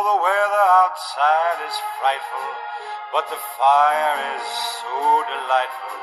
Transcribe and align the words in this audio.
The 0.00 0.16
weather 0.16 0.64
outside 0.80 1.60
is 1.68 1.76
frightful, 2.00 2.48
but 3.12 3.28
the 3.28 3.36
fire 3.36 4.16
is 4.34 4.42
so 4.80 5.24
delightful. 5.28 6.00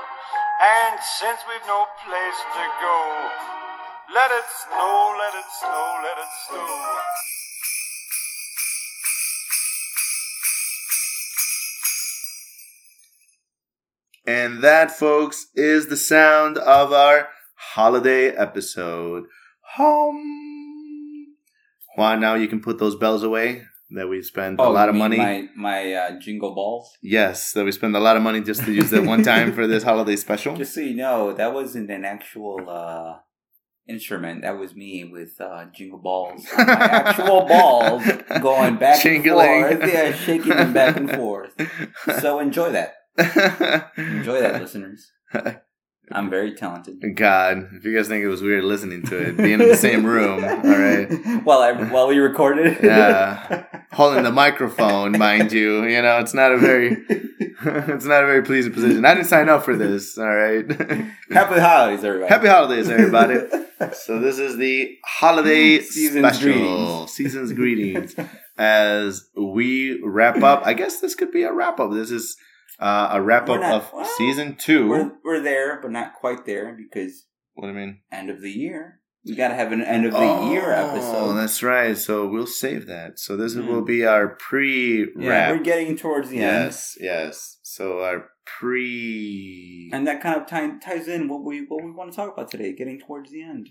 And 0.61 0.99
since 1.17 1.39
we've 1.49 1.65
no 1.65 1.87
place 2.05 2.39
to 2.53 2.63
go, 2.79 3.29
let 4.13 4.29
it 4.29 4.45
snow, 4.61 5.15
let 5.17 5.33
it 5.33 5.49
snow, 5.59 5.97
let 6.03 6.17
it 6.19 6.31
snow. 6.47 6.77
And 14.27 14.63
that, 14.63 14.91
folks, 14.91 15.47
is 15.55 15.87
the 15.87 15.97
sound 15.97 16.59
of 16.59 16.93
our 16.93 17.29
holiday 17.55 18.29
episode. 18.29 19.23
Home. 19.73 21.33
Juan, 21.95 22.19
now 22.19 22.35
you 22.35 22.47
can 22.47 22.61
put 22.61 22.77
those 22.77 22.95
bells 22.95 23.23
away 23.23 23.63
that 23.91 24.07
we 24.07 24.21
spend 24.21 24.59
a 24.59 24.63
Oh, 24.63 24.71
lot 24.71 24.85
you 24.85 24.89
of 24.89 24.95
money. 24.95 25.17
My 25.17 25.47
my 25.55 25.93
uh, 25.93 26.19
jingle 26.19 26.53
balls. 26.53 26.91
Yes, 27.01 27.51
that 27.53 27.63
we 27.65 27.71
spend 27.71 27.95
a 27.95 27.99
lot 27.99 28.17
of 28.17 28.23
money 28.23 28.41
just 28.41 28.63
to 28.65 28.71
use 28.73 28.89
that 28.91 29.03
one 29.03 29.23
time 29.23 29.53
for 29.53 29.65
this 29.67 29.83
holiday 29.91 30.15
special. 30.15 30.55
Just 30.55 30.73
so 30.75 30.81
you 30.81 30.95
know, 30.95 31.33
that 31.33 31.53
wasn't 31.53 31.89
an 31.89 32.03
actual 32.05 32.69
uh, 32.69 33.17
instrument. 33.87 34.41
That 34.41 34.57
was 34.57 34.75
me 34.75 35.05
with 35.11 35.39
uh, 35.39 35.65
jingle 35.73 35.99
balls. 35.99 36.45
My 36.57 36.63
actual 36.63 37.45
balls 37.55 38.03
going 38.41 38.75
back 38.77 38.99
Jingling. 39.01 39.71
and 39.71 39.79
forth. 39.79 39.93
Yeah, 39.93 40.11
shaking 40.13 40.49
them 40.49 40.73
back 40.73 40.97
and 40.97 41.09
forth. 41.11 41.53
So 42.19 42.39
enjoy 42.39 42.71
that. 42.71 42.93
Enjoy 43.97 44.39
that, 44.41 44.61
listeners. 44.61 45.11
I'm 46.11 46.29
very 46.29 46.53
talented. 46.53 47.15
God, 47.15 47.69
if 47.73 47.83
you 47.83 47.95
guys 47.95 48.07
think 48.07 48.23
it 48.23 48.29
was 48.29 48.41
weird 48.41 48.63
listening 48.63 49.03
to 49.07 49.17
it, 49.29 49.37
being 49.37 49.59
in 49.59 49.67
the 49.67 49.75
same 49.75 50.05
room, 50.05 50.43
all 50.43 50.77
right, 50.77 51.07
while 51.43 51.59
I 51.59 51.73
while 51.73 52.07
we 52.07 52.17
recorded. 52.17 52.77
Yeah. 52.81 53.65
holding 53.91 54.23
the 54.23 54.31
microphone, 54.31 55.17
mind 55.17 55.51
you, 55.51 55.83
you 55.85 56.01
know, 56.01 56.19
it's 56.19 56.33
not 56.33 56.51
a 56.53 56.57
very, 56.57 56.97
it's 57.09 58.05
not 58.05 58.23
a 58.23 58.27
very 58.27 58.41
pleasing 58.43 58.71
position. 58.71 59.03
I 59.03 59.15
didn't 59.15 59.27
sign 59.27 59.49
up 59.49 59.63
for 59.65 59.75
this, 59.75 60.17
all 60.17 60.33
right. 60.33 60.65
Happy 61.31 61.59
holidays, 61.59 62.03
everybody. 62.03 62.29
Happy 62.33 62.47
holidays, 62.47 62.89
everybody. 62.89 63.39
So 63.93 64.19
this 64.19 64.39
is 64.39 64.57
the 64.57 64.97
holiday 65.05 65.79
Season's 65.81 66.35
special, 66.35 66.53
greetings. 66.53 67.11
season's 67.11 67.53
greetings. 67.53 68.15
As 68.57 69.27
we 69.35 70.01
wrap 70.03 70.41
up, 70.41 70.65
I 70.65 70.73
guess 70.73 70.99
this 70.99 71.15
could 71.15 71.31
be 71.31 71.43
a 71.43 71.53
wrap 71.53 71.79
up. 71.79 71.91
This 71.91 72.11
is 72.11 72.37
uh, 72.79 73.09
a 73.13 73.21
wrap 73.21 73.49
up 73.49 73.61
of 73.63 73.91
well, 73.93 74.05
season 74.17 74.55
2 74.55 74.87
We're 74.89 75.11
we're 75.23 75.39
there, 75.41 75.79
but 75.81 75.91
not 75.91 76.13
quite 76.15 76.45
there 76.45 76.75
because 76.77 77.25
what 77.55 77.67
do 77.67 77.73
you 77.73 77.79
mean? 77.79 78.01
end 78.11 78.29
of 78.29 78.41
the 78.41 78.51
year. 78.51 78.99
We 79.25 79.35
gotta 79.35 79.55
have 79.55 79.73
an 79.73 79.81
end 79.81 80.05
of 80.05 80.13
the 80.13 80.19
year 80.51 80.73
Oh, 80.73 80.89
episode. 80.95 81.33
that's 81.33 81.61
right. 81.61 81.97
So 81.97 82.27
we'll 82.27 82.47
save 82.47 82.85
that. 82.87 83.19
So 83.19 83.35
this 83.35 83.55
Mm. 83.55 83.67
will 83.67 83.81
be 83.83 84.05
our 84.05 84.27
pre 84.29 85.11
yeah, 85.17 85.29
wrap. 85.29 85.51
we're 85.57 85.63
getting 85.63 85.97
towards 85.97 86.29
the 86.29 86.37
end. 86.37 86.65
yes, 86.65 86.97
yes. 87.01 87.57
So 87.63 87.99
our 88.01 88.29
pre 88.45 89.89
And 89.93 90.07
that 90.07 90.21
kind 90.21 90.39
of 90.39 90.47
tie, 90.47 90.71
ties 90.81 91.07
in 91.07 91.27
what 91.27 91.43
we 91.43 91.65
what 91.67 91.83
we 91.83 91.91
want 91.91 92.11
to 92.11 92.15
talk 92.15 92.33
about 92.33 92.49
today, 92.51 92.73
getting 92.73 92.99
towards 92.99 93.31
the 93.31 93.43
end, 93.43 93.69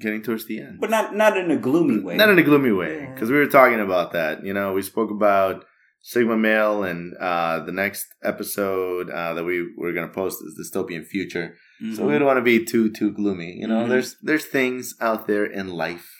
getting 0.00 0.22
towards 0.22 0.46
the 0.46 0.58
end. 0.60 0.80
but 0.80 0.90
not 0.90 1.14
not 1.14 1.36
in 1.36 1.50
a 1.50 1.56
gloomy 1.56 2.00
way. 2.00 2.16
Not 2.16 2.30
in 2.30 2.38
a 2.38 2.42
gloomy 2.42 2.72
way, 2.72 3.00
Yeah. 3.02 3.12
because 3.12 3.30
we 3.30 3.36
were 3.38 3.46
talking 3.46 3.80
about 3.80 4.12
that. 4.12 4.44
You 4.44 4.52
know, 4.54 4.72
we 4.72 4.82
spoke 4.82 5.10
about 5.10 5.64
Sigma 6.00 6.36
Male, 6.36 6.84
and 6.84 7.14
uh, 7.18 7.60
the 7.64 7.72
next 7.72 8.06
episode 8.22 9.10
uh, 9.10 9.34
that 9.34 9.44
we 9.44 9.68
we're 9.76 9.92
going 9.92 10.08
to 10.08 10.14
post 10.14 10.42
is 10.42 10.58
Dystopian 10.58 11.04
Future. 11.06 11.56
So 11.94 12.06
we 12.06 12.14
don't 12.14 12.24
want 12.26 12.38
to 12.38 12.42
be 12.42 12.64
too 12.64 12.90
too 12.90 13.12
gloomy. 13.12 13.52
You 13.58 13.68
know, 13.68 13.84
Mhm. 13.84 13.88
there's 13.88 14.16
there's 14.22 14.44
things 14.46 14.94
out 15.00 15.26
there 15.26 15.44
in 15.44 15.68
life 15.68 16.10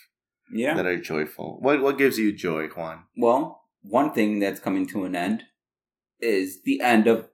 yeah. 0.52 0.74
that 0.74 0.86
are 0.86 1.00
joyful. 1.00 1.58
What 1.60 1.80
what 1.82 1.98
gives 1.98 2.18
you 2.18 2.32
joy, 2.32 2.68
Juan? 2.68 3.04
Well, 3.16 3.62
one 3.82 4.12
thing 4.12 4.38
that's 4.40 4.60
coming 4.60 4.86
to 4.88 5.04
an 5.04 5.16
end 5.16 5.44
is 6.20 6.62
the 6.62 6.80
end 6.80 7.06
of 7.06 7.28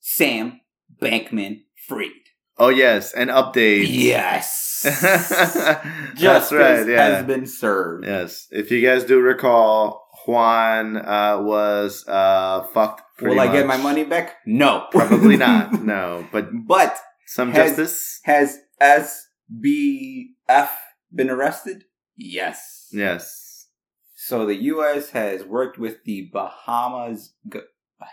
Sam 0.00 0.60
Bankman 1.02 1.62
Fried. 1.88 2.10
Oh 2.58 2.68
yes, 2.68 3.12
an 3.14 3.28
update. 3.28 3.86
Yes. 3.88 4.82
Justice 6.16 6.52
right. 6.52 6.86
Yeah. 6.86 7.16
has 7.16 7.24
been 7.26 7.46
served. 7.46 8.06
Yes. 8.06 8.46
If 8.50 8.70
you 8.70 8.80
guys 8.82 9.04
do 9.04 9.18
recall, 9.20 10.08
Juan 10.26 10.96
uh, 10.96 11.40
was 11.42 12.04
uh, 12.08 12.64
fucked. 12.74 13.02
Will 13.22 13.40
I 13.40 13.50
get 13.52 13.66
my 13.66 13.76
money 13.76 14.04
back? 14.04 14.36
No. 14.46 14.86
Probably 14.92 15.36
not. 15.36 15.72
No, 15.82 16.26
but 16.32 16.48
But 16.66 16.96
some 17.26 17.52
Has- 17.52 17.76
justice. 17.76 18.20
has 18.24 18.58
SBF 18.80 20.68
been 21.12 21.30
arrested? 21.30 21.84
Yes. 22.16 22.88
Yes. 22.92 23.66
So 24.14 24.46
the 24.46 24.54
U.S. 24.74 25.10
has 25.10 25.44
worked 25.44 25.78
with 25.78 26.04
the 26.04 26.28
Bahamas. 26.32 27.34
G- 27.50 27.60
Bah- 27.98 28.06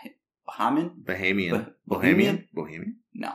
Bahaman? 0.48 1.04
Bahamian. 1.04 1.50
Bah- 1.52 1.70
Bohemian. 1.86 2.48
Bohemian. 2.54 2.96
No. 3.14 3.32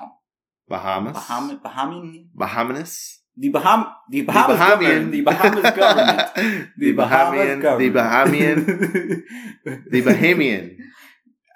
Bahamas. 0.70 1.16
Bahaman? 1.16 1.62
Bahamian? 1.62 2.28
Bahamas. 2.34 3.20
The 3.36 3.52
Baham 3.52 3.92
the 4.10 4.22
Bahamas 4.22 4.58
government. 4.60 5.12
The 5.12 5.22
Bahamas 5.22 5.72
government. 5.72 6.70
the 6.78 6.94
Bahamian. 6.94 7.62
The 7.80 7.90
Bahamian. 7.90 8.66
the 9.92 10.02
Bahamian 10.02 10.78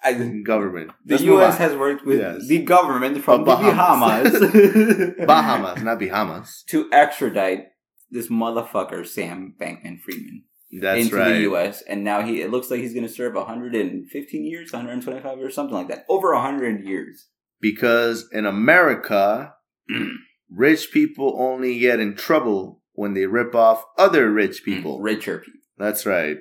I- 0.04 0.42
government. 0.44 0.92
the 1.06 1.22
U.S. 1.24 1.58
has 1.58 1.76
worked 1.76 2.06
with 2.06 2.20
Yes. 2.20 2.48
the 2.48 2.60
government 2.64 3.24
from 3.24 3.42
the 3.42 3.46
Bahamas. 3.46 4.32
Bahamas, 4.40 5.14
Bahamas, 5.28 5.84
not 5.84 6.00
Bahamas. 6.00 6.64
to 6.70 6.90
extradite 6.92 7.68
this 8.10 8.28
motherfucker 8.28 9.06
Sam 9.06 9.54
Bankman 9.60 10.00
Friedman 10.00 10.46
That's 10.82 11.02
into 11.04 11.16
right. 11.18 11.30
the 11.34 11.40
U.S. 11.42 11.82
And 11.84 12.04
now 12.04 12.22
he 12.22 12.42
it 12.42 12.50
looks 12.52 12.72
like 12.72 12.80
he's 12.80 12.94
going 12.94 13.06
to 13.08 13.12
serve 13.14 13.36
115 13.36 14.46
years, 14.46 14.72
125 14.72 15.40
or 15.40 15.52
something 15.52 15.76
like 15.76 15.90
that, 15.90 16.06
over 16.10 16.34
100 16.34 16.86
years. 16.86 17.28
Because 17.60 18.30
in 18.32 18.46
America, 18.46 19.54
rich 20.50 20.92
people 20.92 21.36
only 21.40 21.80
get 21.80 22.00
in 22.00 22.16
trouble 22.16 22.82
when 22.94 23.14
they 23.14 23.26
rip 23.26 23.54
off 23.56 23.84
other 23.98 24.32
rich 24.32 24.64
people. 24.64 25.00
richer 25.02 25.40
people. 25.40 25.60
That's 25.78 26.06
right. 26.06 26.38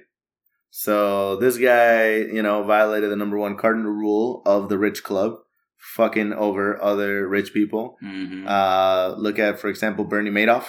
So 0.71 1.37
this 1.37 1.56
guy, 1.59 2.17
you 2.17 2.43
know, 2.43 2.62
violated 2.62 3.11
the 3.11 3.17
number 3.17 3.39
one 3.39 3.56
cardinal 3.56 3.93
rule 3.93 4.43
of 4.47 4.69
the 4.69 4.78
rich 4.78 5.03
club, 5.03 5.34
fucking 5.77 6.33
over 6.33 6.81
other 6.83 7.27
rich 7.28 7.53
people. 7.53 7.97
Mm-hmm. 8.03 8.47
Uh, 8.47 9.15
look 9.17 9.39
at, 9.39 9.59
for 9.59 9.69
example, 9.69 10.05
Bernie 10.05 10.31
Madoff. 10.31 10.67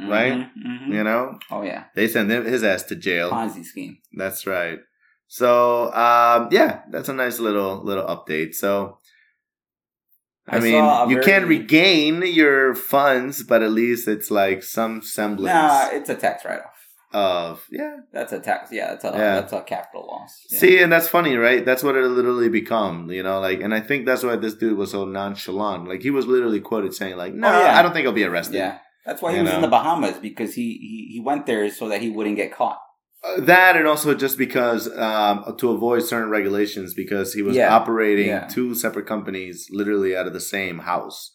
right? 0.00 0.48
Mhm. 0.56 0.88
You 0.92 1.02
know, 1.04 1.38
Oh 1.50 1.62
yeah, 1.62 1.84
they 1.96 2.06
send 2.06 2.30
him, 2.30 2.44
his 2.44 2.62
ass 2.62 2.84
to 2.84 2.94
jail. 2.96 3.30
Ponzi 3.30 3.64
scheme. 3.64 3.98
That's 4.12 4.46
right. 4.46 4.78
So, 5.26 5.92
um, 5.92 6.48
yeah, 6.52 6.82
that's 6.90 7.08
a 7.08 7.12
nice 7.12 7.38
little 7.40 7.82
little 7.84 8.04
update. 8.06 8.54
So, 8.54 8.98
I, 10.50 10.56
I 10.56 10.60
mean, 10.60 11.10
you 11.10 11.20
can't 11.20 11.46
regain 11.46 12.22
your 12.26 12.74
funds, 12.74 13.42
but 13.42 13.62
at 13.62 13.70
least 13.70 14.08
it's 14.08 14.30
like 14.30 14.62
some 14.62 15.02
semblance 15.02 15.52
Nah, 15.54 15.88
it's 15.92 16.08
a 16.08 16.14
tax 16.14 16.44
write 16.44 16.60
off. 16.60 16.74
of 17.12 17.66
yeah. 17.70 17.96
That's 18.12 18.32
a 18.32 18.40
tax. 18.40 18.70
Yeah, 18.72 18.88
that's 18.90 19.04
a 19.04 19.08
Yeah. 19.08 19.40
that's 19.40 19.52
a 19.52 19.62
capital 19.62 20.06
loss. 20.06 20.44
Yeah. 20.50 20.58
See, 20.58 20.78
and 20.82 20.92
that's 20.92 21.08
funny, 21.08 21.36
right? 21.36 21.64
That's 21.64 21.82
what 21.82 21.96
it 21.96 22.04
literally 22.06 22.48
become, 22.48 23.10
you 23.10 23.22
know. 23.22 23.40
Like, 23.40 23.60
and 23.60 23.72
I 23.74 23.80
think 23.80 24.06
that's 24.06 24.22
why 24.22 24.36
this 24.36 24.54
dude 24.54 24.76
was 24.76 24.90
so 24.90 25.04
nonchalant. 25.04 25.88
Like, 25.88 26.02
he 26.02 26.10
was 26.10 26.26
literally 26.26 26.60
quoted 26.60 26.92
saying, 26.94 27.16
"Like, 27.16 27.34
no, 27.34 27.48
Oh, 27.48 27.60
yeah. 27.62 27.78
I 27.78 27.82
don't 27.82 27.92
think 27.92 28.06
I'll 28.06 28.12
be 28.12 28.24
arrested." 28.24 28.56
Yeah, 28.56 28.78
that's 29.06 29.22
why 29.22 29.30
he 29.32 29.38
You 29.38 29.44
was 29.44 29.52
know. 29.52 29.56
in 29.56 29.62
the 29.62 29.68
Bahamas 29.68 30.18
because 30.18 30.54
he, 30.54 30.66
he 30.80 31.08
he 31.14 31.20
went 31.20 31.46
there 31.46 31.70
so 31.70 31.88
that 31.88 32.00
he 32.02 32.10
wouldn't 32.10 32.36
get 32.36 32.52
caught. 32.54 32.78
That 33.38 33.76
and 33.76 33.86
also 33.86 34.14
just 34.14 34.38
because 34.38 34.88
um, 34.96 35.54
to 35.58 35.70
avoid 35.70 36.02
certain 36.02 36.30
regulations 36.30 36.94
because 36.94 37.32
he 37.34 37.42
was 37.42 37.56
Yeah. 37.56 37.74
operating 37.74 38.26
Yeah. 38.28 38.46
two 38.48 38.74
separate 38.74 39.06
companies 39.06 39.68
literally 39.70 40.16
out 40.16 40.26
of 40.26 40.32
the 40.32 40.40
same 40.40 40.80
house 40.80 41.32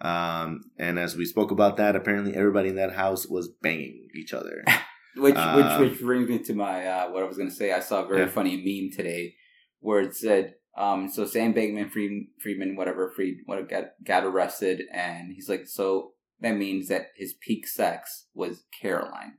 um, 0.00 0.62
and 0.78 0.98
as 0.98 1.16
we 1.16 1.24
spoke 1.24 1.50
about 1.50 1.76
that 1.76 1.94
apparently 1.96 2.34
everybody 2.34 2.68
in 2.68 2.76
that 2.76 2.92
house 2.94 3.26
was 3.26 3.48
banging 3.62 4.08
each 4.14 4.32
other 4.34 4.64
Which 5.16 5.36
which 5.36 5.78
which 5.78 6.00
brings 6.00 6.28
me 6.28 6.38
to 6.38 6.54
my 6.54 6.86
uh, 6.86 7.10
what 7.10 7.22
I 7.22 7.26
was 7.26 7.36
gonna 7.36 7.50
say. 7.50 7.70
I 7.70 7.80
saw 7.80 8.02
a 8.02 8.08
very 8.08 8.22
Yeah. 8.22 8.28
funny 8.28 8.56
meme 8.56 8.96
today 8.96 9.34
where 9.80 10.00
it 10.00 10.14
said, 10.16 10.54
um, 10.74 11.06
so 11.06 11.26
Sam 11.26 11.52
Bankman 11.52 11.90
Fried, 11.92 12.28
Friedman, 12.40 12.76
whatever 12.76 13.12
Fried, 13.14 13.34
what 13.44 13.68
got 13.68 13.88
got 14.02 14.24
arrested, 14.24 14.80
and 14.90 15.30
he's 15.34 15.50
like, 15.50 15.66
so 15.66 16.12
that 16.40 16.56
means 16.56 16.88
that 16.88 17.08
his 17.14 17.34
peak 17.34 17.66
sex 17.68 18.26
was 18.34 18.64
Caroline, 18.80 19.34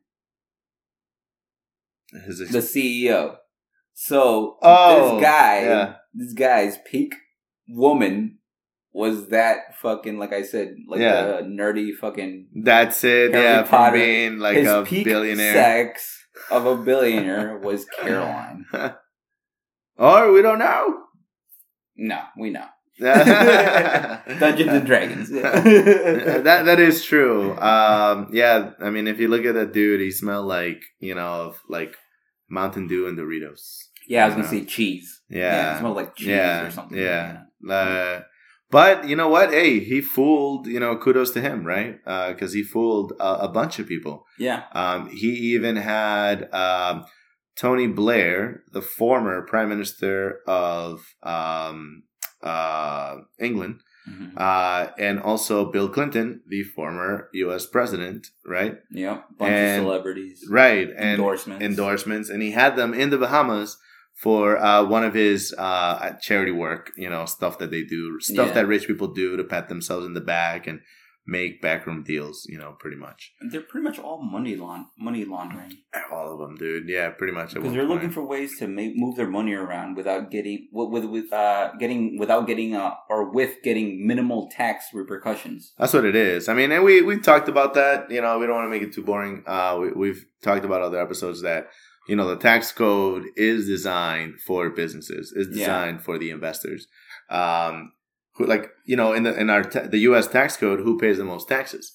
His 2.26 2.42
ex- 2.42 2.52
the 2.52 2.60
CEO. 2.60 3.36
So 3.94 4.58
Oh, 4.62 5.16
this 5.16 5.24
guy, 5.24 5.62
yeah. 5.64 5.94
this 6.14 6.34
guy's 6.34 6.78
peak 6.90 7.14
woman 7.70 8.40
was 8.92 9.30
that 9.30 9.76
fucking 9.82 10.18
like 10.20 10.34
I 10.34 10.44
said, 10.44 10.76
like 10.88 11.00
Yeah. 11.00 11.26
the 11.26 11.42
nerdy 11.44 11.96
fucking 11.96 12.48
that's 12.64 13.04
it 13.04 13.32
Harry 13.34 13.44
yeah 13.44 13.64
from 13.64 13.70
Potter. 13.70 13.98
being 13.98 14.38
like 14.40 14.58
his 14.58 14.68
a 14.70 14.84
peak 14.84 15.06
billionaire 15.06 15.54
sex 15.54 16.26
of 16.52 16.66
a 16.66 16.76
billionaire 16.78 17.58
was 17.64 17.86
Caroline. 17.86 18.66
or 19.98 20.32
we 20.32 20.42
don't 20.42 20.60
know 20.60 20.96
No, 21.96 22.20
we 22.38 22.50
know. 22.52 22.66
Dungeons 24.40 24.70
and 24.72 24.86
Dragons. 24.86 25.30
that 25.30 26.44
that 26.66 26.80
is 26.80 27.04
true. 27.04 27.58
Um, 27.58 28.30
yeah, 28.32 28.72
I 28.80 28.90
mean, 28.90 29.08
if 29.08 29.20
you 29.20 29.28
look 29.28 29.46
at 29.46 29.56
that 29.56 29.74
dude, 29.74 30.02
he 30.02 30.12
smelled 30.12 30.46
like 30.48 30.82
you 31.00 31.16
know, 31.16 31.28
of 31.48 31.60
like 31.70 31.96
Mountain 32.50 32.88
Dew 32.88 33.08
and 33.08 33.18
Doritos. 33.18 33.86
Yeah, 34.08 34.24
I 34.24 34.28
was 34.28 34.36
gonna 34.36 34.46
Yeah. 34.46 34.52
say 34.52 34.66
cheese. 34.66 35.22
Yeah. 35.30 35.76
it 35.76 35.80
smelled 35.80 35.96
like 35.96 36.16
cheese 36.16 36.28
yeah, 36.28 36.68
or 36.68 36.72
something. 36.72 36.98
Yeah. 36.98 37.44
Uh, 37.70 38.22
but 38.70 39.08
you 39.08 39.16
know 39.16 39.30
what? 39.30 39.52
Hey, 39.52 39.80
he 39.80 40.02
fooled. 40.02 40.68
You 40.68 40.80
know, 40.80 40.98
kudos 40.98 41.32
to 41.32 41.42
him, 41.42 41.64
right? 41.66 41.98
Because 42.06 42.54
he 42.54 42.64
fooled 42.64 43.14
a, 43.20 43.44
a 43.46 43.48
bunch 43.48 43.80
of 43.80 43.88
people. 43.88 44.26
yeah. 44.38 44.64
Um, 44.74 45.10
he 45.10 45.28
even 45.56 45.76
had 45.78 46.54
um, 46.54 47.06
Tony 47.56 47.88
Blair, 47.88 48.64
the 48.72 48.82
former 48.82 49.42
Prime 49.46 49.70
Minister 49.70 50.40
of 50.48 51.06
um, 51.24 52.04
uh, 52.44 53.18
England, 53.40 53.82
Mhm. 54.10 54.34
uh, 54.38 54.92
and 54.98 55.20
also 55.20 55.72
Bill 55.72 55.88
Clinton, 55.90 56.42
the 56.48 56.64
former 56.64 57.30
U.S. 57.34 57.66
president, 57.66 58.28
right? 58.46 58.78
Yep. 58.92 59.26
Bunch 59.38 59.52
and- 59.52 59.82
of 59.82 59.86
celebrities. 59.86 60.46
Right, 60.50 60.90
and 60.96 61.10
endorsements. 61.12 61.64
endorsements, 61.64 62.30
and 62.30 62.42
he 62.44 62.52
had 62.52 62.76
them 62.76 62.94
in 62.94 63.10
the 63.12 63.18
Bahamas 63.18 63.78
for 64.16 64.58
uh, 64.58 64.84
one 64.86 65.04
of 65.04 65.14
his 65.14 65.54
uh, 65.58 66.14
charity 66.22 66.52
work. 66.52 66.92
You 66.98 67.10
know, 67.10 67.26
stuff 67.26 67.58
that 67.60 67.72
they 67.72 67.84
do, 67.84 68.20
stuff 68.20 68.48
Yeah. 68.50 68.54
that 68.56 68.68
rich 68.68 68.88
people 68.88 69.08
do 69.08 69.38
to 69.38 69.44
pat 69.44 69.70
themselves 69.70 70.06
in 70.06 70.14
the 70.14 70.22
back 70.22 70.68
and 70.68 70.82
make 71.26 71.62
backroom 71.62 72.04
deals. 72.04 72.46
You 72.50 72.58
know, 72.58 72.76
pretty 72.80 72.98
much 72.98 73.32
They're 73.52 73.62
pretty 73.62 73.84
much 73.84 74.00
all 74.00 74.22
money 74.22 74.56
laun- 74.56 74.88
money 74.98 75.24
laundering 75.26 75.78
all 76.12 76.34
of 76.34 76.40
them, 76.40 76.56
dude. 76.56 76.90
Yeah, 76.90 77.10
pretty 77.12 77.34
much. 77.34 77.54
because 77.54 77.72
they're 77.74 77.82
point. 77.88 77.90
looking 77.96 78.12
for 78.12 78.24
ways 78.26 78.58
to 78.60 78.68
make 78.68 78.92
move 78.96 79.16
their 79.16 79.30
money 79.30 79.54
around 79.54 79.96
without 79.96 80.30
getting 80.32 80.68
with 80.72 81.06
with, 81.06 81.32
uh 81.34 81.72
getting 81.80 82.18
without 82.20 82.46
getting 82.48 82.76
uh 82.76 82.92
or 83.10 83.32
with 83.32 83.62
getting 83.64 84.06
minimal 84.06 84.50
tax 84.52 84.86
repercussions. 84.94 85.74
That's 85.78 85.94
what 85.94 86.06
it 86.06 86.16
is. 86.16 86.50
I 86.50 86.54
mean, 86.54 86.72
and 86.72 86.84
we 86.84 87.02
we 87.02 87.20
talked 87.20 87.48
about 87.50 87.74
that. 87.76 88.10
You 88.12 88.22
know, 88.22 88.38
we 88.40 88.46
don't 88.46 88.56
want 88.56 88.66
to 88.66 88.70
make 88.70 88.84
it 88.88 88.94
too 88.94 89.04
boring. 89.04 89.44
Uh, 89.48 89.78
we, 89.80 89.92
we've 89.92 90.26
talked 90.42 90.66
about 90.66 90.82
other 90.82 91.00
episodes 91.02 91.42
that 91.44 91.68
you 92.08 92.16
know 92.18 92.28
the 92.28 92.36
tax 92.36 92.72
code 92.72 93.24
is 93.38 93.66
designed 93.66 94.40
for 94.46 94.70
businesses, 94.70 95.32
is 95.36 95.48
Yeah. 95.52 95.60
designed 95.66 96.02
for 96.04 96.18
the 96.18 96.32
investors. 96.32 96.88
Um, 97.30 97.94
who 98.36 98.46
like 98.46 98.70
you 98.86 98.96
know 98.96 99.14
in 99.14 99.24
the 99.24 99.40
in 99.40 99.50
our 99.50 99.64
ta- 99.64 99.88
the 99.88 100.00
U.S. 100.00 100.28
tax 100.28 100.58
code, 100.58 100.80
who 100.80 100.98
pays 100.98 101.18
the 101.18 101.24
most 101.24 101.48
taxes? 101.48 101.94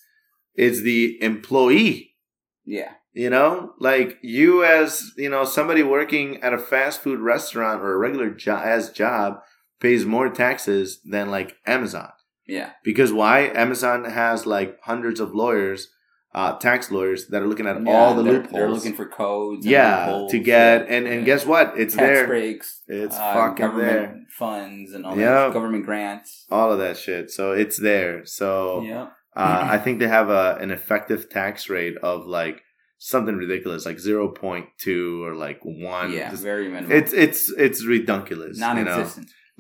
It's 0.55 0.81
the 0.81 1.23
employee. 1.23 2.17
Yeah. 2.65 2.93
You 3.13 3.31
know, 3.31 3.73
like 3.81 4.19
you 4.23 4.65
as 4.65 5.13
you 5.17 5.31
know 5.31 5.45
somebody 5.45 5.83
working 5.83 6.37
at 6.43 6.53
a 6.53 6.59
fast 6.59 7.01
food 7.03 7.21
restaurant 7.21 7.81
or 7.81 7.93
a 7.93 7.99
regular 7.99 8.37
as 8.51 8.91
job 8.91 9.41
pays 9.81 10.05
more 10.05 10.29
taxes 10.29 11.01
than 11.05 11.31
like 11.31 11.57
Amazon. 11.67 12.11
Yeah. 12.47 12.73
Because 12.85 13.13
why? 13.13 13.41
Amazon 13.49 14.05
has 14.05 14.47
like 14.47 14.79
hundreds 14.83 15.21
of 15.21 15.35
lawyers, 15.35 15.89
uh, 16.35 16.53
tax 16.59 16.91
lawyers 16.91 17.27
that 17.29 17.43
are 17.43 17.47
looking 17.47 17.67
at 17.67 17.83
Yeah, 17.83 17.93
all 17.93 18.15
the 18.15 18.23
they're, 18.23 18.33
loopholes. 18.35 18.53
They're 18.53 18.71
looking 18.71 18.95
for 18.95 19.07
codes. 19.07 19.65
and 19.65 19.73
yeah, 19.73 20.27
to 20.31 20.39
get 20.39 20.87
and 20.89 21.07
and 21.07 21.25
guess 21.25 21.47
what? 21.47 21.75
It's 21.77 21.95
tax 21.95 22.07
there. 22.07 22.27
breaks. 22.27 22.83
It's 22.87 23.17
uh, 23.17 23.35
fucking 23.35 23.55
government 23.65 23.93
there. 23.93 24.21
funds 24.39 24.93
and 24.93 25.07
all 25.07 25.17
Yep. 25.17 25.29
that 25.29 25.53
government 25.55 25.85
grants. 25.87 26.47
All 26.51 26.71
of 26.73 26.79
that 26.79 26.97
shit. 26.97 27.31
So 27.31 27.53
it's 27.53 27.79
there. 27.79 28.25
So 28.27 28.83
Yeah. 28.83 29.03
uh, 29.37 29.69
I 29.71 29.79
think 29.85 29.99
they 30.01 30.09
have 30.09 30.29
a 30.31 30.57
an 30.61 30.71
effective 30.71 31.29
tax 31.31 31.69
rate 31.71 31.97
of 32.03 32.27
like 32.27 32.63
something 32.99 33.37
ridiculous, 33.37 33.87
like 33.87 33.99
zero 33.99 34.29
point 34.29 34.67
two 34.79 35.25
or 35.25 35.35
like 35.35 35.61
one. 35.63 36.13
Yeah. 36.13 36.31
Just- 36.31 36.43
Very 36.43 36.69
minimal. 36.69 36.93
it's 36.97 37.13
it's 37.13 37.51
it's 37.57 37.85
redunculous. 37.87 38.59
You 38.59 38.85
know? 38.85 39.09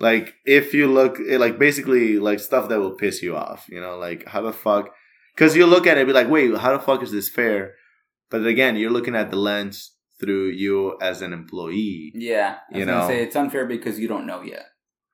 like 0.00 0.34
if 0.44 0.74
you 0.74 0.86
look 0.86 1.18
like 1.44 1.58
basically 1.58 2.18
like 2.18 2.38
stuff 2.40 2.68
that 2.68 2.78
will 2.78 2.94
piss 2.94 3.20
you 3.20 3.34
off 3.34 3.66
you 3.68 3.80
know 3.80 3.96
like 3.98 4.24
how 4.28 4.40
the 4.40 4.52
fuck 4.52 4.90
because 5.38 5.55
you 5.55 5.67
look 5.67 5.87
at 5.87 5.96
it 5.96 6.00
and 6.00 6.08
be 6.08 6.12
like 6.12 6.29
wait 6.29 6.56
how 6.56 6.73
the 6.76 6.81
fuck 6.82 7.02
is 7.02 7.12
this 7.12 7.29
fair 7.29 7.75
but 8.31 8.44
again 8.46 8.75
you're 8.76 8.90
looking 8.90 9.14
at 9.14 9.31
the 9.31 9.37
lens 9.37 9.93
through 10.20 10.49
you 10.49 10.96
as 11.00 11.23
an 11.23 11.32
employee 11.32 12.11
Yeah. 12.14 12.56
I 12.56 12.73
was 12.73 12.79
You 12.81 12.87
gonna 12.87 12.99
know. 13.02 13.08
say 13.08 13.23
it's 13.23 13.37
unfair 13.37 13.67
because 13.67 14.00
you 14.00 14.08
don't 14.08 14.26
know 14.26 14.43
yet. 14.43 14.67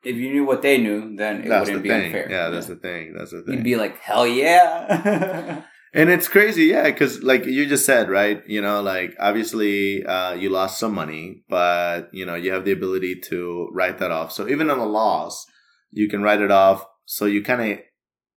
If 0.02 0.16
you 0.16 0.30
knew 0.32 0.44
what 0.44 0.60
they 0.62 0.76
knew, 0.78 1.14
then 1.16 1.42
it 1.44 1.48
that's 1.48 1.66
wouldn't 1.66 1.82
be 1.82 1.88
thing 1.90 2.06
unfair. 2.06 2.26
yeah 2.30 2.48
that's 2.50 2.66
the 2.68 2.76
thing 2.76 3.14
that's 3.16 3.30
the 3.32 3.42
thing 3.42 3.54
You'd 3.54 3.64
be 3.64 3.76
like, 3.76 3.98
hell 4.00 4.26
yeah. 4.26 5.62
and 5.94 6.08
it's 6.10 6.26
crazy 6.28 6.64
yeah 6.64 6.84
because 6.84 7.22
like 7.22 7.44
you 7.46 7.66
just 7.66 7.84
said 7.86 8.08
right 8.08 8.42
you 8.48 8.60
know 8.60 8.80
like 8.82 9.14
obviously 9.20 10.04
uh, 10.04 10.32
you 10.32 10.48
lost 10.50 10.78
some 10.78 10.94
money 10.94 11.42
but 11.48 12.08
you 12.12 12.24
know 12.26 12.34
you 12.34 12.50
have 12.52 12.64
the 12.64 12.72
ability 12.72 13.14
to 13.30 13.68
write 13.72 13.98
that 13.98 14.10
off 14.10 14.32
so 14.32 14.48
even 14.48 14.70
on 14.70 14.78
a 14.78 14.86
loss 14.86 15.46
you 16.00 16.08
can 16.08 16.22
write 16.22 16.40
it 16.40 16.50
off 16.50 16.84
so 17.04 17.26
you 17.26 17.42
kind 17.42 17.62
of 17.72 17.78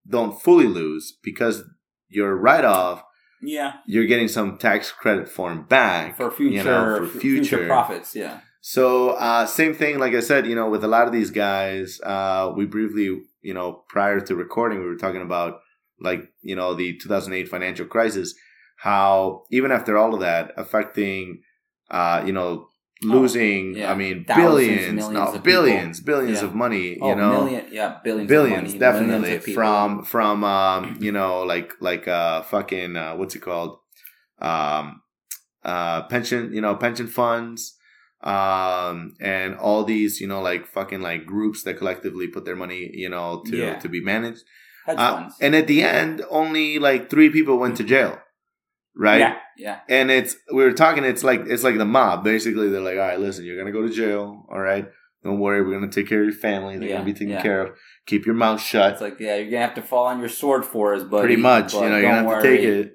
don't 0.07 0.39
fully 0.41 0.67
lose 0.67 1.17
because 1.23 1.63
your 2.09 2.35
write-off 2.35 3.03
yeah. 3.41 3.73
you're 3.85 4.05
getting 4.07 4.27
some 4.27 4.57
tax 4.57 4.91
credit 4.91 5.29
form 5.29 5.63
back 5.65 6.17
For 6.17 6.31
future, 6.31 6.55
you 6.55 6.63
know, 6.63 6.97
for 6.97 7.05
f- 7.05 7.21
future, 7.21 7.67
profits. 7.67 8.15
Yeah. 8.15 8.39
so 8.61 9.11
uh, 9.11 9.45
same 9.45 9.73
thing 9.73 9.99
like 9.99 10.13
i 10.13 10.19
said 10.19 10.47
you 10.47 10.55
know 10.55 10.69
with 10.69 10.83
a 10.83 10.87
lot 10.87 11.07
of 11.07 11.13
these 11.13 11.31
guys 11.31 11.99
uh, 12.01 12.51
we 12.55 12.65
briefly 12.65 13.21
you 13.41 13.53
know 13.53 13.83
prior 13.89 14.19
to 14.19 14.35
recording 14.35 14.79
we 14.79 14.85
were 14.85 14.95
talking 14.97 15.21
about 15.21 15.59
like 15.99 16.31
you 16.41 16.55
know 16.55 16.73
the 16.73 16.97
2008 16.97 17.47
financial 17.47 17.85
crisis 17.85 18.33
how 18.77 19.43
even 19.51 19.71
after 19.71 19.97
all 19.97 20.13
of 20.13 20.19
that 20.19 20.51
affecting 20.57 21.41
uh, 21.89 22.23
you 22.25 22.31
know 22.33 22.67
losing 23.03 23.73
Oh, 23.75 23.79
yeah. 23.79 23.91
i 23.91 23.95
mean 23.95 24.25
Thousands, 24.25 24.45
billions 24.45 24.93
millions 24.95 25.13
no 25.13 25.21
of 25.27 25.31
people. 25.33 25.43
billions 25.51 25.99
billions 26.01 26.41
Yeah. 26.41 26.47
of 26.47 26.55
money 26.55 26.87
you 26.95 26.99
Oh, 27.01 27.15
know 27.15 27.43
million, 27.43 27.65
yeah, 27.71 27.99
billions, 28.03 28.27
billions 28.29 28.73
of 28.73 28.79
money, 28.79 28.79
definitely 28.79 29.53
from 29.53 30.03
from 30.03 30.43
um 30.43 30.97
you 30.99 31.11
know 31.11 31.43
like 31.43 31.73
like 31.79 32.07
uh 32.07 32.41
fucking 32.41 32.95
uh 32.97 33.15
what's 33.15 33.35
it 33.35 33.39
called 33.41 33.77
um 34.39 35.01
uh 35.63 36.03
pension 36.03 36.53
you 36.53 36.61
know 36.61 36.75
pension 36.75 37.07
funds 37.07 37.75
um 38.21 39.13
and 39.19 39.55
all 39.55 39.83
these 39.83 40.19
you 40.19 40.27
know 40.27 40.41
like 40.41 40.65
fucking 40.65 41.01
like 41.01 41.25
groups 41.25 41.63
that 41.63 41.77
collectively 41.77 42.27
put 42.27 42.45
their 42.45 42.55
money 42.55 42.89
you 42.93 43.09
know 43.09 43.43
to 43.45 43.55
Yeah. 43.57 43.79
to 43.79 43.87
be 43.89 44.01
managed 44.01 44.43
uh, 44.87 45.29
and 45.41 45.53
at 45.55 45.67
the 45.67 45.83
end 45.83 46.23
only 46.29 46.79
like 46.79 47.09
three 47.09 47.29
people 47.29 47.57
went 47.59 47.77
to 47.77 47.83
jail 47.83 48.19
right 48.97 49.19
Yeah, 49.19 49.35
yeah, 49.57 49.79
and 49.89 50.09
it's 50.11 50.35
we 50.53 50.63
were 50.63 50.73
talking 50.73 51.03
it's 51.03 51.23
like 51.23 51.41
it's 51.47 51.63
like 51.63 51.77
the 51.77 51.85
mob 51.85 52.23
basically 52.23 52.69
they're 52.69 52.81
like 52.81 52.95
all 52.97 53.07
right 53.07 53.19
listen 53.19 53.45
you're 53.45 53.57
gonna 53.57 53.71
go 53.71 53.87
to 53.87 53.93
jail 53.93 54.45
all 54.49 54.59
right 54.59 54.85
don't 55.23 55.39
worry 55.39 55.61
we're 55.63 55.73
gonna 55.79 55.91
take 55.91 56.07
care 56.09 56.21
of 56.21 56.25
your 56.27 56.35
family 56.35 56.77
they're 56.77 56.89
Yeah, 56.89 56.95
gonna 56.95 57.05
be 57.05 57.13
taken 57.13 57.29
yeah. 57.29 57.41
care 57.41 57.61
of 57.61 57.77
keep 58.05 58.25
your 58.25 58.35
mouth 58.35 58.61
shut 58.61 58.93
it's 58.93 59.01
like 59.01 59.19
yeah, 59.19 59.35
you're 59.35 59.51
gonna 59.51 59.65
have 59.65 59.75
to 59.75 59.81
fall 59.81 60.05
on 60.07 60.19
your 60.19 60.29
sword 60.29 60.65
for 60.65 60.93
us, 60.95 61.03
buddy. 61.03 61.21
pretty 61.27 61.41
much 61.41 61.73
but 61.73 61.83
you 61.83 61.89
know 61.89 61.97
you're 61.97 62.09
gonna 62.09 62.15
have 62.17 62.25
worry. 62.25 62.43
to 62.43 62.49
take 62.57 62.65
it 62.65 62.93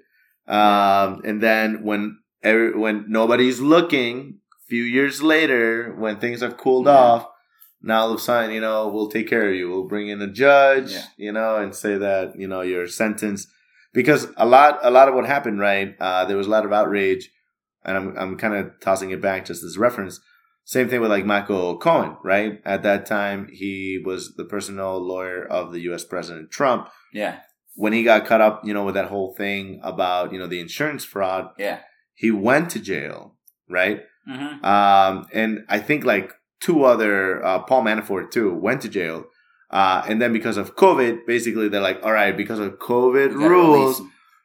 um 0.53 1.23
and 1.25 1.41
then 1.43 1.83
when 1.85 2.19
every, 2.43 2.77
when 2.77 3.05
nobody's 3.09 3.61
looking 3.61 4.39
a 4.61 4.67
few 4.69 4.83
years 4.83 5.23
later 5.23 5.95
when 5.99 6.19
things 6.19 6.41
have 6.41 6.57
cooled 6.57 6.87
Yeah. 6.87 6.93
off 6.97 7.27
now 7.83 8.01
all 8.03 8.11
of 8.13 8.17
a 8.17 8.21
sudden 8.21 8.51
you 8.53 8.61
know 8.61 8.89
we'll 8.89 9.09
take 9.09 9.29
care 9.29 9.49
of 9.49 9.55
you 9.55 9.69
we'll 9.71 9.89
bring 9.89 10.09
in 10.09 10.21
a 10.23 10.27
judge 10.31 10.93
Yeah. 10.93 11.05
you 11.17 11.33
know 11.33 11.57
and 11.57 11.75
say 11.75 11.97
that 11.99 12.39
you 12.39 12.49
know 12.49 12.63
your 12.63 12.87
sentence 12.89 13.47
because 13.93 14.29
a 14.37 14.47
lot 14.47 14.79
a 14.83 14.91
lot 14.91 15.09
of 15.09 15.15
what 15.15 15.27
happened 15.27 15.61
right 15.61 15.95
uh 16.01 16.25
there 16.25 16.37
was 16.37 16.47
a 16.47 16.51
lot 16.51 16.65
of 16.65 16.73
outrage 16.73 17.31
and 17.85 17.97
i'm, 17.97 18.17
I'm 18.19 18.37
kind 18.37 18.55
of 18.55 18.73
tossing 18.81 19.11
it 19.11 19.21
back 19.21 19.45
just 19.45 19.63
as 19.63 19.79
reference 19.79 20.21
same 20.65 20.89
thing 20.89 21.01
with 21.01 21.11
like 21.11 21.27
michael 21.27 21.79
cohen 21.79 22.17
right 22.23 22.61
at 22.65 22.83
that 22.83 23.07
time 23.07 23.49
he 23.53 24.01
was 24.05 24.35
the 24.37 24.45
personal 24.45 24.99
lawyer 24.99 25.45
of 25.45 25.73
the 25.73 25.81
us 25.81 26.05
president 26.05 26.51
trump 26.51 26.89
Yeah, 27.13 27.41
when 27.75 27.93
he 27.93 28.03
got 28.03 28.27
caught 28.27 28.41
up, 28.41 28.63
you 28.65 28.75
know, 28.75 28.85
with 28.85 28.95
that 28.95 29.09
whole 29.09 29.35
thing 29.35 29.81
about, 29.83 30.33
you 30.33 30.39
know, 30.39 30.47
the 30.47 30.61
insurance 30.61 31.05
fraud, 31.05 31.49
yeah. 31.59 31.81
he 32.15 32.31
went 32.31 32.71
to 32.71 32.79
jail, 32.79 33.37
right? 33.69 34.03
Mm-hmm. 34.29 34.65
Um, 34.65 35.27
and 35.33 35.65
I 35.69 35.79
think 35.79 36.05
like 36.05 36.33
two 36.61 36.85
other, 36.85 37.45
uh, 37.45 37.61
Paul 37.61 37.85
Manafort 37.85 38.31
too, 38.31 38.55
went 38.55 38.83
to 38.83 38.89
jail. 38.89 39.25
Uh, 39.73 40.03
and 40.09 40.21
then 40.21 40.33
because 40.33 40.57
of 40.59 40.77
COVID, 40.77 41.27
basically 41.27 41.69
they're 41.69 41.81
like, 41.81 42.01
all 42.05 42.13
right, 42.13 42.37
because 42.37 42.59
of 42.59 42.79
COVID 42.79 43.33
rules, 43.33 44.03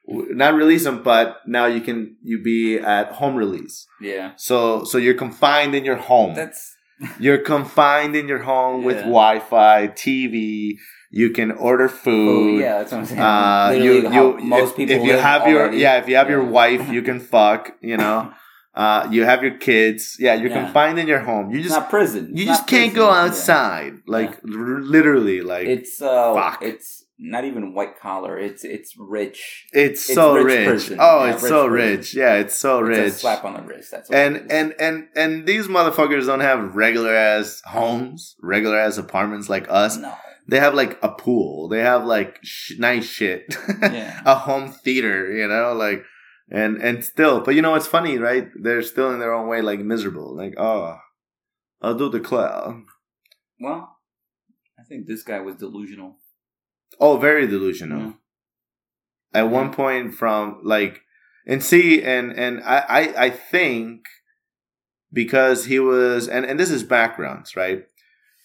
w- 0.07 0.33
not 0.33 0.53
release 0.53 0.85
them, 0.85 1.03
but 1.03 1.37
now 1.45 1.65
you 1.65 1.81
can, 1.81 2.15
you 2.23 2.41
be 2.41 2.77
at 2.79 3.11
home 3.13 3.35
release. 3.35 3.85
Yeah, 3.99 4.31
So, 4.37 4.85
so 4.85 4.97
you're 4.97 5.15
confined 5.15 5.75
in 5.75 5.83
your 5.85 5.97
home. 5.97 6.33
that's 6.33 6.75
You're 7.19 7.37
confined 7.37 8.15
in 8.15 8.27
your 8.27 8.39
home 8.39 8.83
with 8.83 8.97
Wi-Fi, 9.01 9.89
TV. 9.89 10.77
You 11.11 11.29
can 11.29 11.51
order 11.51 11.87
food. 11.87 12.55
oh 12.55 12.57
yeah, 12.59 12.77
that's 12.79 12.91
what 12.91 12.97
I'm 12.99 13.05
saying. 13.05 13.21
Uh, 13.21 13.69
you, 13.85 14.09
you, 14.11 14.37
most 14.39 14.71
if, 14.71 14.75
people 14.77 14.95
if 14.95 15.03
you 15.03 15.13
have 15.13 15.47
your, 15.47 15.61
already. 15.61 15.77
yeah, 15.77 15.97
if 15.97 16.09
you 16.09 16.15
have 16.15 16.29
your 16.29 16.43
wife, 16.43 16.89
you 16.89 17.01
can 17.03 17.19
fuck, 17.19 17.73
you 17.81 17.97
know, 17.97 18.33
uh, 18.83 19.07
you 19.11 19.21
have 19.25 19.41
your 19.43 19.57
kids. 19.57 20.17
Yeah, 20.19 20.35
you're 20.39 20.49
Yeah. 20.51 20.63
confined 20.65 20.97
in 20.99 21.07
your 21.13 21.23
home. 21.29 21.45
You 21.51 21.57
It's 21.59 21.67
just, 21.69 21.79
not 21.79 21.89
prison. 21.89 22.23
you 22.37 22.43
It's 22.43 22.51
just 22.53 22.67
can't 22.67 22.93
prison. 22.93 22.95
go 22.95 23.07
Yeah. 23.11 23.21
outside. 23.23 23.93
Like, 24.05 24.33
r- 24.45 24.81
literally, 24.95 25.41
like, 25.41 25.67
it's, 25.67 25.93
It's 25.93 26.01
uh, 26.01 26.33
Fuck. 26.35 26.61
it's 26.61 26.89
not 27.19 27.43
even 27.49 27.73
white 27.73 27.95
collar. 27.99 28.37
It's 28.47 28.63
it's 28.63 28.91
rich. 29.17 29.39
It's 29.73 30.01
so 30.17 30.25
rich 30.37 30.67
rich. 30.89 30.97
Oh, 30.99 31.25
Yeah, 31.25 31.31
it's 31.33 31.41
rich 31.43 31.49
so 31.49 31.67
prison. 31.67 31.89
rich. 31.97 32.07
Yeah, 32.21 32.33
it's 32.43 32.55
so 32.65 32.71
It's 32.85 32.89
rich. 32.89 33.07
a 33.07 33.11
slap 33.23 33.43
on 33.43 33.53
the 33.57 33.63
wrist. 33.69 33.89
That's 33.91 34.07
what 34.09 34.17
and 34.23 34.33
and 34.51 34.67
and 34.79 35.07
and 35.15 35.31
these 35.49 35.65
motherfuckers 35.67 36.27
don't 36.29 36.45
have 36.51 36.75
regular 36.75 37.13
ass 37.15 37.63
homes, 37.65 38.35
regular 38.55 38.77
ass 38.85 38.99
apartments 38.99 39.49
like 39.49 39.65
us. 39.83 39.97
no, 39.97 40.13
They 40.47 40.59
have 40.59 40.75
like 40.75 40.93
a 41.01 41.09
pool. 41.09 41.67
They 41.73 41.81
have 41.91 42.05
like 42.05 42.37
sh- 42.43 42.77
nice 42.77 43.05
shit. 43.17 43.43
yeah, 43.81 44.21
a 44.23 44.35
home 44.35 44.67
theater, 44.85 45.19
you 45.39 45.47
know, 45.47 45.73
like 45.73 46.03
and 46.49 46.77
and 46.81 47.03
still, 47.03 47.41
but 47.41 47.55
you 47.55 47.61
know 47.61 47.75
it's 47.75 47.87
funny, 47.87 48.17
right? 48.17 48.49
They're 48.55 48.81
still 48.81 49.11
in 49.11 49.19
their 49.19 49.33
own 49.33 49.47
way, 49.47 49.61
like 49.61 49.79
miserable. 49.79 50.35
Like, 50.35 50.53
oh, 50.57 50.97
I'll 51.81 51.95
do 51.95 52.09
the 52.09 52.19
cloud. 52.19 52.83
Well, 53.59 53.97
I 54.79 54.83
think 54.83 55.07
this 55.07 55.23
guy 55.23 55.39
was 55.39 55.55
delusional. 55.55 56.17
Oh, 56.99 57.17
very 57.17 57.47
delusional. 57.47 58.01
Yeah. 59.33 59.41
At 59.41 59.49
one 59.49 59.73
point, 59.73 60.15
from 60.15 60.61
like, 60.63 61.01
and 61.45 61.63
see, 61.63 62.01
and 62.01 62.31
and 62.31 62.61
I 62.63 62.77
I, 62.77 63.25
I 63.25 63.29
think 63.29 64.05
because 65.11 65.65
he 65.65 65.79
was, 65.79 66.29
and 66.29 66.45
and 66.45 66.59
this 66.59 66.71
is 66.71 66.83
backgrounds, 66.83 67.55
right? 67.55 67.83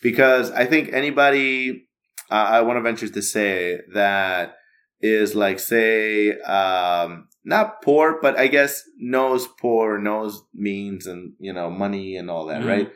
Because 0.02 0.50
I 0.50 0.66
think 0.66 0.92
anybody, 0.92 1.86
uh, 2.30 2.34
I 2.34 2.62
want 2.62 2.78
to 2.78 2.82
venture 2.82 3.08
to 3.08 3.22
say 3.22 3.78
that 3.94 4.56
is 5.00 5.34
like 5.34 5.60
say 5.60 6.38
um 6.40 7.28
not 7.44 7.82
poor 7.82 8.18
but 8.22 8.38
i 8.38 8.46
guess 8.46 8.82
knows 8.98 9.48
poor 9.60 9.98
knows 9.98 10.42
means 10.54 11.06
and 11.06 11.32
you 11.38 11.52
know 11.52 11.68
money 11.70 12.16
and 12.16 12.30
all 12.30 12.46
that 12.46 12.62
Mhm. 12.62 12.68
right? 12.68 12.90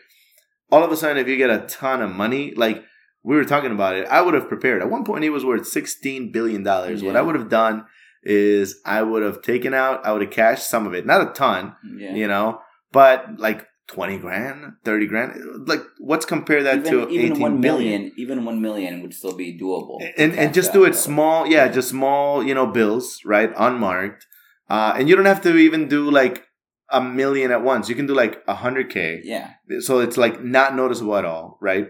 All 0.70 0.82
of 0.84 0.90
a 0.90 0.96
sudden 0.96 1.16
if 1.18 1.28
you 1.28 1.36
get 1.36 1.50
a 1.50 1.64
ton 1.66 2.02
of 2.02 2.10
money 2.10 2.52
like 2.56 2.82
we 3.22 3.34
were 3.36 3.44
talking 3.44 3.72
about 3.72 3.96
it 3.96 4.06
i 4.08 4.20
would 4.20 4.34
have 4.34 4.48
prepared. 4.48 4.82
At 4.82 4.90
one 4.90 5.04
point 5.04 5.22
he 5.24 5.30
was 5.30 5.44
worth 5.44 5.66
16 5.66 6.32
billion 6.32 6.62
dollars. 6.62 7.02
What 7.02 7.16
i 7.16 7.22
would 7.22 7.34
have 7.34 7.48
done 7.48 7.84
is 8.22 8.80
i 8.84 9.02
would 9.02 9.22
have 9.22 9.42
taken 9.42 9.72
out 9.74 10.04
i 10.06 10.12
would 10.12 10.22
have 10.22 10.30
cashed 10.30 10.68
some 10.68 10.86
of 10.86 10.94
it. 10.94 11.06
Not 11.06 11.22
a 11.28 11.32
ton 11.32 11.74
Yeah. 11.98 12.14
you 12.14 12.28
know 12.28 12.60
but 12.92 13.38
like 13.38 13.66
20 13.88 14.18
grand 14.18 14.72
30 14.84 15.06
grand 15.06 15.68
like 15.68 15.82
what's 16.00 16.26
compare 16.26 16.62
that 16.64 16.78
even, 16.78 16.90
to 16.92 17.08
even 17.08 17.32
18 17.36 17.60
million, 17.60 18.12
even 18.16 18.44
one 18.44 18.60
million 18.60 19.00
would 19.02 19.14
still 19.14 19.36
be 19.36 19.56
doable. 19.56 19.98
and 20.18 20.32
and 20.34 20.52
just 20.52 20.72
do 20.72 20.82
it 20.84 20.94
small 20.96 21.46
yeah. 21.46 21.68
just 21.68 21.90
small 21.90 22.42
you 22.42 22.54
know 22.54 22.66
bills 22.66 23.20
right 23.24 23.52
unmarked 23.56 24.26
uh 24.68 24.94
and 24.96 25.08
you 25.08 25.16
don't 25.16 25.26
have 25.26 25.42
to 25.42 25.56
even 25.56 25.88
do 25.88 26.10
like 26.10 26.44
a 26.90 27.00
million 27.00 27.50
at 27.50 27.62
once. 27.62 27.88
You 27.88 27.94
can 27.94 28.06
do 28.06 28.14
like 28.14 28.42
a 28.46 28.54
hundred 28.54 28.90
k. 28.90 29.20
Yeah, 29.24 29.54
so 29.80 30.00
it's 30.00 30.16
like 30.16 30.42
not 30.42 30.74
noticeable 30.76 31.16
at 31.16 31.24
all 31.24 31.58
right? 31.60 31.88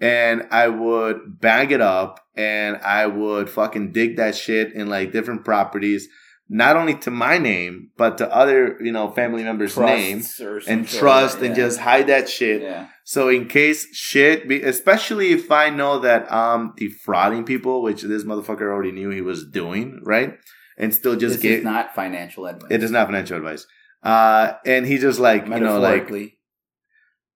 And 0.00 0.48
i 0.50 0.66
would 0.68 1.40
bag 1.40 1.70
it 1.70 1.80
up 1.80 2.20
and 2.34 2.76
i 2.78 3.06
would 3.06 3.48
fucking 3.48 3.92
dig 3.92 4.16
that 4.16 4.34
shit 4.34 4.72
in 4.72 4.88
like 4.88 5.12
different 5.12 5.44
properties 5.44 6.08
not 6.48 6.76
only 6.76 6.94
to 6.96 7.10
my 7.10 7.38
name 7.38 7.90
but 7.96 8.18
to 8.18 8.34
other 8.34 8.76
you 8.82 8.92
know 8.92 9.10
family 9.10 9.42
members 9.44 9.76
names 9.78 10.36
Trusts 10.36 10.68
and 10.68 10.86
trust 10.86 11.36
like 11.36 11.46
and 11.46 11.54
just 11.56 11.78
hide 11.78 12.08
that 12.08 12.28
shit. 12.28 12.62
Yeah. 12.62 12.88
so 13.04 13.28
in 13.28 13.48
case 13.48 13.86
shit, 13.94 14.48
be, 14.48 14.60
especially 14.62 15.30
if 15.32 15.50
I 15.50 15.70
know 15.70 16.00
that 16.00 16.30
I'm 16.30 16.74
defrauding 16.76 17.44
people, 17.44 17.82
which 17.82 18.02
this 18.02 18.24
motherfucker 18.24 18.62
already 18.62 18.92
knew 18.92 19.10
he 19.10 19.22
was 19.22 19.46
doing, 19.46 20.00
right? 20.02 20.34
And 20.76 20.92
still 20.94 21.16
just 21.16 21.34
this 21.36 21.42
get 21.42 21.52
is 21.58 21.64
not 21.64 21.94
financial 21.94 22.46
advice. 22.46 22.70
it 22.70 22.82
is 22.82 22.90
not 22.90 23.06
financial 23.06 23.36
advice. 23.36 23.66
Uh, 24.02 24.54
and 24.66 24.86
he 24.86 24.98
just 24.98 25.18
like 25.20 25.46
you 25.46 25.60
know 25.60 25.78
like 25.78 26.10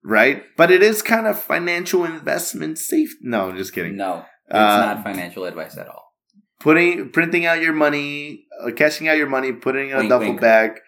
right, 0.04 0.42
but 0.56 0.70
it 0.70 0.82
is 0.82 1.02
kind 1.02 1.26
of 1.26 1.38
financial 1.40 2.04
investment 2.04 2.78
safe. 2.78 3.14
No, 3.22 3.48
I'm 3.50 3.56
just 3.56 3.72
kidding. 3.72 3.96
no, 3.96 4.24
it's 4.46 4.54
Uh, 4.54 4.80
not 4.94 5.02
financial 5.04 5.44
advice 5.44 5.76
at 5.76 5.88
all. 5.88 6.12
Putting 6.60 7.10
printing 7.10 7.46
out 7.46 7.62
your 7.62 7.72
money, 7.72 8.46
uh, 8.60 8.70
cashing 8.72 9.08
out 9.08 9.16
your 9.16 9.28
money, 9.28 9.52
putting 9.52 9.90
it 9.90 9.92
in 9.92 9.96
a 9.96 9.98
Wink, 9.98 10.10
duffel 10.10 10.28
wink. 10.28 10.40
bag. 10.40 10.80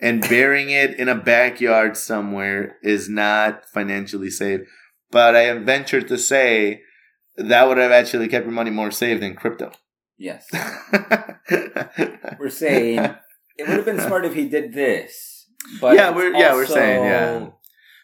And 0.00 0.20
burying 0.22 0.70
it 0.70 0.96
in 0.96 1.08
a 1.08 1.16
backyard 1.16 1.96
somewhere 1.96 2.76
is 2.84 3.08
not 3.08 3.64
financially 3.74 4.30
safe. 4.30 4.60
But 5.10 5.34
I 5.34 5.40
am 5.46 5.64
ventured 5.66 6.06
to 6.06 6.16
say 6.16 6.82
that 7.36 7.66
would 7.66 7.78
have 7.78 7.90
actually 7.90 8.28
kept 8.28 8.44
your 8.46 8.52
money 8.54 8.70
more 8.70 8.92
safe 8.92 9.18
than 9.18 9.34
crypto. 9.34 9.72
Yes, 10.18 10.46
we're 12.38 12.50
saying 12.50 12.98
it 13.56 13.68
would 13.68 13.76
have 13.76 13.84
been 13.84 14.00
smart 14.00 14.24
if 14.24 14.34
he 14.34 14.48
did 14.48 14.72
this. 14.72 15.46
But 15.80 15.94
Yeah, 15.96 16.10
we're- 16.10 16.38
yeah, 16.38 16.54
we're 16.54 16.66
saying, 16.66 17.04
yeah. 17.04 17.46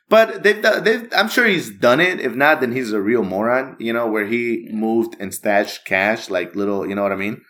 But 0.08 0.42
they've, 0.42 0.62
they've, 0.84 1.08
I'm 1.16 1.28
sure 1.28 1.46
he's 1.46 1.70
done 1.70 1.98
it. 1.98 2.20
If 2.20 2.34
not, 2.34 2.60
then 2.60 2.72
he's 2.72 2.92
a 2.92 3.00
real 3.00 3.22
moron. 3.24 3.76
You 3.80 3.92
know, 3.92 4.06
where 4.06 4.26
he 4.26 4.68
moved 4.70 5.16
and 5.18 5.32
stashed 5.34 5.86
cash 5.86 6.28
like 6.28 6.54
little. 6.54 6.86
You 6.86 6.94
know 6.94 7.02
what 7.02 7.12
I 7.12 7.16
mean? 7.16 7.40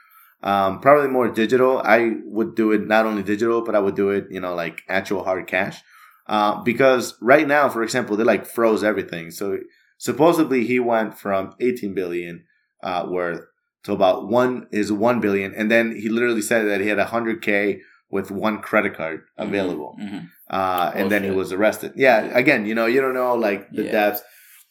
Um, 0.43 0.81
probably 0.81 1.09
more 1.09 1.29
digital. 1.29 1.79
I 1.85 2.13
would 2.25 2.55
do 2.55 2.71
it 2.73 2.87
not 2.87 3.07
only 3.07 3.23
digital, 3.25 3.63
but 3.63 3.75
I 3.75 3.81
would 3.81 3.97
do 3.97 4.11
it. 4.11 4.27
You 4.31 4.41
know, 4.41 4.55
like 4.55 4.83
actual 4.89 5.25
hard 5.25 5.47
cash. 5.49 5.83
Uh, 6.29 6.63
because 6.63 7.15
right 7.21 7.47
now, 7.47 7.69
for 7.69 7.83
example, 7.83 8.17
they 8.17 8.25
like 8.25 8.47
froze 8.47 8.85
everything. 8.85 9.31
So 9.31 9.59
supposedly 9.99 10.65
he 10.65 10.79
went 10.79 11.19
from 11.19 11.55
18 11.61 11.93
billion 11.93 12.45
uh, 12.83 13.07
worth 13.11 13.41
to 13.85 13.93
about 13.93 14.29
one 14.29 14.67
is 14.71 14.91
one 14.93 15.21
billion, 15.21 15.55
and 15.55 15.71
then 15.71 15.95
he 15.95 16.09
literally 16.09 16.43
said 16.43 16.63
that 16.65 16.81
he 16.81 16.89
had 16.89 16.99
a 16.99 17.07
100k 17.07 17.81
with 18.11 18.31
one 18.31 18.61
credit 18.61 18.95
card 18.97 19.21
Mhm, 19.39 19.47
available 19.49 19.97
mhm. 20.01 20.29
uh, 20.51 20.91
and 20.95 21.11
then 21.11 21.23
he 21.25 21.31
was 21.31 21.53
arrested. 21.53 21.93
Yeah, 21.97 22.25
Yeah. 22.27 22.39
again, 22.39 22.67
you 22.67 22.75
know, 22.75 22.87
you 22.87 23.01
don't 23.01 23.15
know 23.15 23.35
like 23.35 23.71
the 23.71 23.85
Yeah. 23.85 23.93
depths, 23.93 24.23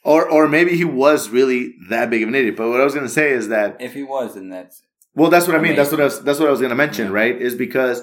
or 0.03 0.21
or 0.29 0.47
maybe 0.47 0.71
he 0.75 0.85
was 0.85 1.29
really 1.29 1.61
that 1.89 2.09
big 2.09 2.21
of 2.23 2.29
an 2.29 2.35
idiot. 2.35 2.55
But 2.57 2.69
what 2.69 2.79
I 2.81 2.83
was 2.83 2.93
gonna 2.95 3.09
say 3.21 3.31
is 3.31 3.47
that 3.49 3.69
If 3.79 3.93
he 3.93 4.03
was, 4.03 4.33
then 4.35 4.49
that's 4.49 4.81
well, 5.15 5.29
that's 5.29 5.47
what 5.47 5.55
I 5.55 5.61
mean. 5.65 5.75
That's 5.75 5.91
what 5.91 6.01
I 6.01 6.05
was, 6.05 6.23
that's 6.23 6.39
what 6.39 6.47
I 6.47 6.51
was 6.51 6.61
gonna 6.61 6.75
mention, 6.85 7.07
Yeah. 7.07 7.13
right? 7.21 7.35
Is 7.47 7.53
because 7.55 7.97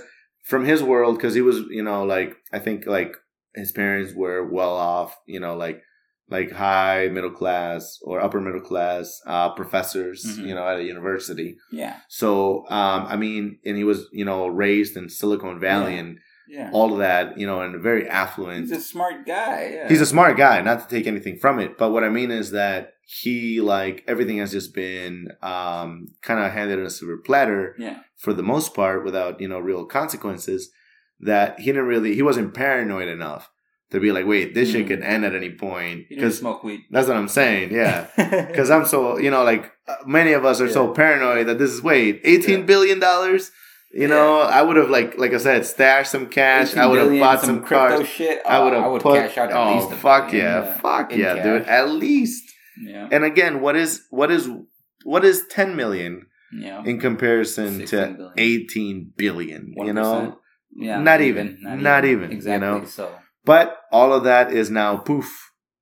from 0.45 0.65
his 0.65 0.81
world, 0.83 1.17
because 1.17 1.35
he 1.35 1.41
was, 1.51 1.59
you 1.79 1.83
know, 1.83 2.05
like 2.05 2.31
I 2.53 2.59
think 2.61 2.87
like 2.87 3.13
his 3.55 3.73
parents 3.73 4.15
were 4.15 4.41
well 4.57 4.75
off, 4.77 5.11
you 5.27 5.41
know, 5.41 5.57
like 5.57 5.83
like 6.31 6.51
high 6.53 7.09
middle 7.09 7.31
class 7.31 7.99
or 8.03 8.21
upper 8.21 8.41
middle 8.41 8.61
class 8.61 9.21
uh, 9.27 9.51
professors, 9.51 10.25
Mhm. 10.25 10.47
you 10.49 10.55
know, 10.55 10.67
at 10.67 10.79
a 10.79 10.85
university. 10.85 11.57
yeah, 11.73 11.97
So 12.09 12.65
um, 12.69 13.07
I 13.09 13.17
mean, 13.17 13.59
and 13.67 13.77
he 13.77 13.85
was, 13.85 14.07
you 14.13 14.25
know, 14.25 14.47
raised 14.47 14.97
in 14.97 15.09
Silicon 15.09 15.59
Valley 15.59 15.95
Yeah. 15.95 16.01
and 16.01 16.19
yeah. 16.49 16.71
all 16.73 16.93
of 16.93 16.99
that, 16.99 17.39
you 17.39 17.47
know, 17.47 17.61
and 17.61 17.81
very 17.83 18.09
affluent 18.09 18.69
He's 18.69 18.79
a 18.79 18.81
smart 18.81 19.25
guy. 19.27 19.71
Yeah. 19.75 19.89
he's 19.89 20.01
a 20.01 20.07
smart 20.07 20.37
guy 20.37 20.61
not 20.63 20.81
to 20.81 20.89
take 20.95 21.07
anything 21.07 21.37
from 21.39 21.59
it 21.61 21.79
but 21.79 21.91
what 21.93 22.03
i 22.05 22.09
mean 22.09 22.31
is 22.33 22.51
that 22.51 22.83
he 23.23 23.61
like 23.61 24.03
everything 24.13 24.39
has 24.39 24.51
just 24.53 24.75
been 24.75 25.29
um 25.43 25.91
kind 26.23 26.41
of 26.41 26.51
handed 26.53 26.79
on 26.81 26.87
a 26.87 26.91
silver 26.91 27.19
platter 27.29 27.75
yeah. 27.79 27.99
for 28.17 28.33
the 28.33 28.43
most 28.43 28.75
part 28.75 29.05
without 29.05 29.41
you 29.41 29.49
know 29.49 29.61
real 29.61 29.85
consequences 29.85 30.71
that 31.21 31.59
he 31.61 31.67
didn't 31.67 31.87
really 31.87 32.15
he 32.15 32.23
wasn't 32.23 32.55
paranoid 32.55 33.09
enough 33.09 33.45
to 33.91 34.01
be 34.01 34.13
like 34.13 34.27
wait 34.27 34.55
this 34.55 34.71
shit 34.71 34.85
Mhm. 34.85 34.89
could 34.89 35.03
end 35.03 35.25
at 35.25 35.35
any 35.35 35.51
point 35.51 36.09
because 36.09 36.39
smoke 36.39 36.63
weed. 36.65 36.81
that's 36.91 37.09
what 37.09 37.17
i'm 37.17 37.29
saying 37.29 37.73
yeah 37.73 38.07
because 38.49 38.71
i'm 38.71 38.85
so 38.87 39.19
you 39.19 39.31
know 39.31 39.43
like 39.45 39.71
uh, 39.89 39.97
many 40.07 40.33
of 40.33 40.45
us 40.45 40.61
are 40.61 40.69
so 40.69 40.93
paranoid 40.93 41.47
that 41.49 41.59
this 41.59 41.71
is 41.71 41.83
wait 41.83 42.21
eighteen 42.25 42.61
Yeah. 42.61 42.67
billion 42.67 42.99
dollars 43.01 43.51
you 43.93 44.07
know 44.07 44.41
i 44.41 44.63
would 44.63 44.77
have 44.77 44.91
like 44.91 45.19
like 45.19 45.33
i 45.35 45.39
said 45.39 45.67
stashed 45.67 46.11
some 46.13 46.27
cash 46.29 46.77
i 46.77 46.87
would 46.87 46.99
have 47.01 47.19
bought 47.19 47.41
some, 47.41 47.61
crypto 47.63 47.97
cars 47.97 48.09
shit. 48.09 48.41
I 48.47 48.63
would 48.63 48.73
uh, 48.73 48.77
have 48.77 48.85
I 48.85 48.89
would 48.89 49.03
put. 49.03 49.17
cash 49.21 49.37
out 49.39 49.51
at 49.51 49.57
oh 49.57 49.75
least. 49.75 49.93
fuck 50.01 50.33
yeah, 50.33 50.75
fuck 50.79 51.15
yeah, 51.15 51.43
dude! 51.43 51.63
At 51.63 51.91
least. 51.91 52.45
Yeah, 52.83 53.09
And 53.13 53.25
again, 53.25 53.61
what 53.61 53.77
is 53.77 54.07
what 54.11 54.31
is 54.31 54.49
what 55.05 55.23
is 55.25 55.45
ten 55.51 55.75
million 55.77 56.27
yeah. 56.53 56.83
in 56.85 56.99
comparison 57.01 57.85
to 57.87 57.97
billion. 57.97 58.33
eighteen 58.39 59.13
billion? 59.17 59.75
You 59.77 59.93
know, 59.93 60.39
Yeah, 60.73 60.99
not 61.03 61.21
even, 61.21 61.59
not 61.61 62.05
even, 62.07 62.31
you 62.31 62.37
Exactly. 62.37 62.67
know? 62.67 62.85
So 62.87 63.13
but 63.53 63.67
all 63.99 64.11
of 64.19 64.23
that 64.31 64.47
is 64.61 64.67
now 64.83 64.91
poof 65.09 65.29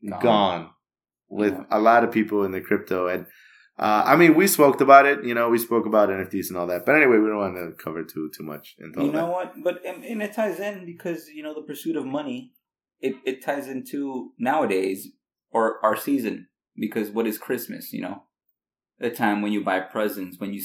Gone. 0.09 0.23
gone, 0.29 0.63
with 1.41 1.55
Yeah. 1.55 1.79
a 1.79 1.81
lot 1.91 2.01
of 2.05 2.11
people 2.19 2.39
in 2.47 2.53
the 2.57 2.61
crypto. 2.69 2.99
And 3.15 3.23
uh, 3.87 4.03
I 4.13 4.15
mean, 4.21 4.33
we 4.41 4.47
spoke 4.59 4.81
about 4.87 5.05
it. 5.13 5.19
You 5.29 5.35
know, 5.39 5.47
we 5.55 5.59
spoke 5.69 5.87
about 5.91 6.09
NFTs 6.19 6.49
and 6.51 6.57
all 6.59 6.67
that. 6.73 6.83
But 6.87 6.95
anyway, 7.01 7.19
we 7.23 7.29
don't 7.31 7.45
want 7.47 7.57
to 7.63 7.67
cover 7.85 8.03
too 8.13 8.25
too 8.37 8.45
much 8.53 8.67
into 8.83 8.99
you 9.05 9.13
know 9.17 9.27
that. 9.27 9.35
what? 9.37 9.49
But 9.67 9.77
and, 9.89 9.99
and 10.11 10.23
it 10.27 10.33
ties 10.41 10.59
in 10.69 10.77
because 10.93 11.21
you 11.37 11.43
know 11.45 11.55
the 11.59 11.67
pursuit 11.71 11.97
of 12.01 12.05
money. 12.21 12.39
It 13.07 13.15
it 13.31 13.37
ties 13.49 13.67
into 13.77 14.33
nowadays 14.51 14.99
or 15.57 15.63
our 15.87 15.97
season 16.09 16.35
because 16.85 17.07
what 17.17 17.27
is 17.31 17.37
Christmas? 17.47 17.93
You 17.97 18.03
know, 18.07 18.17
the 19.05 19.11
time 19.25 19.39
when 19.43 19.53
you 19.57 19.63
buy 19.71 19.79
presents 19.97 20.35
when 20.41 20.53
you 20.57 20.63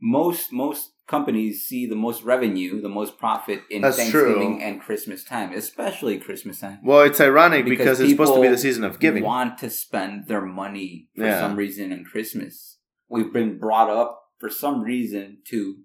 most 0.00 0.52
most 0.52 0.92
companies 1.08 1.62
see 1.64 1.86
the 1.86 1.94
most 1.94 2.22
revenue, 2.24 2.80
the 2.82 2.88
most 2.88 3.16
profit 3.16 3.62
in 3.70 3.82
That's 3.82 3.96
Thanksgiving 3.96 4.58
true. 4.58 4.66
and 4.66 4.80
Christmas 4.80 5.22
time, 5.24 5.52
especially 5.52 6.18
Christmas 6.18 6.58
time. 6.58 6.80
Well, 6.82 7.02
it's 7.02 7.20
ironic 7.20 7.64
because, 7.64 7.78
Because 7.78 8.00
it's 8.00 8.10
supposed 8.10 8.34
to 8.34 8.40
be 8.42 8.48
the 8.48 8.58
season 8.58 8.82
of 8.82 8.98
giving. 8.98 9.22
Want 9.22 9.56
to 9.58 9.70
spend 9.70 10.26
their 10.26 10.40
money 10.44 11.08
for 11.16 11.24
Yeah. 11.24 11.40
some 11.40 11.54
reason 11.56 11.92
in 11.92 12.04
Christmas. 12.04 12.78
We've 13.08 13.32
been 13.32 13.56
brought 13.58 13.88
up 13.88 14.20
for 14.40 14.50
some 14.50 14.82
reason 14.82 15.38
to 15.50 15.76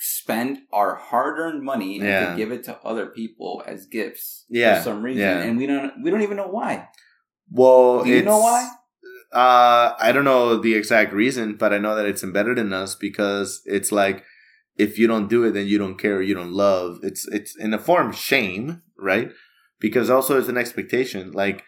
spend 0.00 0.58
our 0.72 0.96
hard-earned 0.96 1.62
money 1.62 1.98
and 1.98 2.04
Yeah. 2.08 2.30
to 2.32 2.36
give 2.36 2.50
it 2.52 2.64
to 2.64 2.78
other 2.84 3.06
people 3.06 3.62
as 3.66 3.86
gifts 3.86 4.44
Yeah, 4.48 4.78
for 4.78 4.84
some 4.90 5.02
reason, 5.02 5.22
yeah. 5.22 5.42
and 5.42 5.56
we 5.56 5.66
don't 5.66 6.02
we 6.02 6.10
don't 6.10 6.22
even 6.22 6.36
know 6.36 6.48
why. 6.48 6.88
Well, 7.50 8.02
Do 8.04 8.10
you 8.10 8.22
know 8.22 8.38
why? 8.40 8.68
Uh, 9.34 9.94
I 9.98 10.12
don't 10.12 10.24
know 10.24 10.56
the 10.56 10.74
exact 10.74 11.12
reason, 11.12 11.56
but 11.56 11.72
I 11.72 11.78
know 11.78 11.96
that 11.96 12.06
it's 12.06 12.22
embedded 12.22 12.56
in 12.56 12.72
us 12.72 12.94
because 12.94 13.62
it's 13.66 13.90
like 13.90 14.24
if 14.76 14.98
you 14.98 15.06
don't 15.06 15.28
do 15.28 15.44
it, 15.44 15.52
then 15.52 15.66
you 15.66 15.78
don't 15.78 15.98
care, 15.98 16.22
you 16.22 16.34
don't 16.34 16.52
love. 16.52 16.98
It's 17.02 17.26
it's 17.28 17.56
in 17.56 17.74
a 17.74 17.78
form 17.78 18.12
shame, 18.12 18.82
right? 18.98 19.30
Because 19.80 20.08
also 20.08 20.38
it's 20.38 20.48
an 20.48 20.56
expectation. 20.56 21.32
Like 21.32 21.64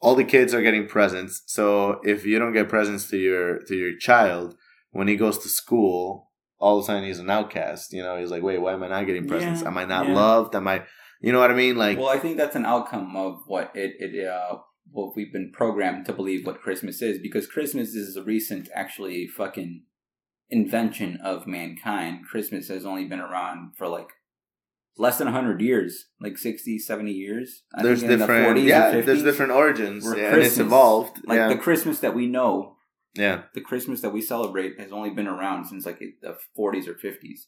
all 0.00 0.14
the 0.14 0.24
kids 0.24 0.54
are 0.54 0.62
getting 0.62 0.86
presents, 0.86 1.42
so 1.46 2.00
if 2.04 2.24
you 2.24 2.38
don't 2.38 2.52
get 2.52 2.68
presents 2.68 3.08
to 3.10 3.16
your 3.16 3.58
to 3.60 3.74
your 3.74 3.96
child 3.96 4.56
when 4.92 5.08
he 5.08 5.16
goes 5.16 5.38
to 5.38 5.48
school, 5.48 6.30
all 6.58 6.78
of 6.78 6.84
a 6.84 6.86
sudden 6.86 7.04
he's 7.04 7.18
an 7.18 7.30
outcast. 7.30 7.92
You 7.92 8.02
know, 8.02 8.18
he's 8.18 8.30
like, 8.30 8.42
wait, 8.42 8.58
why 8.58 8.74
am 8.74 8.82
I 8.82 8.88
not 8.88 9.06
getting 9.06 9.26
presents? 9.26 9.62
Yeah, 9.62 9.68
am 9.68 9.78
I 9.78 9.84
not 9.84 10.08
yeah. 10.08 10.14
loved? 10.14 10.54
Am 10.54 10.68
I, 10.68 10.84
you 11.20 11.32
know 11.32 11.40
what 11.40 11.50
I 11.50 11.54
mean? 11.54 11.76
Like, 11.76 11.98
well, 11.98 12.08
I 12.08 12.18
think 12.18 12.36
that's 12.36 12.56
an 12.56 12.66
outcome 12.66 13.16
of 13.16 13.42
what 13.46 13.72
it 13.74 13.94
it 13.98 14.26
uh 14.26 14.58
what 14.92 15.14
we've 15.16 15.32
been 15.32 15.52
programmed 15.52 16.06
to 16.06 16.12
believe 16.12 16.46
what 16.46 16.60
Christmas 16.60 17.00
is 17.02 17.18
because 17.18 17.46
Christmas 17.46 17.94
is 17.94 18.16
a 18.16 18.22
recent 18.22 18.68
actually 18.74 19.26
fucking 19.26 19.84
invention 20.48 21.18
of 21.22 21.46
mankind. 21.46 22.26
Christmas 22.26 22.68
has 22.68 22.84
only 22.84 23.04
been 23.04 23.20
around 23.20 23.76
for 23.76 23.88
like 23.88 24.08
less 24.98 25.18
than 25.18 25.26
100 25.26 25.60
years, 25.60 26.06
like 26.20 26.36
60, 26.36 26.78
70 26.78 27.12
years. 27.12 27.62
I 27.74 27.82
there's 27.82 28.02
the 28.02 28.16
different, 28.16 28.56
40s 28.56 28.62
or 28.62 28.66
yeah, 28.66 28.92
50s, 28.92 29.04
there's 29.04 29.22
different 29.22 29.52
origins, 29.52 30.04
yeah, 30.04 30.10
and 30.10 30.20
it's 30.20 30.34
Christmas- 30.34 30.66
evolved. 30.66 31.20
Like 31.24 31.36
yeah, 31.36 31.48
the 31.48 31.56
Christmas 31.56 32.00
that 32.00 32.14
we 32.14 32.26
know, 32.26 32.76
yeah, 33.14 33.42
the 33.54 33.60
Christmas 33.60 34.00
that 34.02 34.12
we 34.12 34.20
celebrate 34.20 34.78
has 34.80 34.92
only 34.92 35.10
been 35.10 35.28
around 35.28 35.66
since 35.66 35.86
like 35.86 35.98
the 35.98 36.36
40s 36.58 36.88
or 36.88 36.94
50s. 36.94 37.46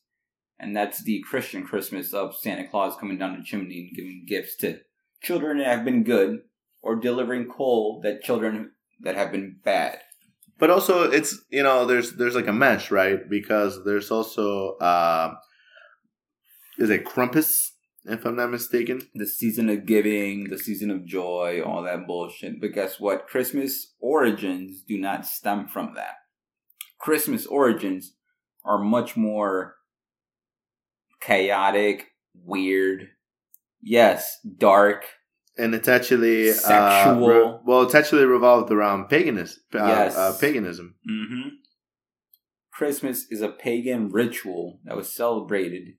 And 0.59 0.77
that's 0.77 1.03
the 1.03 1.25
Christian 1.29 1.65
Christmas 1.67 2.15
of 2.15 2.37
Santa 2.37 2.69
Claus 2.69 2.95
coming 2.97 3.19
down 3.19 3.37
the 3.37 3.45
chimney 3.45 3.81
and 3.81 3.97
giving 3.97 4.25
gifts 4.29 4.55
to 4.59 4.79
children 5.21 5.59
that 5.59 5.67
have 5.67 5.85
been 5.85 6.05
good 6.05 6.43
or 6.83 6.97
delivering 6.97 7.49
coal 7.49 8.01
that 8.03 8.23
children 8.23 8.73
that 9.01 9.15
have 9.15 9.33
been 9.33 9.57
bad. 9.65 9.99
but 10.59 10.71
also 10.71 11.11
it's 11.11 11.41
you 11.51 11.63
know 11.63 11.87
there's 11.87 12.13
there's 12.13 12.35
like 12.35 12.47
a 12.47 12.53
mesh, 12.53 12.91
right? 12.91 13.29
Because 13.29 13.85
there's 13.85 14.11
also 14.11 14.77
uh, 14.77 15.35
is 16.79 16.91
it 16.91 17.05
Krampus, 17.05 17.71
if 18.05 18.25
I'm 18.25 18.37
not 18.37 18.51
mistaken. 18.51 19.03
The 19.15 19.27
season 19.27 19.69
of 19.69 19.87
giving, 19.87 20.51
the 20.51 20.59
season 20.59 20.91
of 20.91 21.05
joy, 21.05 21.63
all 21.65 21.83
that 21.83 22.07
bullshit. 22.07 22.61
But 22.61 22.73
guess 22.73 22.99
what? 23.01 23.27
Christmas 23.27 23.93
origins 24.01 24.83
do 24.87 24.99
not 24.99 25.27
stem 25.27 25.69
from 25.69 25.95
that. 25.95 26.15
Christmas 26.99 27.47
origins 27.47 28.15
are 28.65 28.79
much 28.79 29.17
more 29.17 29.77
chaotic, 31.21 32.07
weird, 32.35 33.09
yes, 33.83 34.39
dark, 34.59 35.05
and 35.59 35.75
it's 35.75 35.89
actually 35.89 36.51
uh, 36.51 36.55
Sexual. 36.55 37.29
re- 37.29 37.59
well, 37.65 37.83
it's 37.83 37.95
actually 37.95 38.25
revolved 38.25 38.71
around 38.73 39.09
paganism. 39.09 39.61
Uh, 39.75 39.87
Yes. 39.87 40.17
uh, 40.17 40.37
paganism. 40.41 40.95
Mm-hmm. 41.09 41.49
Christmas 42.73 43.27
is 43.31 43.43
a 43.43 43.49
pagan 43.51 44.11
ritual 44.11 44.81
that 44.85 44.97
was 44.97 45.13
celebrated, 45.13 45.95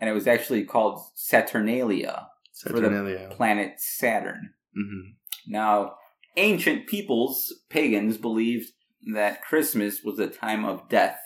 and 0.00 0.08
it 0.08 0.14
was 0.14 0.26
actually 0.26 0.64
called 0.64 1.00
Saturnalia, 1.14 2.28
For 2.62 2.80
the 2.80 3.28
planet 3.30 3.74
Saturn. 3.78 4.54
hmm 4.74 5.10
Now, 5.46 5.94
ancient 6.36 6.86
peoples, 6.86 7.52
pagans, 7.68 8.16
believed 8.16 8.72
that 9.14 9.42
Christmas 9.44 10.02
was 10.02 10.18
a 10.18 10.26
time 10.26 10.64
of 10.64 10.88
death. 10.88 11.18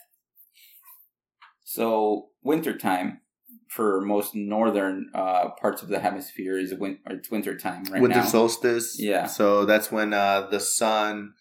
So, 1.64 2.28
wintertime 2.42 3.20
for 3.74 4.00
most 4.14 4.34
northern 4.34 4.96
uh, 5.14 5.48
parts 5.60 5.80
of 5.82 5.88
the 5.88 5.98
hemisphere 6.00 6.58
is 6.58 6.74
win- 6.74 6.98
it's 7.08 7.30
wintertime 7.30 7.82
right 7.90 8.02
Winter 8.02 8.18
now. 8.18 8.24
solstice. 8.26 8.96
Yeah. 8.98 9.26
So 9.26 9.64
that's 9.64 9.90
when 9.90 10.12
uh, 10.12 10.48
the 10.50 10.60
sun 10.60 11.32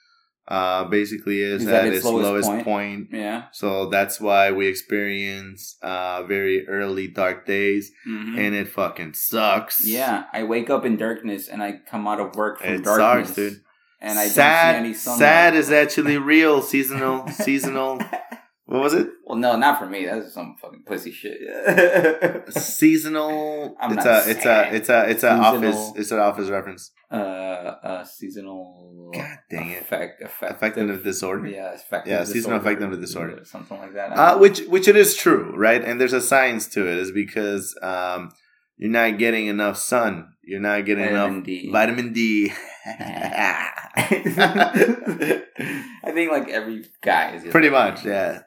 uh, 0.48 0.86
basically 0.86 1.40
is, 1.42 1.62
Is 1.64 1.68
at, 1.68 1.86
its, 1.86 1.98
its 1.98 2.06
lowest 2.06 2.26
lowest 2.30 2.50
point. 2.50 2.64
point. 2.66 3.08
yeah. 3.12 3.40
So 3.52 3.90
that's 3.90 4.20
why 4.20 4.52
we 4.52 4.68
experience 4.68 5.78
uh, 5.82 6.24
very 6.24 6.68
early 6.68 7.08
dark 7.08 7.46
days, 7.46 7.92
Mhm. 8.08 8.38
and 8.40 8.56
it 8.56 8.68
fucking 8.68 9.14
sucks. 9.14 9.86
Yeah, 9.86 10.24
I 10.34 10.44
wake 10.44 10.70
up 10.70 10.84
in 10.86 10.98
darkness 10.98 11.48
and 11.48 11.62
I 11.62 11.80
come 11.90 12.08
out 12.08 12.20
of 12.20 12.36
work 12.36 12.60
from 12.60 12.74
It 12.76 12.84
darkness, 12.84 13.28
sucks, 13.30 13.36
dude. 13.36 13.62
And 14.04 14.18
I 14.18 14.28
sad, 14.28 14.72
don't 14.74 14.82
see 14.82 14.86
any 14.88 14.94
sunlight. 14.96 15.20
sad 15.20 15.56
is 15.56 15.70
actually 15.72 16.18
real. 16.34 16.62
Seasonal, 16.62 17.28
seasonal. 17.28 18.00
What 18.72 18.84
was 18.84 18.94
it? 18.94 19.08
well, 19.26 19.38
no, 19.38 19.58
not 19.58 19.80
for 19.80 19.86
me. 19.86 20.06
That's 20.06 20.34
some 20.34 20.56
fucking 20.62 20.84
pussy 20.86 21.12
shit. 21.12 21.38
Seasonal. 22.54 23.76
I'm 23.82 23.98
it's 23.98 24.06
not 24.06 24.28
a, 24.28 24.30
it's 24.30 24.46
a, 24.46 24.74
it's 24.76 24.90
a, 24.90 25.10
it's 25.10 25.24
a 25.24 25.36
Seasonal. 25.36 25.44
office. 25.44 25.92
It's 25.98 26.12
an 26.12 26.20
office 26.20 26.50
reference. 26.50 26.92
uh, 27.12 27.16
uh, 27.16 28.04
seasonal. 28.06 29.12
God 29.14 29.40
dang 29.50 29.72
it. 29.72 29.82
Effect, 29.82 30.22
effective, 30.22 30.56
Affective 30.56 31.04
disorder. 31.04 31.48
Yeah, 31.48 31.74
affective. 31.74 32.12
Yeah, 32.12 32.24
seasonal 32.24 32.60
disorder, 32.60 32.78
affective 32.80 33.02
disorder. 33.02 33.42
something 33.44 33.78
like 33.78 33.94
that. 33.94 34.14
Uh, 34.14 34.38
which 34.38 34.62
which 34.68 34.88
it 34.88 34.96
is 34.96 35.18
true, 35.18 35.54
right? 35.58 35.84
And 35.84 36.00
there's 36.00 36.14
a 36.14 36.22
science 36.22 36.68
to 36.70 36.88
it, 36.88 36.98
is 36.98 37.12
because 37.12 37.78
um, 37.84 38.32
you're 38.78 38.90
not 38.90 39.18
getting 39.18 39.48
enough 39.48 39.76
sun. 39.78 40.30
You're 40.44 40.62
not 40.62 40.86
getting 40.86 41.04
Vitamin 41.10 41.34
enough 41.36 41.46
D. 41.46 41.70
vitamin 41.72 42.14
D. 42.14 42.54
I 42.86 43.68
think 46.14 46.32
like 46.32 46.48
every 46.50 46.86
guy 47.04 47.36
is 47.36 47.44
Pretty 47.52 47.70
much, 47.70 48.06
yeah. 48.06 48.44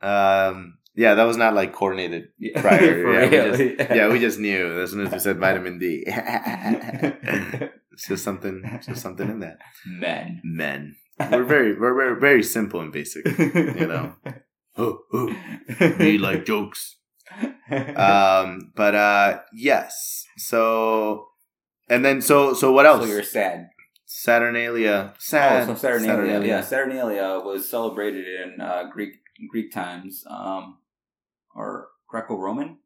Um, 0.00 0.78
yeah, 0.94 1.14
that 1.14 1.24
was 1.24 1.36
not 1.36 1.54
like 1.54 1.72
coordinated 1.72 2.28
prior. 2.56 3.04
Yeah, 3.30 3.50
we 3.50 3.56
just, 3.56 3.90
yeah, 3.90 4.08
we 4.08 4.20
just 4.20 4.38
knew 4.38 4.80
as 4.80 4.90
soon 4.90 5.06
as 5.06 5.12
we 5.12 5.18
said 5.18 5.38
vitamin 5.38 5.78
D. 5.78 6.04
it's 6.06 8.06
just 8.06 8.22
something, 8.22 8.62
it's 8.64 8.86
just 8.86 9.02
something 9.02 9.28
in 9.28 9.40
that. 9.40 9.58
men. 9.86 10.40
Men, 10.44 10.96
we're 11.30 11.44
very, 11.44 11.78
we're 11.78 11.94
very, 11.94 12.20
very 12.20 12.42
simple 12.42 12.80
and 12.80 12.92
basic. 12.92 13.26
You 13.26 13.86
know, 13.86 14.14
oh, 14.76 14.98
oh, 15.12 15.36
we 15.98 16.18
like 16.18 16.44
jokes. 16.44 16.96
Um, 17.70 18.72
but 18.76 18.94
uh, 18.94 19.40
yes. 19.52 20.24
So, 20.36 21.26
and 21.88 22.04
then 22.04 22.20
so, 22.20 22.54
so 22.54 22.72
what 22.72 22.86
else? 22.86 23.04
So 23.04 23.10
you're 23.10 23.22
sad. 23.22 23.68
Saturnalia. 24.16 25.12
Sad. 25.18 25.68
Oh, 25.68 25.74
so 25.74 25.80
Saturnalia. 25.80 26.46
Yeah, 26.46 26.60
Saturnalia 26.60 27.40
was 27.44 27.68
celebrated 27.68 28.24
in 28.26 28.60
uh, 28.60 28.84
Greek 28.92 29.14
Greek 29.50 29.72
times, 29.72 30.24
um, 30.30 30.78
or 31.54 31.88
Greco-Roman 32.08 32.78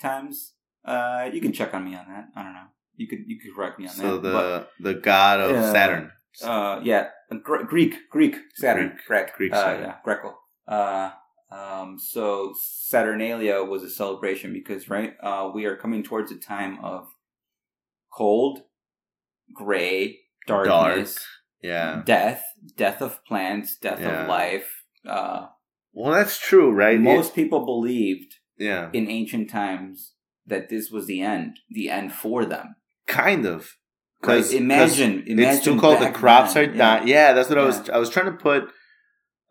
times. 0.00 0.52
Uh, 0.84 1.28
you 1.32 1.40
can 1.40 1.52
check 1.52 1.74
on 1.74 1.84
me 1.84 1.96
on 1.96 2.06
that. 2.08 2.28
I 2.36 2.44
don't 2.44 2.52
know. 2.54 2.68
You 2.94 3.08
could 3.08 3.20
you 3.26 3.40
could 3.40 3.54
correct 3.56 3.80
me 3.80 3.88
on 3.88 3.92
So 3.92 4.18
that. 4.18 4.32
So 4.32 4.68
the 4.80 4.92
the 4.92 5.00
god 5.00 5.40
of 5.40 5.50
Yeah. 5.50 5.72
Saturn. 5.72 6.12
Uh, 6.42 6.80
yeah, 6.84 7.08
Gre- 7.42 7.64
Greek 7.64 8.08
Greek 8.08 8.36
Saturn. 8.54 8.90
Greek. 8.90 9.04
Correct. 9.06 9.36
Greek 9.36 9.52
uh, 9.52 9.56
Saturn. 9.60 9.82
Yeah, 9.82 9.96
Greco. 10.04 10.38
Uh, 10.68 11.10
um, 11.50 11.98
so 11.98 12.54
Saturnalia 12.56 13.64
was 13.64 13.82
a 13.82 13.90
celebration 13.90 14.52
because 14.52 14.88
right, 14.88 15.14
uh, 15.22 15.50
we 15.52 15.64
are 15.64 15.76
coming 15.76 16.04
towards 16.04 16.30
a 16.30 16.36
time 16.36 16.78
of 16.84 17.08
cold, 18.12 18.60
gray, 19.52 20.20
darkness, 20.48 21.18
Yeah. 21.62 22.02
death, 22.04 22.42
death 22.76 23.00
of 23.02 23.24
plants, 23.24 23.76
death 23.76 24.00
Yeah. 24.00 24.22
of 24.22 24.28
life. 24.28 24.84
Uh, 25.06 25.46
Well, 25.92 26.12
that's 26.12 26.38
true, 26.38 26.70
right? 26.70 27.00
most 27.00 27.34
people 27.34 27.64
believed 27.64 28.34
yeah. 28.58 28.90
in 28.92 29.08
ancient 29.08 29.50
times 29.50 30.14
that 30.46 30.68
this 30.68 30.90
was 30.90 31.06
the 31.06 31.20
end, 31.22 31.58
the 31.70 31.90
end 31.90 32.12
for 32.12 32.44
them. 32.44 32.76
Kind 33.06 33.46
of. 33.46 33.76
Like, 34.22 34.50
imagine, 34.52 35.22
imagine 35.26 35.38
it's 35.38 35.64
too 35.64 35.78
cold. 35.78 36.00
The 36.00 36.10
crops 36.10 36.54
then, 36.54 36.70
are 36.70 36.74
dying. 36.76 37.08
Yeah, 37.08 37.32
that's 37.34 37.48
what 37.48 37.58
I 37.58 37.64
was. 37.64 37.88
I 37.88 37.98
was 37.98 38.10
trying 38.10 38.26
to 38.26 38.32
put 38.32 38.64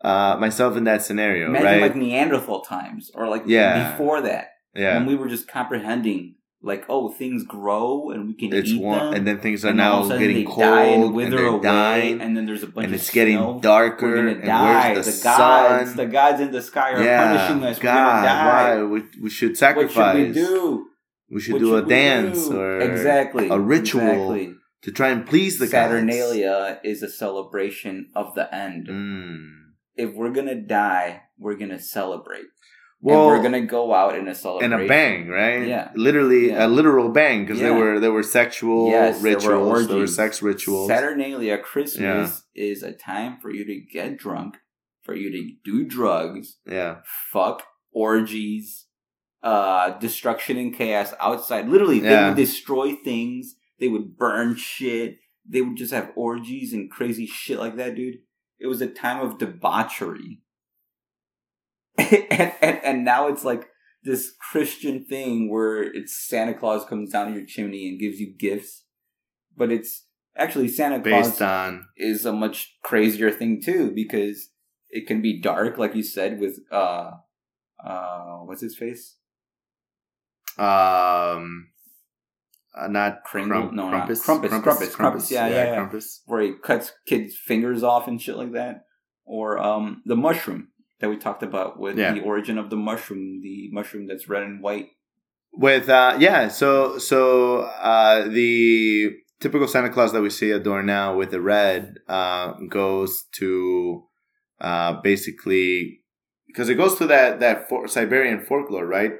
uh, 0.04 0.36
myself 0.38 0.76
in 0.76 0.84
that 0.84 1.02
scenario, 1.02 1.46
Imagine 1.48 1.66
right? 1.66 1.80
like 1.82 1.96
Neanderthal 1.96 2.60
times, 2.60 3.10
or 3.14 3.28
like 3.28 3.42
Yeah. 3.46 3.92
before 3.92 4.20
that, 4.20 4.48
yeah, 4.74 4.96
when 4.98 5.06
we 5.06 5.16
were 5.16 5.26
just 5.28 5.48
comprehending, 5.48 6.36
like, 6.60 6.84
oh, 6.88 7.08
things 7.10 7.44
grow 7.44 8.10
and 8.10 8.26
we 8.26 8.34
can 8.34 8.52
it's 8.52 8.70
eat 8.70 8.82
one, 8.82 8.98
them, 8.98 9.14
and 9.14 9.26
then 9.26 9.38
things 9.38 9.64
are 9.64 9.68
and 9.68 9.76
now 9.76 10.02
a 10.04 10.18
getting 10.18 10.44
cold, 10.44 10.58
and 10.64 11.04
and, 11.04 11.14
wither 11.14 11.36
they're 11.36 11.46
away, 11.46 11.62
dying, 11.62 12.20
and 12.20 12.36
then 12.36 12.46
there's 12.46 12.62
a 12.64 12.66
bunch 12.66 12.86
and 12.86 12.94
it's 12.94 13.10
getting 13.10 13.36
snow. 13.38 13.60
darker. 13.62 14.06
We're 14.08 14.16
gonna 14.16 14.30
and 14.32 14.44
die. 14.44 14.92
where's 14.94 15.06
the, 15.06 15.12
The, 15.12 15.22
gods, 15.24 15.88
sun? 15.90 15.96
the 15.96 16.06
gods 16.06 16.40
in 16.40 16.50
the 16.50 16.60
sky 16.62 16.92
are 16.94 17.02
yeah, 17.04 17.46
punishing 17.48 17.64
us. 17.68 17.78
God, 17.78 17.94
We're 17.94 18.10
gonna 18.10 18.26
die. 18.26 18.76
why 18.76 18.82
we, 18.84 19.02
we 19.22 19.30
should 19.30 19.50
What 19.50 19.58
sacrifice? 19.58 20.16
should 20.16 20.26
we 20.28 20.32
do? 20.34 20.86
We 21.30 21.40
should 21.40 21.52
What 21.54 21.58
do 21.60 21.74
a 21.76 21.78
should 21.78 21.84
we 21.86 21.94
dance 21.94 22.48
do? 22.48 22.58
or 22.60 22.80
exactly 22.80 23.48
a 23.50 23.58
ritual 23.58 24.00
Exactly. 24.32 24.54
to 24.82 24.90
try 24.92 25.08
and 25.10 25.26
please 25.26 25.58
the 25.58 25.66
gods. 25.66 25.72
Saturnalia 25.72 26.80
is 26.82 27.02
a 27.02 27.08
celebration 27.08 28.08
of 28.16 28.34
the 28.34 28.52
end. 28.54 28.88
Mm. 28.88 29.46
If 29.94 30.14
we're 30.14 30.32
gonna 30.32 30.60
die, 30.60 31.22
we're 31.38 31.56
gonna 31.56 31.78
celebrate. 31.80 32.46
Well, 33.00 33.20
and 33.20 33.26
we're 33.28 33.42
gonna 33.42 33.64
go 33.66 33.94
out 33.94 34.16
in 34.16 34.26
a 34.26 34.30
in 34.30 34.34
celebration. 34.34 34.72
a 34.72 34.88
bang, 34.88 35.28
right? 35.28 35.66
Yeah. 35.66 35.90
literally 35.94 36.48
Yeah. 36.48 36.66
a 36.66 36.68
literal 36.68 37.10
bang 37.10 37.44
because 37.44 37.60
there 37.60 37.70
Yeah. 37.72 37.78
were 37.78 38.00
there 38.00 38.12
were 38.12 38.24
sexual 38.24 38.88
Yes, 38.88 39.22
there 39.22 39.32
were 39.34 39.36
rituals, 39.36 39.86
there 39.88 39.98
were, 39.98 40.06
sex 40.06 40.42
rituals. 40.42 40.88
Saturnalia 40.88 41.58
Christmas 41.58 42.44
is 42.54 42.82
a 42.82 42.92
time 42.92 43.38
for 43.40 43.50
you 43.50 43.64
to 43.64 43.80
get 43.80 44.16
drunk, 44.18 44.56
for 45.02 45.14
you 45.14 45.30
to 45.30 45.50
do 45.64 45.84
drugs, 45.84 46.58
yeah, 46.66 46.96
fuck, 47.32 47.62
orgies, 47.92 48.86
uh, 49.44 49.90
destruction 49.98 50.56
and 50.56 50.74
chaos 50.74 51.14
outside. 51.20 51.68
Literally, 51.68 52.00
they 52.00 52.10
Yeah. 52.10 52.28
would 52.28 52.36
destroy 52.36 52.94
things. 53.04 53.54
They 53.78 53.86
would 53.88 54.16
burn 54.16 54.56
shit. 54.56 55.18
They 55.48 55.62
would 55.62 55.76
just 55.76 55.92
have 55.92 56.10
orgies 56.16 56.72
and 56.72 56.90
crazy 56.90 57.26
shit 57.26 57.58
like 57.60 57.76
that, 57.76 57.94
dude. 57.94 58.18
It 58.58 58.66
was 58.66 58.80
a 58.82 58.88
time 58.88 59.20
of 59.24 59.38
debauchery. 59.38 60.40
and, 62.30 62.52
and, 62.60 62.80
and 62.84 63.04
now 63.04 63.28
it's 63.28 63.44
like 63.44 63.68
this 64.04 64.32
Christian 64.50 65.04
thing 65.04 65.50
where 65.50 65.82
it's 65.82 66.16
Santa 66.16 66.54
Claus 66.54 66.84
comes 66.84 67.10
down 67.10 67.34
your 67.34 67.44
chimney 67.44 67.88
and 67.88 68.00
gives 68.00 68.20
you 68.20 68.34
gifts. 68.38 68.84
But 69.56 69.72
it's 69.72 70.06
actually 70.36 70.68
Santa 70.68 71.00
Claus 71.00 71.40
on 71.40 71.86
is 71.96 72.24
a 72.24 72.32
much 72.32 72.76
crazier 72.82 73.30
thing 73.30 73.60
too 73.60 73.90
because 73.94 74.50
it 74.90 75.06
can 75.06 75.20
be 75.20 75.40
dark, 75.40 75.76
like 75.78 75.94
you 75.94 76.02
said, 76.02 76.38
with 76.38 76.60
uh, 76.70 77.10
uh, 77.84 78.36
what's 78.44 78.62
his 78.62 78.76
face? 78.76 79.16
Um, 80.56 81.68
uh, 82.76 82.86
not 82.88 83.24
Kringle? 83.24 83.58
Crump- 83.60 83.72
No, 83.74 83.90
not- 83.90 84.08
Krumpus? 84.08 84.24
Krumpus, 84.24 84.48
Krumpus, 84.62 84.90
Krumpus, 84.92 85.30
yeah, 85.30 85.48
yeah, 85.48 85.64
yeah. 85.64 85.76
Krumpus. 85.76 86.20
Where 86.26 86.42
he 86.42 86.52
cuts 86.52 86.92
kids' 87.06 87.36
fingers 87.36 87.82
off 87.82 88.08
and 88.08 88.20
shit 88.20 88.36
like 88.36 88.52
that, 88.52 88.84
or 89.24 89.58
um, 89.58 90.02
the 90.06 90.16
mushroom 90.16 90.68
that 91.00 91.08
we 91.08 91.16
talked 91.16 91.42
about 91.42 91.78
with 91.78 91.96
Yeah. 91.98 92.12
the 92.12 92.20
origin 92.22 92.58
of 92.58 92.70
the 92.70 92.76
mushroom, 92.76 93.40
the 93.42 93.68
mushroom 93.72 94.06
that's 94.06 94.28
red 94.28 94.42
and 94.42 94.62
white. 94.62 94.90
With 95.52 95.88
uh, 95.88 96.16
yeah, 96.18 96.48
so 96.48 96.98
so 96.98 97.60
uh, 97.62 98.28
the 98.28 99.12
typical 99.40 99.66
Santa 99.68 99.90
Claus 99.90 100.12
that 100.12 100.22
we 100.22 100.30
see 100.30 100.50
adorned 100.50 100.86
now 100.86 101.16
with 101.16 101.30
the 101.30 101.40
red 101.40 101.98
uh, 102.08 102.52
goes 102.68 103.24
to 103.38 104.04
uh, 104.60 105.00
basically 105.02 106.00
because 106.46 106.68
it 106.68 106.74
goes 106.74 106.96
to 106.98 107.06
that 107.06 107.40
that 107.40 107.68
for- 107.68 107.88
Siberian 107.88 108.40
folklore, 108.40 108.86
right? 108.86 109.12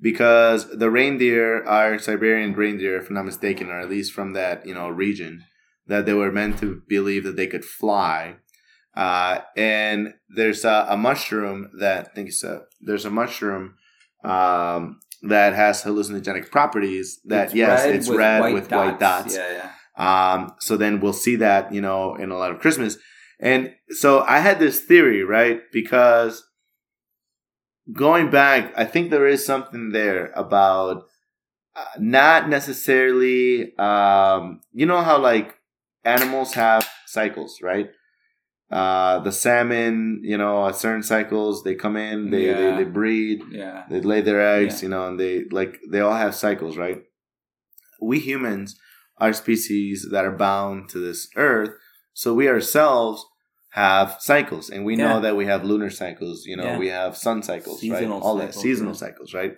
Because 0.00 0.68
the 0.78 0.90
reindeer 0.90 1.64
are 1.64 1.98
Siberian 1.98 2.52
reindeer, 2.54 2.96
if 2.98 3.08
I'm 3.08 3.14
not 3.14 3.24
mistaken, 3.24 3.68
or 3.70 3.80
at 3.80 3.88
least 3.90 4.12
from 4.12 4.32
that 4.34 4.66
you 4.66 4.74
know 4.74 4.88
region, 4.88 5.44
that 5.86 6.06
they 6.06 6.12
were 6.14 6.32
meant 6.32 6.58
to 6.60 6.82
believe 6.88 7.24
that 7.24 7.36
they 7.36 7.46
could 7.46 7.64
fly. 7.64 8.36
Uh, 8.96 9.40
and 9.56 10.14
there's 10.30 10.64
a, 10.64 10.86
a 10.88 10.96
mushroom 10.96 11.70
that 11.78 12.06
I 12.06 12.14
think 12.14 12.28
it's 12.28 12.42
a 12.42 12.62
there's 12.80 13.04
a 13.04 13.10
mushroom 13.10 13.74
um, 14.24 15.00
that 15.22 15.54
has 15.54 15.82
hallucinogenic 15.82 16.50
properties. 16.50 17.20
That 17.26 17.54
yes, 17.54 17.84
red 17.84 17.94
it's 17.94 18.08
red 18.08 18.54
with 18.54 18.70
white 18.70 18.98
dots. 18.98 19.36
Yeah, 19.36 19.52
yeah. 19.52 19.72
Um, 19.96 20.54
so 20.60 20.76
then 20.76 21.00
we'll 21.00 21.12
see 21.12 21.36
that, 21.36 21.72
you 21.72 21.80
know, 21.80 22.14
in 22.16 22.30
a 22.30 22.36
lot 22.36 22.50
of 22.50 22.58
Christmas. 22.58 22.98
And 23.40 23.74
so 23.90 24.20
I 24.20 24.40
had 24.40 24.58
this 24.58 24.80
theory, 24.80 25.22
right? 25.22 25.60
Because 25.72 26.44
going 27.92 28.30
back, 28.30 28.72
I 28.76 28.84
think 28.84 29.10
there 29.10 29.26
is 29.26 29.44
something 29.44 29.92
there 29.92 30.32
about 30.32 31.04
uh, 31.74 31.84
not 31.98 32.48
necessarily, 32.48 33.76
um, 33.76 34.60
you 34.72 34.86
know, 34.86 35.02
how 35.02 35.18
like 35.18 35.54
animals 36.04 36.54
have 36.54 36.88
cycles, 37.06 37.60
right? 37.62 37.90
Uh, 38.70 39.20
the 39.20 39.30
salmon, 39.30 40.20
you 40.24 40.36
know, 40.36 40.66
at 40.66 40.74
certain 40.74 41.02
cycles, 41.02 41.62
they 41.62 41.74
come 41.74 41.96
in, 41.96 42.30
they, 42.30 42.46
Yeah. 42.46 42.54
they, 42.76 42.84
they 42.84 42.90
breed, 42.90 43.42
Yeah. 43.50 43.84
they 43.88 44.00
lay 44.00 44.20
their 44.22 44.40
eggs, 44.40 44.82
Yeah. 44.82 44.86
you 44.86 44.88
know, 44.90 45.06
and 45.08 45.20
they 45.20 45.44
like 45.50 45.78
they 45.88 46.00
all 46.00 46.16
have 46.16 46.34
cycles, 46.34 46.76
right? 46.76 47.02
We 48.00 48.18
humans 48.18 48.78
are 49.18 49.32
species 49.32 50.08
that 50.10 50.24
are 50.24 50.36
bound 50.36 50.88
to 50.90 50.98
this 50.98 51.28
earth, 51.36 51.70
so 52.12 52.34
we 52.34 52.48
ourselves 52.48 53.24
have 53.70 54.16
cycles, 54.20 54.68
and 54.70 54.84
we 54.84 54.96
know 54.96 55.20
that 55.20 55.36
we 55.36 55.46
have 55.46 55.64
lunar 55.64 55.90
cycles, 55.90 56.44
you 56.46 56.56
know, 56.56 56.78
we 56.78 56.88
have 56.88 57.16
sun 57.16 57.42
cycles, 57.42 57.80
Seasonal 57.80 58.18
right? 58.18 58.22
All 58.22 58.36
that 58.36 58.54
seasonal 58.54 58.94
cycles, 58.94 59.32
right? 59.32 59.54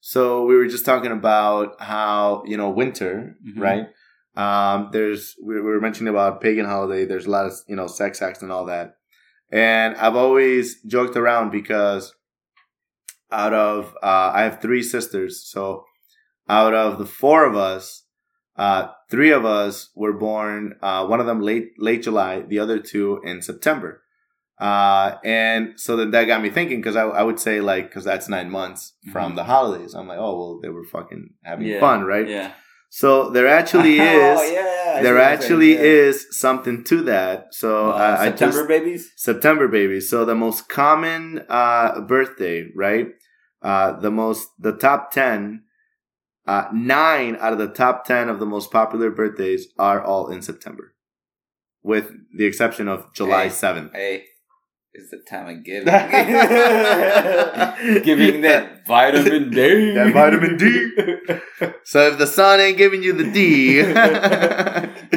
So 0.00 0.44
we 0.44 0.54
were 0.56 0.66
just 0.66 0.84
talking 0.84 1.12
about 1.12 1.80
how 1.80 2.42
you 2.46 2.56
know 2.56 2.68
winter, 2.70 3.36
Mhm. 3.46 3.60
right? 3.60 3.86
Um, 4.36 4.90
there's 4.92 5.34
we 5.42 5.54
we 5.56 5.60
were 5.62 5.80
mentioning 5.80 6.12
about 6.12 6.40
pagan 6.40 6.66
holiday. 6.66 7.04
There's 7.04 7.26
a 7.26 7.30
lot 7.30 7.46
of 7.46 7.52
you 7.68 7.76
know 7.76 7.86
sex 7.86 8.22
acts 8.22 8.42
and 8.42 8.52
all 8.52 8.66
that, 8.66 8.94
and 9.50 9.96
I've 9.96 10.16
always 10.16 10.80
joked 10.82 11.16
around 11.16 11.50
because 11.50 12.14
out 13.32 13.52
of 13.54 13.94
uh, 14.02 14.32
I 14.34 14.42
have 14.42 14.60
three 14.60 14.82
sisters, 14.82 15.42
so 15.48 15.84
out 16.48 16.74
of 16.74 16.98
the 16.98 17.06
four 17.06 17.44
of 17.44 17.56
us, 17.56 18.04
uh, 18.56 18.88
three 19.10 19.30
of 19.30 19.44
us 19.44 19.90
were 19.94 20.12
born. 20.12 20.74
Uh, 20.82 21.06
one 21.06 21.20
of 21.20 21.26
them 21.26 21.40
late 21.40 21.72
late 21.78 22.02
July, 22.02 22.40
the 22.42 22.58
other 22.58 22.78
two 22.78 23.20
in 23.24 23.42
September. 23.42 24.02
Uh, 24.60 25.16
and 25.24 25.72
so 25.80 25.96
then 25.96 26.10
that 26.10 26.24
got 26.26 26.42
me 26.42 26.50
thinking 26.50 26.80
because 26.80 26.94
I, 26.94 27.04
I 27.04 27.22
would 27.22 27.40
say 27.40 27.60
like 27.62 27.88
because 27.88 28.04
that's 28.04 28.28
nine 28.28 28.50
months 28.50 28.92
from 29.10 29.32
Mhm. 29.32 29.36
the 29.36 29.44
holidays. 29.44 29.94
I'm 29.94 30.06
like, 30.06 30.18
oh 30.18 30.36
well, 30.38 30.60
they 30.62 30.68
were 30.68 30.84
fucking 30.84 31.30
having 31.42 31.66
Yeah. 31.66 31.80
fun, 31.80 32.04
right? 32.04 32.28
Yeah. 32.28 32.52
So 32.92 33.30
there 33.30 33.46
actually 33.46 34.00
Oh, 34.00 34.04
is 34.42 34.52
yeah, 34.52 35.00
there 35.02 35.18
actually 35.18 35.74
saying, 35.74 35.84
yeah. 35.84 36.08
is 36.08 36.26
something 36.36 36.82
to 36.84 37.02
that. 37.02 37.54
So 37.54 37.90
Uh, 37.90 38.24
September 38.24 38.56
just 38.56 38.68
babies. 38.68 39.12
September 39.16 39.68
baby. 39.68 40.00
So 40.00 40.24
the 40.24 40.34
most 40.34 40.68
common 40.68 41.44
uh, 41.48 42.00
birthday, 42.02 42.68
right? 42.74 43.08
Uh, 43.62 43.92
the 44.00 44.10
most 44.10 44.48
the 44.58 44.72
top 44.72 45.12
ten, 45.12 45.62
uh, 46.46 46.64
nine 46.72 47.36
out 47.40 47.52
of 47.52 47.58
the 47.58 47.68
top 47.68 48.04
ten 48.04 48.28
of 48.28 48.38
the 48.40 48.46
most 48.46 48.70
popular 48.72 49.10
birthdays 49.10 49.68
are 49.78 50.02
all 50.02 50.28
in 50.28 50.42
September, 50.42 50.94
with 51.82 52.10
the 52.36 52.44
exception 52.46 52.88
of 52.88 53.12
July 53.14 53.48
seventh. 53.48 53.92
Hey, 53.92 54.24
it's 54.92 55.10
the 55.10 55.18
time 55.28 55.48
of 55.48 55.64
giving. 55.64 55.84
giving 58.02 58.40
that 58.42 58.86
vitamin 58.86 59.50
D. 59.50 59.94
That 59.98 60.12
vitamin 60.12 60.56
D. 60.56 60.90
So 61.84 62.08
if 62.08 62.18
the 62.18 62.26
sun 62.26 62.60
ain't 62.60 62.76
giving 62.78 63.02
you 63.02 63.12
the 63.12 63.30
D, 63.30 63.82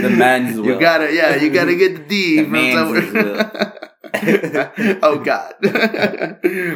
The 0.04 0.10
man's 0.10 0.58
You 0.58 0.80
gotta, 0.80 1.12
yeah, 1.14 1.36
you 1.36 1.50
gotta 1.50 1.76
get 1.76 1.96
the 1.96 2.04
D 2.04 2.38
The 2.38 2.44
from 2.44 2.52
man's 2.52 2.76
somewhere. 2.76 3.80
oh 5.02 5.18
God! 5.24 5.54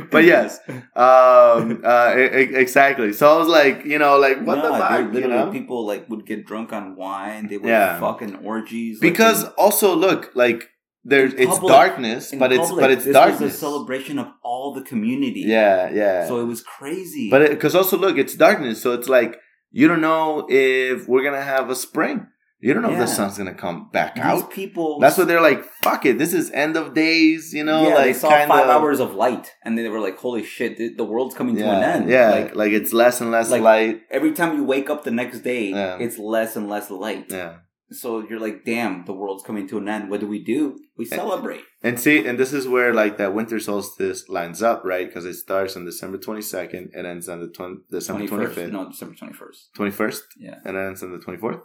but 0.09 0.23
yes, 0.23 0.59
um, 0.95 1.81
uh, 1.85 2.13
exactly. 2.15 3.13
So 3.13 3.31
I 3.33 3.37
was 3.37 3.47
like, 3.47 3.85
you 3.85 3.99
know, 3.99 4.17
like 4.17 4.41
what 4.41 4.61
the 4.63 4.69
fuck, 4.69 5.11
dude, 5.11 5.21
you 5.23 5.27
know? 5.29 5.51
people 5.51 5.85
like 5.85 6.09
would 6.09 6.25
get 6.25 6.45
drunk 6.47 6.73
on 6.73 6.95
wine. 6.95 7.47
They 7.47 7.57
would 7.57 7.69
Yeah. 7.69 7.99
fucking 7.99 8.37
orgies. 8.37 8.99
Because 8.99 9.43
in- 9.43 9.49
also, 9.57 9.93
look, 9.95 10.31
like 10.33 10.71
there's 11.11 11.33
it's 11.33 11.45
public- 11.55 11.71
darkness, 11.71 12.33
but 12.37 12.51
it's 12.51 12.67
public, 12.67 12.81
but 12.83 12.91
it's 12.91 13.05
this 13.05 13.15
was 13.41 13.41
a 13.41 13.57
celebration 13.67 14.19
of 14.19 14.27
all 14.43 14.73
the 14.77 14.81
community. 14.91 15.43
Yeah, 15.47 15.89
yeah. 16.01 16.27
So 16.27 16.39
it 16.43 16.45
was 16.53 16.61
crazy. 16.77 17.29
but 17.29 17.49
because 17.49 17.73
also 17.75 17.97
look, 17.97 18.17
it's 18.17 18.35
darkness, 18.35 18.81
so 18.83 18.93
it's 18.97 19.09
like 19.17 19.31
you 19.71 19.87
don't 19.87 20.01
know 20.01 20.45
if 20.49 21.07
we're 21.07 21.23
gonna 21.23 21.41
have 21.55 21.69
a 21.69 21.75
spring. 21.75 22.27
You 22.59 22.73
don't 22.73 22.81
know 22.81 22.91
if 22.91 22.97
the 22.97 23.05
sun's 23.05 23.37
gonna 23.37 23.53
come 23.53 23.89
back 23.93 24.15
these 24.15 24.23
out. 24.23 24.49
people. 24.49 24.97
That's 24.99 25.15
what 25.19 25.27
they're 25.27 25.41
like. 25.49 25.63
Fuck 25.83 26.07
it. 26.07 26.17
This 26.17 26.33
is 26.33 26.49
end 26.51 26.75
of 26.75 26.95
days. 26.95 27.53
You 27.53 27.63
know, 27.63 27.87
yeah, 27.87 27.93
like 27.93 28.03
they 28.05 28.13
saw 28.13 28.29
kinda, 28.29 28.47
five 28.47 28.67
hours 28.67 28.99
of 28.99 29.13
light, 29.13 29.45
and 29.63 29.77
they 29.77 29.87
were 29.87 29.99
like, 30.07 30.17
"Holy 30.17 30.43
shit, 30.43 30.75
the, 30.79 30.87
the 30.95 31.03
world's 31.03 31.35
coming 31.35 31.55
Yeah, 31.55 31.65
to 31.65 31.77
an 31.77 31.83
end." 31.83 32.09
yeah. 32.09 32.31
like 32.31 32.55
Like, 32.55 32.71
it's 32.79 32.91
less 32.93 33.21
and 33.21 33.29
less 33.29 33.51
like- 33.51 33.61
light. 33.61 34.01
every 34.09 34.31
time 34.33 34.55
you 34.57 34.63
wake 34.63 34.89
up 34.89 35.03
the 35.03 35.11
next 35.21 35.39
day, 35.51 35.65
Yeah. 35.69 35.97
it's 36.05 36.17
less 36.17 36.55
and 36.55 36.67
less 36.67 36.89
light. 36.89 37.25
Yeah. 37.29 37.57
So 37.89 38.19
you're 38.27 38.39
like, 38.39 38.65
"Damn, 38.65 39.05
the 39.05 39.13
world's 39.13 39.43
coming 39.43 39.67
to 39.69 39.77
an 39.77 39.87
end." 39.87 40.09
What 40.09 40.19
do 40.19 40.27
we 40.27 40.43
do? 40.43 40.77
We 40.97 41.05
celebrate. 41.05 41.61
And 41.81 41.97
see, 41.99 42.25
and 42.27 42.37
this 42.37 42.51
is 42.51 42.67
where 42.67 42.93
like 42.93 43.17
that 43.17 43.33
winter 43.33 43.59
solstice 43.59 44.27
lines 44.27 44.61
up, 44.61 44.83
right? 44.83 45.07
Because 45.07 45.25
it 45.25 45.35
starts 45.35 45.77
on 45.77 45.85
December 45.85 46.17
twenty 46.17 46.41
second 46.41 46.91
and 46.93 47.07
ends 47.07 47.29
on 47.29 47.39
the 47.39 47.47
20, 47.47 47.75
December 47.89 48.19
Twenty 48.19 48.27
twenty 48.29 48.45
first, 48.45 48.55
fifth, 48.57 48.71
no, 48.73 48.89
December 48.89 49.15
twenty 49.15 49.33
first. 49.33 49.69
twenty 49.73 49.91
first, 49.91 50.23
Yeah. 50.37 50.55
and 50.65 50.75
then 50.75 50.87
ends 50.87 51.01
on 51.03 51.11
the 51.11 51.19
twenty 51.19 51.39
fourth. 51.39 51.61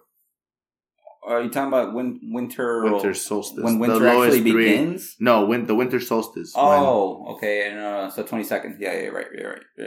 Are 1.25 1.41
you 1.43 1.51
talking 1.51 1.69
about 1.69 1.95
when 1.95 2.19
winter? 2.33 2.83
Winter 2.85 3.15
solstice. 3.15 3.63
when 3.65 3.79
winter 3.79 4.07
actually 4.07 4.41
three- 4.43 4.53
begins? 4.75 5.17
No, 5.21 5.45
win 5.47 5.67
the 5.67 5.75
winter 5.75 6.01
solstice. 6.01 6.53
when- 6.55 6.65
Oh, 6.65 7.35
okay. 7.37 7.69
And 7.69 7.79
uh, 7.79 8.11
so 8.11 8.23
twenty 8.25 8.45
second. 8.45 8.77
Yeah, 8.81 8.93
yeah, 9.01 9.09
right, 9.09 9.27
yeah, 9.37 9.45
right. 9.45 9.63
Yeah. 9.79 9.87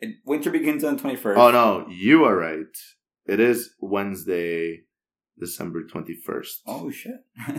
It, 0.00 0.16
winter 0.24 0.50
begins 0.50 0.82
on 0.84 0.98
twenty 0.98 1.16
first. 1.16 1.38
oh 1.38 1.50
no, 1.52 1.86
you 1.88 2.24
are 2.24 2.36
right. 2.36 2.74
It 3.26 3.38
is 3.38 3.74
Wednesday, 3.80 4.82
December 5.38 5.84
twenty 5.86 6.14
first. 6.14 6.62
Oh 6.66 6.90
shit. 6.90 7.24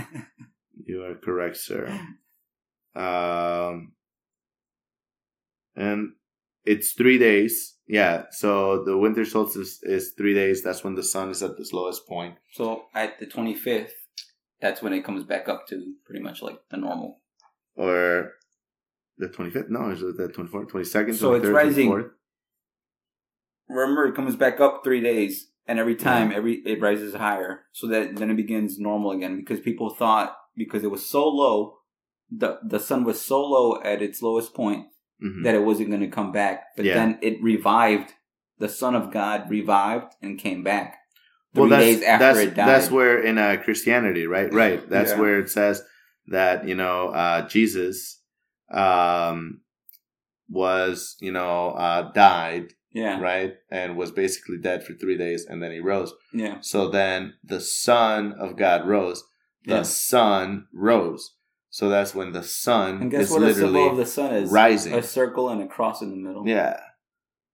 You 0.86 1.03
are 1.03 1.15
correct, 1.15 1.55
sir. 1.57 1.88
Um, 2.95 3.93
and 5.75 6.13
it's 6.65 6.93
three 6.93 7.17
days. 7.19 7.75
Yeah. 7.88 8.23
So 8.31 8.83
the 8.83 8.97
winter 8.97 9.23
solstice 9.23 9.79
is 9.83 10.13
three 10.17 10.33
days. 10.33 10.63
That's 10.63 10.83
when 10.83 10.95
the 10.95 11.03
sun 11.03 11.29
is 11.29 11.43
at 11.43 11.51
its 11.59 11.71
lowest 11.73 12.07
point. 12.07 12.36
so 12.51 12.86
at 12.95 13.19
the 13.19 13.27
twenty 13.27 13.53
fifth, 13.55 13.93
that's 14.62 14.81
when 14.81 14.93
it 14.93 15.05
comes 15.05 15.23
back 15.23 15.47
up 15.47 15.67
to 15.67 15.93
pretty 16.05 16.21
much 16.23 16.41
like 16.41 16.57
the 16.71 16.77
normal. 16.77 17.21
Or 17.75 18.31
the 19.17 19.27
25th? 19.27 19.69
No, 19.69 19.89
is 19.91 20.01
it 20.01 20.17
the 20.17 20.27
24th, 20.27 20.69
22nd, 20.71 21.13
So 21.15 21.33
it's 21.33 21.45
rising. 21.47 21.89
24th? 21.89 22.09
Remember, 23.69 24.05
it 24.07 24.15
comes 24.15 24.36
back 24.36 24.59
up 24.59 24.81
three 24.83 25.01
days, 25.01 25.49
and 25.67 25.80
every 25.80 25.95
time, 25.95 26.32
every 26.32 26.56
it 26.65 26.82
rises 26.82 27.13
higher. 27.15 27.62
So 27.71 27.88
that 27.88 28.15
then 28.17 28.30
it 28.32 28.38
begins 28.38 28.80
normal 28.80 29.12
again 29.12 29.38
because 29.38 29.60
people 29.60 29.89
thought 29.89 30.36
because 30.56 30.84
it 30.84 30.91
was 30.91 31.06
so 31.08 31.28
low, 31.28 31.78
the 32.32 32.60
the 32.63 32.80
sun 32.80 33.04
was 33.04 33.21
so 33.21 33.41
low 33.43 33.82
at 33.82 34.02
its 34.02 34.21
lowest 34.21 34.54
point 34.54 34.88
Mhm. 35.23 35.43
that 35.43 35.56
it 35.56 35.63
wasn't 35.63 35.89
going 35.89 36.02
to 36.02 36.08
come 36.08 36.32
back. 36.32 36.63
But 36.76 36.86
Yeah. 36.86 36.95
then 36.95 37.19
it 37.21 37.41
revived. 37.41 38.13
The 38.60 38.69
Son 38.69 38.95
of 38.95 39.12
God 39.12 39.49
revived 39.49 40.13
and 40.21 40.38
came 40.39 40.63
back. 40.63 40.97
Well, 41.56 41.69
that's, 41.69 41.84
days 41.84 42.02
after 42.04 42.26
that's, 42.26 42.39
it 42.39 42.56
died. 42.56 42.67
that's 42.67 42.91
where 42.91 43.19
in 43.21 43.38
uh, 43.38 43.58
Christianity, 43.63 44.26
right? 44.28 44.52
Right. 44.63 44.88
That's 44.89 45.12
Yeah. 45.12 45.19
where 45.19 45.39
it 45.39 45.49
says 45.49 45.84
that, 46.28 46.67
you 46.67 46.76
know, 46.76 47.10
uh, 47.10 47.47
Jesus 47.47 48.21
um, 48.71 49.62
was, 50.49 51.15
you 51.19 51.32
know, 51.32 51.69
uh, 51.71 52.12
died, 52.12 52.73
yeah, 52.93 53.19
right? 53.19 53.56
And 53.69 53.97
was 53.97 54.12
basically 54.12 54.58
dead 54.58 54.84
for 54.86 54.93
three 54.93 55.17
days 55.17 55.45
and 55.45 55.62
then 55.62 55.71
he 55.71 55.79
rose. 55.79 56.13
yeah, 56.34 56.58
So 56.62 56.88
then 56.89 57.34
the 57.43 57.60
Son 57.60 58.34
of 58.34 58.56
God 58.56 58.88
rose. 58.88 59.23
The 59.65 59.75
Yeah. 59.75 59.82
Son 59.84 60.67
rose. 60.73 61.36
So 61.69 61.89
that's 61.89 62.13
when 62.13 62.34
the 62.34 62.43
sun 62.43 63.01
And 63.01 63.12
guess 63.12 63.25
is 63.27 63.32
what 63.32 63.41
a 63.43 63.53
symbol 63.53 63.71
literally 63.71 63.89
of 63.89 63.97
the 63.97 64.06
sun 64.06 64.34
is? 64.36 64.51
rising. 64.51 64.93
A 64.93 65.01
circle 65.01 65.49
and 65.49 65.62
a 65.62 65.67
cross 65.67 66.01
in 66.03 66.12
the 66.12 66.17
middle. 66.17 66.47
Yeah. 66.47 66.79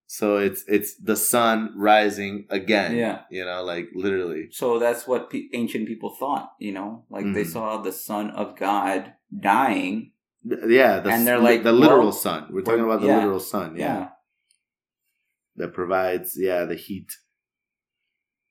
So 0.06 0.38
it's 0.38 0.64
it's 0.66 0.96
the 0.96 1.16
sun 1.16 1.72
rising 1.76 2.46
again. 2.50 2.96
Yeah. 2.96 3.20
You 3.30 3.44
know, 3.44 3.62
like 3.62 3.90
literally. 3.94 4.48
So 4.50 4.78
that's 4.80 5.06
what 5.06 5.30
pe- 5.30 5.48
ancient 5.54 5.86
people 5.86 6.10
thought, 6.18 6.50
you 6.58 6.72
know? 6.72 7.04
Like 7.08 7.24
they 7.32 7.44
Mhm. 7.44 7.52
saw 7.52 7.76
the 7.80 7.92
son 7.92 8.30
of 8.30 8.56
God 8.58 9.14
dying. 9.38 10.12
Yeah, 10.44 11.00
the, 11.00 11.10
And 11.10 11.26
they're 11.26 11.38
like, 11.38 11.62
the 11.62 11.72
literal 11.72 12.04
well, 12.10 12.12
sun. 12.12 12.48
We're 12.50 12.62
talking 12.62 12.84
about 12.84 13.00
the 13.02 13.06
yeah. 13.08 13.18
literal 13.18 13.40
sun. 13.40 13.76
Yeah. 13.76 13.84
Yeah. 13.98 14.08
That 15.60 15.74
provides 15.74 16.36
yeah 16.36 16.64
the 16.64 16.74
heat. 16.74 17.10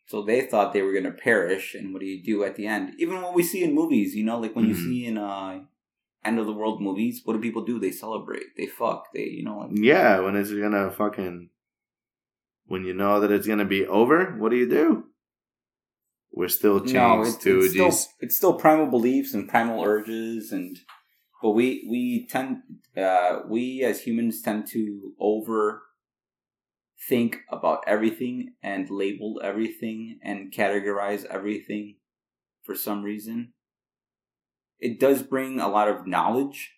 So 0.06 0.24
they 0.24 0.42
thought 0.42 0.74
they 0.74 0.82
were 0.82 0.92
going 0.92 1.04
to 1.12 1.12
perish. 1.30 1.76
And 1.76 1.94
what 1.94 2.00
do 2.00 2.08
you 2.08 2.24
do 2.24 2.44
at 2.44 2.56
the 2.56 2.66
end? 2.66 2.94
Even 2.98 3.22
what 3.22 3.36
we 3.36 3.44
see 3.44 3.64
in 3.64 3.76
movies, 3.76 4.16
you 4.16 4.24
know, 4.26 4.40
like 4.40 4.56
when 4.56 4.66
you 4.66 4.74
Mhm. 4.76 4.84
see 4.86 5.06
in 5.06 5.18
uh, 5.20 5.62
end 6.26 6.40
of 6.40 6.48
the 6.48 6.54
world 6.54 6.82
movies, 6.82 7.22
what 7.24 7.34
do 7.34 7.40
people 7.40 7.64
do? 7.64 7.80
They 7.80 7.92
celebrate. 7.92 8.56
They 8.58 8.66
fuck. 8.66 9.14
They, 9.14 9.26
you 9.26 9.44
know, 9.44 9.58
like. 9.60 9.70
Yeah, 9.74 10.20
when 10.22 10.36
it's 10.36 10.52
gonna 10.52 10.90
fucking 10.92 11.50
when 12.66 12.86
you 12.86 12.94
know 12.94 13.20
that 13.20 13.32
it's 13.32 13.48
gonna 13.48 13.66
be 13.66 13.86
over, 13.86 14.36
what 14.40 14.50
do 14.52 14.58
you 14.58 14.70
do? 14.70 15.06
We're 16.32 16.48
still 16.48 16.80
chained 16.80 16.94
No, 16.94 17.22
it's, 17.22 17.38
to 17.38 17.60
it's, 17.60 17.74
still, 17.74 17.90
these. 17.90 18.08
it's 18.20 18.36
still 18.38 18.54
primal 18.54 18.86
beliefs 18.88 19.34
and 19.34 19.50
primal 19.50 19.84
urges 19.84 20.52
and 20.52 20.78
but 21.42 21.52
we 21.52 21.88
we 21.90 22.28
tend 22.28 22.58
uh 22.96 23.40
we 23.48 23.84
as 23.84 24.02
humans 24.02 24.42
tend 24.42 24.68
to 24.68 25.14
over 25.20 25.82
think 27.08 27.38
about 27.50 27.84
everything 27.88 28.54
and 28.62 28.90
label 28.90 29.40
everything 29.44 30.20
and 30.22 30.52
categorize 30.52 31.26
everything 31.26 31.96
for 32.64 32.76
some 32.76 33.04
reason 33.04 33.54
it 34.80 35.00
does 35.00 35.24
bring 35.24 35.60
a 35.60 35.68
lot 35.68 35.88
of 35.88 36.08
knowledge 36.08 36.74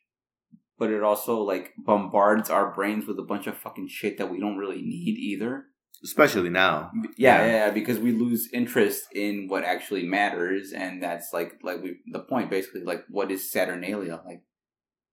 but 0.78 0.90
it 0.90 1.04
also 1.04 1.40
like 1.40 1.74
bombards 1.78 2.50
our 2.50 2.74
brains 2.74 3.06
with 3.06 3.20
a 3.20 3.24
bunch 3.24 3.48
of 3.48 3.58
fucking 3.58 3.88
shit 3.88 4.18
that 4.18 4.32
we 4.32 4.40
don't 4.40 4.58
really 4.58 4.82
need 4.82 5.18
either 5.18 5.66
especially 6.04 6.50
now. 6.50 6.92
yeah, 7.18 7.46
Yeah. 7.46 7.46
yeah, 7.46 7.72
because 7.72 8.00
we 8.00 8.12
lose 8.12 8.50
interest 8.54 9.06
in 9.14 9.48
what 9.48 9.64
actually 9.64 10.04
matters, 10.04 10.72
and 10.72 11.02
that's 11.02 11.32
like 11.34 11.60
like 11.64 11.82
we 11.82 11.98
the 12.12 12.20
point 12.20 12.50
basically 12.50 12.82
like 12.84 13.04
what 13.10 13.32
is 13.32 13.52
Saturnalia 13.52 14.22
like 14.26 14.42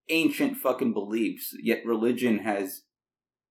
ancient 0.09 0.57
fucking 0.57 0.93
beliefs. 0.93 1.55
Yet 1.63 1.85
religion 1.85 2.39
has 2.39 2.83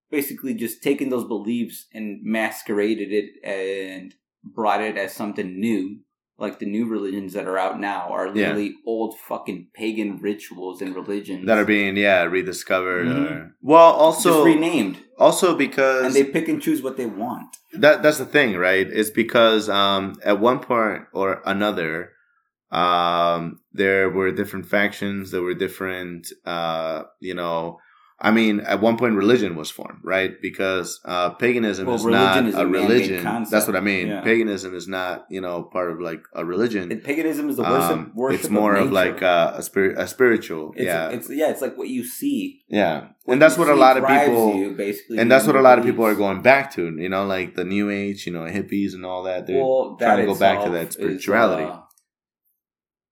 basically 0.10 0.54
just 0.54 0.82
taken 0.84 1.10
those 1.10 1.26
beliefs 1.26 1.88
and 1.94 2.20
masqueraded 2.24 3.12
it 3.12 3.30
and 3.44 4.16
brought 4.44 4.82
it 4.82 4.98
as 4.98 5.14
something 5.14 5.60
new. 5.60 6.00
Like 6.40 6.60
the 6.60 6.68
new 6.68 6.86
religions 6.86 7.34
that 7.34 7.48
are 7.48 7.58
out 7.58 7.80
now 7.80 8.10
are 8.12 8.28
Yeah. 8.28 8.34
literally 8.54 8.76
old 8.86 9.18
fucking 9.28 9.70
pagan 9.74 10.20
rituals 10.22 10.84
and 10.84 10.96
religions 10.96 11.48
That 11.48 11.58
are 11.58 11.66
being 11.66 11.98
yeah 11.98 12.24
rediscovered. 12.26 13.08
Mhm. 13.08 13.26
Or, 13.32 13.56
well, 13.62 13.92
also 13.94 14.30
also 14.30 14.46
renamed, 14.46 14.98
also 15.18 15.56
because 15.56 16.06
and 16.06 16.14
they 16.14 16.24
pick 16.32 16.48
and 16.48 16.62
choose 16.62 16.84
what 16.84 16.96
they 16.96 17.08
want. 17.08 17.58
that 17.74 18.04
that's 18.04 18.20
the 18.20 18.26
thing, 18.26 18.56
right? 18.56 18.88
It's 18.88 19.10
because 19.10 19.68
um, 19.68 20.14
at 20.24 20.40
one 20.40 20.60
point 20.60 21.06
or 21.12 21.42
another, 21.44 22.12
um, 22.72 23.60
there 23.74 24.10
were 24.10 24.32
different 24.32 24.68
factions. 24.68 25.32
There 25.32 25.42
were 25.42 25.54
different, 25.56 26.28
uh, 26.46 27.04
you 27.20 27.34
know. 27.34 27.80
I 28.20 28.32
mean, 28.32 28.62
at 28.62 28.82
one 28.82 28.98
point, 28.98 29.14
religion 29.16 29.56
was 29.56 29.70
formed, 29.70 30.00
right? 30.04 30.42
Because 30.42 31.00
uh, 31.06 31.30
paganism 31.32 31.86
Well, 31.86 31.96
is 31.98 32.06
not 32.06 32.46
is 32.48 32.56
a 32.56 32.62
a 32.62 32.66
religion. 32.66 33.24
That's 33.24 33.68
what 33.68 33.76
I 33.76 33.80
mean. 33.80 34.08
Yeah. 34.08 34.22
Paganism 34.22 34.74
is 34.74 34.88
not, 34.88 35.28
you 35.30 35.40
know, 35.40 35.62
part 35.62 35.92
of 35.92 36.00
like 36.02 36.24
a 36.34 36.44
religion. 36.44 36.90
Paganism 37.02 37.48
is 37.50 37.58
the 37.58 37.62
worship. 37.64 37.92
Um, 37.92 38.12
worship 38.16 38.40
it's 38.40 38.50
more 38.50 38.74
of, 38.76 38.86
nature. 38.86 38.94
like 38.94 39.22
uh, 39.22 39.54
a 39.56 39.62
spirit, 39.62 40.00
a 40.00 40.08
spiritual. 40.08 40.74
It's, 40.76 40.86
yeah, 40.86 41.10
it's 41.10 41.30
yeah, 41.30 41.50
it's 41.52 41.62
like 41.62 41.78
what 41.78 41.90
you 41.90 42.04
see. 42.04 42.64
yeah, 42.68 43.10
What 43.26 43.34
and 43.34 43.42
that's 43.42 43.58
what 43.58 43.70
a 43.70 43.76
lot 43.76 43.98
of 43.98 44.08
people 44.08 44.56
you, 44.56 44.72
basically, 44.74 45.20
and 45.20 45.32
that's 45.32 45.46
what 45.46 45.56
a 45.56 45.62
lot 45.62 45.78
of 45.78 45.86
people 45.86 46.04
are 46.04 46.16
going 46.16 46.42
back 46.42 46.74
to 46.74 46.82
you 46.98 47.10
know 47.10 47.24
like 47.26 47.54
the 47.56 47.64
new 47.66 47.90
age 47.92 48.26
you 48.26 48.34
know 48.34 48.46
hippies 48.58 48.94
and 48.96 49.06
all 49.06 49.24
that 49.24 49.46
they're 49.46 49.64
Well, 49.64 49.96
that 50.00 50.06
trying 50.06 50.26
to 50.26 50.34
go 50.34 50.40
back 50.40 50.64
to 50.64 50.70
that 50.72 50.78
that 50.80 50.88
is, 50.90 50.94
spirituality 50.96 51.66
uh, 51.66 51.80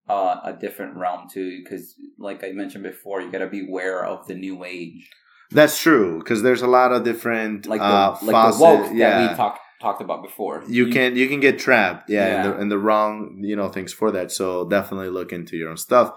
uh, 0.08 0.40
a 0.44 0.54
different 0.54 0.96
realm 0.96 1.28
too, 1.32 1.62
because 1.64 1.96
like 2.18 2.44
I 2.44 2.52
mentioned 2.52 2.84
before, 2.84 3.22
you 3.22 3.32
got 3.32 3.40
to 3.40 3.48
be 3.48 3.68
aware 3.68 4.06
of 4.06 4.28
the 4.28 4.36
new 4.36 4.64
age, 4.64 5.10
that's 5.52 5.80
true 5.80 6.20
because 6.20 6.42
there's 6.42 6.62
a 6.62 6.68
lot 6.68 6.92
of 6.92 7.04
different 7.04 7.66
like 7.66 7.80
the 7.80 7.86
uh 7.86 8.18
like 8.24 8.54
the 8.54 8.60
woke 8.62 8.92
yeah 8.94 9.20
that 9.22 9.32
we 9.32 9.36
talked 9.36 9.60
talked 9.82 10.02
about 10.02 10.24
before. 10.24 10.64
you 10.68 10.88
can 10.88 11.16
you 11.16 11.28
can 11.28 11.40
get 11.40 11.60
trapped 11.60 12.10
yeah, 12.10 12.28
Yeah. 12.28 12.36
In, 12.46 12.50
the, 12.50 12.62
in 12.62 12.70
the 12.70 12.78
wrong 12.78 13.42
you 13.42 13.56
know 13.56 13.70
things 13.70 13.94
for 13.94 14.12
that 14.12 14.32
so 14.32 14.68
definitely 14.68 15.10
look 15.10 15.32
into 15.32 15.58
your 15.58 15.70
own 15.70 15.78
stuff 15.78 16.16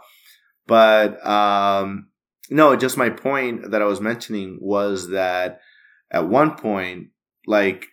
but 0.67 1.25
um 1.27 2.09
no 2.51 2.77
just 2.77 2.97
my 2.97 3.11
point 3.11 3.71
that 3.71 3.83
i 3.83 3.85
was 3.85 4.01
mentioning 4.01 4.59
was 4.61 5.11
that 5.11 5.61
at 6.11 6.29
one 6.29 6.57
point 6.57 7.09
like 7.47 7.87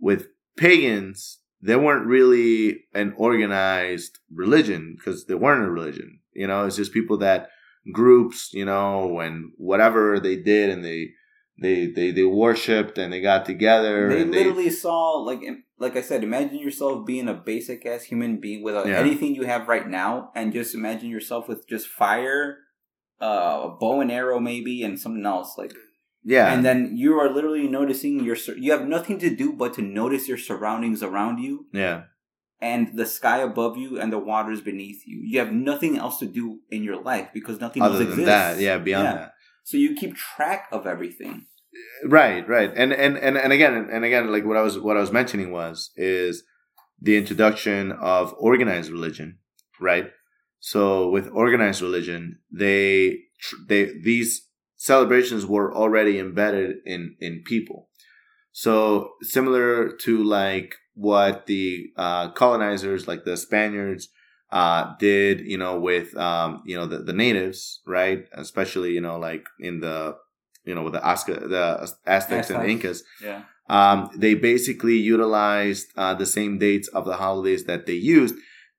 with 0.00 0.28
pagans 0.56 1.38
they 1.62 1.76
weren't 1.76 2.06
really 2.06 2.84
an 2.94 3.14
organized 3.16 4.18
religion 4.32 4.94
because 4.96 5.26
they 5.26 5.34
weren't 5.34 5.64
a 5.66 5.70
religion 5.70 6.20
you 6.32 6.46
know 6.46 6.66
it's 6.66 6.76
just 6.76 6.92
people 6.92 7.16
that 7.18 7.48
groups 7.92 8.50
you 8.52 8.64
know 8.64 9.20
and 9.20 9.52
whatever 9.56 10.18
they 10.20 10.36
did 10.36 10.70
and 10.70 10.84
they 10.84 11.10
they 11.60 11.86
they, 11.86 12.10
they 12.10 12.24
worshipped 12.24 12.98
and 12.98 13.12
they 13.12 13.20
got 13.20 13.44
together 13.46 14.08
They 14.08 14.24
literally 14.24 14.70
saw 14.70 15.12
like 15.22 15.40
like 15.78 15.96
I 15.96 16.00
said, 16.00 16.24
imagine 16.24 16.58
yourself 16.58 17.06
being 17.06 17.28
a 17.28 17.34
basic 17.34 17.84
ass 17.84 18.04
human 18.04 18.40
being 18.40 18.62
without 18.62 18.86
Yeah. 18.86 18.98
anything 18.98 19.34
you 19.34 19.44
have 19.44 19.68
right 19.68 19.86
now, 19.86 20.30
and 20.34 20.52
just 20.52 20.74
imagine 20.74 21.10
yourself 21.10 21.48
with 21.48 21.68
just 21.68 21.86
fire, 21.86 22.58
uh, 23.20 23.60
a 23.64 23.76
bow 23.78 24.00
and 24.00 24.10
arrow 24.10 24.40
maybe, 24.40 24.82
and 24.82 24.98
something 24.98 25.26
else 25.26 25.58
like. 25.58 25.74
Yeah 26.34 26.48
And 26.52 26.60
then 26.68 26.78
you 27.02 27.10
are 27.20 27.30
literally 27.36 27.68
noticing 27.78 28.14
your. 28.26 28.36
You 28.64 28.70
have 28.76 28.84
nothing 28.96 29.16
to 29.24 29.30
do 29.42 29.46
but 29.62 29.70
to 29.76 29.82
notice 30.00 30.24
your 30.30 30.40
surroundings 30.48 31.00
around 31.08 31.36
you, 31.46 31.54
yeah 31.84 31.98
and 32.72 32.84
the 33.00 33.06
sky 33.18 33.38
above 33.50 33.74
you, 33.82 33.90
and 34.00 34.08
the 34.14 34.18
waters 34.30 34.60
beneath 34.70 35.00
you. 35.10 35.18
You 35.30 35.36
have 35.44 35.52
nothing 35.52 35.92
else 36.04 36.16
to 36.22 36.26
do 36.40 36.44
in 36.76 36.80
your 36.88 36.98
life 37.12 37.28
because 37.38 37.56
nothing 37.66 37.82
other 37.82 37.94
else 37.94 37.98
than 38.04 38.08
exists. 38.20 38.34
that 38.34 38.52
yeah 38.66 38.78
beyond 38.88 39.04
Yeah. 39.08 39.14
that 39.20 39.30
So 39.68 39.74
you 39.84 39.90
keep 40.00 40.12
track 40.36 40.62
of 40.76 40.82
everything. 40.94 41.36
right 42.18 42.44
right 42.56 42.72
and 42.82 42.90
and 43.04 43.14
and, 43.26 43.36
and 43.44 43.52
again 43.56 43.74
and 43.94 44.02
again 44.08 44.24
like 44.34 44.44
what 44.48 44.56
i 44.56 44.62
was 44.68 44.74
what 44.86 44.96
i 44.96 45.00
was 45.06 45.12
mentioning 45.20 45.50
was 45.60 45.76
is 45.96 46.42
the 47.06 47.14
introduction 47.20 47.92
of 48.16 48.34
organized 48.48 48.90
religion 48.90 49.28
right 49.90 50.06
so 50.72 51.10
with 51.14 51.26
organized 51.42 51.82
religion 51.82 52.38
they 52.50 53.18
they 53.68 53.82
these 54.08 54.45
celebrations 54.76 55.46
were 55.46 55.74
already 55.74 56.18
embedded 56.18 56.76
in 56.84 57.16
in 57.20 57.42
people 57.44 57.88
so 58.52 59.12
similar 59.22 59.90
to 59.90 60.22
like 60.22 60.74
what 60.94 61.46
the 61.46 61.90
uh, 61.96 62.30
colonizers 62.30 63.06
like 63.06 63.24
the 63.24 63.36
spaniards 63.36 64.08
uh, 64.50 64.94
did 64.98 65.40
you 65.40 65.58
know 65.58 65.78
with 65.78 66.16
um, 66.16 66.62
you 66.64 66.76
know 66.76 66.86
the, 66.86 66.98
the 66.98 67.12
natives 67.12 67.80
right 67.86 68.26
especially 68.32 68.92
you 68.92 69.00
know 69.00 69.18
like 69.18 69.46
in 69.60 69.80
the 69.80 70.16
you 70.64 70.74
know 70.74 70.82
with 70.82 70.92
the 70.92 71.00
Azca, 71.00 71.48
the 71.48 71.88
Aztecs 72.06 72.50
and. 72.50 72.68
Incas 72.68 73.02
Yeah. 73.22 73.42
um, 73.68 74.10
they 74.16 74.34
basically 74.34 74.96
utilized 74.96 75.88
uh, 75.96 76.14
the 76.14 76.26
same 76.26 76.58
dates 76.58 76.88
of 76.88 77.04
the 77.04 77.16
holidays 77.16 77.64
that 77.64 77.86
they 77.86 77.94
used 77.94 78.34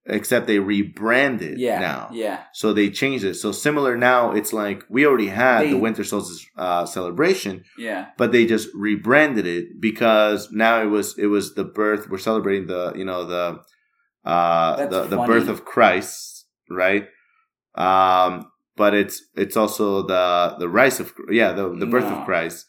except 0.09 0.47
they 0.47 0.59
rebranded 0.59 1.59
Yeah. 1.59 1.79
now 1.79 2.09
Yeah. 2.13 2.39
so 2.53 2.73
they 2.73 2.89
changed 2.89 3.25
it 3.25 3.35
so 3.35 3.51
similar 3.51 3.97
now 3.97 4.31
it's 4.31 4.53
like 4.53 4.83
we 4.89 5.05
already 5.05 5.27
had 5.27 5.63
They- 5.63 5.71
the 5.71 5.77
winter 5.77 6.03
solstice 6.03 6.45
uh, 6.57 6.85
celebration 6.85 7.63
Yeah. 7.77 8.07
but 8.17 8.31
they 8.31 8.45
just 8.45 8.69
rebranded 8.73 9.45
it 9.45 9.65
because 9.81 10.49
now 10.51 10.81
it 10.81 10.87
was 10.87 11.17
it 11.17 11.27
was 11.27 11.55
the 11.55 11.63
birth 11.65 12.09
we're 12.09 12.17
celebrating 12.29 12.67
the 12.67 12.93
you 12.95 13.05
know 13.05 13.25
the 13.25 13.59
uh 14.25 14.85
the, 14.87 15.03
the 15.03 15.17
birth 15.17 15.47
of 15.47 15.63
christ 15.65 16.45
right 16.69 17.07
um 17.75 18.45
but 18.75 18.93
it's 18.93 19.21
it's 19.35 19.57
also 19.57 20.05
the 20.05 20.55
the 20.59 20.69
rise 20.69 20.99
of 20.99 21.13
yeah 21.29 21.51
the, 21.53 21.69
the 21.75 21.85
birth 21.85 22.05
No. 22.09 22.17
of 22.19 22.25
christ 22.25 22.65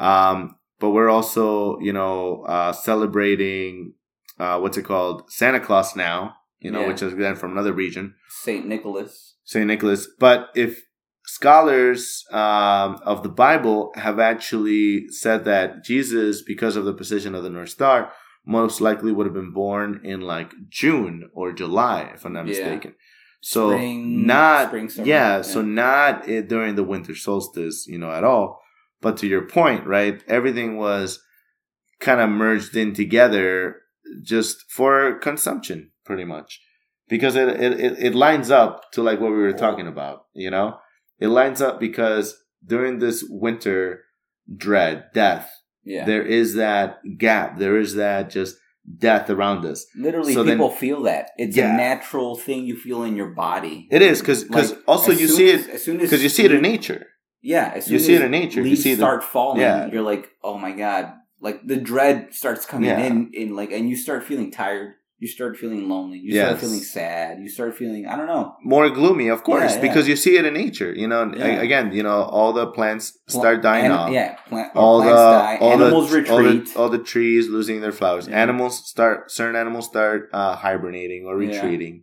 um 0.00 0.56
but 0.80 0.90
we're 0.90 1.08
also 1.10 1.78
you 1.80 1.92
know 1.92 2.42
uh 2.48 2.72
celebrating 2.72 3.94
uh 4.38 4.58
what's 4.60 4.76
it 4.76 4.82
called 4.84 5.30
santa 5.30 5.60
claus 5.60 5.94
now 5.96 6.34
you 6.60 6.70
know 6.70 6.80
Yeah. 6.82 6.88
which 6.88 7.02
is 7.02 7.12
again 7.12 7.36
from 7.36 7.52
another 7.52 7.72
region 7.72 8.14
Saint 8.28 8.66
Nicholas. 8.66 9.36
St. 9.44 9.66
Nicholas. 9.66 10.08
But 10.18 10.48
if 10.54 10.82
scholars 11.26 12.24
um, 12.32 12.98
of 13.04 13.22
the 13.22 13.28
Bible 13.28 13.92
have 13.96 14.18
actually 14.18 15.08
said 15.08 15.44
that 15.44 15.84
Jesus, 15.84 16.42
because 16.42 16.76
of 16.76 16.84
the 16.86 16.94
position 16.94 17.34
of 17.34 17.42
the 17.42 17.50
North 17.50 17.68
Star, 17.70 18.10
most 18.46 18.80
likely 18.80 19.12
would 19.12 19.26
have 19.26 19.34
been 19.34 19.52
born 19.52 20.00
in 20.04 20.20
like 20.22 20.52
June 20.68 21.28
or 21.34 21.52
July, 21.52 22.10
if 22.14 22.24
I'm 22.24 22.32
not 22.32 22.46
Yeah. 22.46 22.52
mistaken. 22.52 22.94
So 23.40 23.72
Spring- 23.72 24.26
not 24.26 24.68
spring, 24.68 24.88
summer, 24.88 25.06
yeah, 25.08 25.36
yeah. 25.36 25.42
so 25.42 25.60
not 25.60 26.28
i- 26.28 26.40
during 26.40 26.76
the 26.76 26.84
winter 26.84 27.14
solstice, 27.14 27.86
you 27.86 27.98
know, 27.98 28.10
at 28.10 28.24
all. 28.24 28.60
But 29.02 29.18
to 29.18 29.26
your 29.26 29.42
point, 29.42 29.86
right? 29.86 30.22
Everything 30.26 30.78
was 30.78 31.22
kind 32.00 32.20
of 32.22 32.30
merged 32.30 32.74
in 32.76 32.94
together 32.94 33.76
just 34.22 34.64
for 34.70 35.18
consumption, 35.18 35.90
pretty 36.04 36.24
much. 36.24 36.60
because 37.08 37.36
it, 37.36 37.48
it 37.60 37.98
it 38.08 38.14
lines 38.14 38.50
up 38.50 38.90
to 38.92 39.02
like 39.02 39.20
what 39.20 39.30
we 39.30 39.36
were 39.38 39.52
talking 39.52 39.86
about. 39.86 40.24
You 40.34 40.50
know, 40.50 40.78
it 41.18 41.28
lines 41.28 41.60
up 41.60 41.78
because 41.78 42.34
during 42.66 42.98
this 42.98 43.24
winter 43.28 44.00
dread, 44.56 45.04
death, 45.14 45.50
Yeah. 45.84 46.04
there 46.06 46.22
is 46.22 46.54
that 46.54 46.98
gap. 47.18 47.58
There 47.58 47.78
is 47.78 47.94
that 47.94 48.30
just 48.30 48.56
death 48.98 49.30
around 49.30 49.64
us. 49.64 49.86
Literally, 49.96 50.34
So 50.34 50.42
then- 50.42 50.56
people 50.56 50.70
feel 50.70 51.02
that. 51.02 51.30
It's 51.36 51.56
Yeah. 51.56 51.72
a 51.74 51.76
natural 51.76 52.36
thing 52.36 52.64
you 52.66 52.76
feel 52.76 53.02
in 53.02 53.16
your 53.16 53.30
body. 53.34 53.86
It 53.90 54.02
is 54.02 54.20
because 54.20 54.48
Like, 54.50 54.78
also 54.86 55.12
you 55.12 55.28
see 55.28 55.50
as- 55.52 55.66
it 55.68 55.74
as 55.74 55.84
soon 55.84 55.96
as 56.00 56.08
because 56.10 56.22
you 56.22 56.28
see 56.28 56.44
it 56.44 56.52
in 56.52 56.62
nature. 56.62 57.06
Yeah, 57.42 57.72
as 57.74 57.84
soon 57.84 57.94
You 57.94 57.98
see 57.98 58.14
as 58.14 58.20
it 58.20 58.24
in 58.26 58.30
nature. 58.30 58.62
You 58.62 58.76
see 58.76 58.94
the- 58.94 59.02
start 59.04 59.22
falling. 59.24 59.60
Yeah. 59.60 59.90
You're 59.92 60.02
like, 60.02 60.28
oh 60.42 60.56
my 60.58 60.72
god! 60.72 61.12
Like 61.40 61.66
the 61.66 61.76
dread 61.76 62.32
starts 62.32 62.64
coming 62.66 62.88
Yeah. 62.88 63.00
in, 63.06 63.30
in 63.34 63.54
like, 63.56 63.70
and 63.72 63.88
you 63.90 63.96
start 63.96 64.24
feeling 64.24 64.50
tired. 64.50 64.94
You 65.18 65.28
start 65.28 65.56
feeling 65.56 65.88
lonely. 65.88 66.18
You 66.18 66.34
Yes. 66.34 66.46
start 66.46 66.60
feeling 66.60 66.80
sad. 66.80 67.38
You 67.40 67.48
start 67.48 67.74
feeling, 67.76 68.04
I 68.06 68.16
don't 68.16 68.26
know. 68.26 68.56
More 68.62 68.90
gloomy, 68.90 69.28
of 69.28 69.42
course, 69.44 69.70
Yeah, 69.70 69.76
yeah. 69.76 69.80
because 69.82 70.06
you 70.08 70.16
see 70.16 70.36
it 70.36 70.44
in 70.44 70.54
nature. 70.54 70.92
You 70.92 71.06
know, 71.08 71.32
Yeah. 71.34 71.62
again, 71.62 71.92
you 71.92 72.02
know, 72.02 72.22
all 72.36 72.52
the 72.52 72.66
plants 72.66 73.16
start 73.28 73.62
dying 73.62 73.86
An- 73.86 73.92
off. 73.92 74.10
Yeah, 74.10 74.34
plant, 74.48 74.72
all 74.74 75.00
the 75.02 75.10
die. 75.10 75.58
all 75.60 75.72
animals 75.72 76.10
the, 76.10 76.30
all 76.30 76.38
retreat. 76.40 76.66
the 76.74 76.78
all 76.78 76.88
the 76.88 76.98
trees 76.98 77.48
losing 77.48 77.80
their 77.80 77.92
flowers. 77.92 78.26
Animals 78.28 78.86
start 78.88 79.30
certain 79.30 79.56
animals 79.56 79.86
start 79.86 80.28
uh, 80.32 80.56
hibernating 80.56 81.24
or 81.26 81.36
retreating 81.36 82.02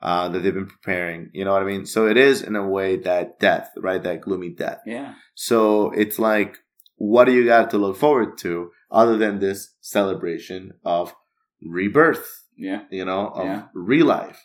uh, 0.00 0.28
that 0.28 0.40
they've 0.40 0.54
been 0.54 0.66
preparing. 0.66 1.30
You 1.32 1.44
know 1.44 1.52
what 1.52 1.62
I 1.62 1.66
mean? 1.66 1.86
So 1.86 2.06
it 2.06 2.16
is 2.16 2.40
in 2.42 2.54
a 2.56 2.66
way 2.68 2.96
that 2.98 3.40
death, 3.40 3.70
right? 3.76 4.02
That 4.02 4.20
gloomy 4.20 4.50
death. 4.50 4.80
yeah, 4.86 5.14
So 5.34 5.90
it's 5.90 6.18
like, 6.18 6.58
what 6.96 7.24
do 7.24 7.32
you 7.32 7.44
got 7.44 7.70
to 7.70 7.78
look 7.78 7.96
forward 7.96 8.38
to 8.38 8.70
other 8.90 9.16
than 9.16 9.40
this 9.40 9.74
celebration 9.80 10.72
of 10.84 11.14
rebirth? 11.62 12.43
Yeah. 12.56 12.82
You 12.90 13.04
know, 13.04 13.28
of 13.28 13.46
Yeah. 13.46 13.62
relife. 13.74 14.36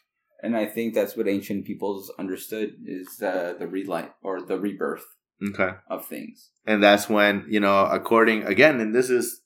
And 0.42 0.56
I 0.56 0.66
think 0.66 0.94
that's 0.94 1.16
what 1.18 1.28
ancient 1.28 1.66
peoples 1.66 2.12
understood 2.18 2.70
is 2.86 3.22
uh, 3.22 3.56
the 3.60 3.68
relight 3.68 4.12
or 4.24 4.42
the 4.42 4.58
rebirth 4.60 5.06
Okay. 5.52 5.72
of 5.90 6.06
things. 6.06 6.50
and 6.66 6.84
that's 6.84 7.08
when 7.10 7.46
you 7.50 7.60
know 7.62 7.86
according 7.86 8.44
again 8.44 8.80
and 8.82 8.94
this 8.94 9.10
is 9.10 9.42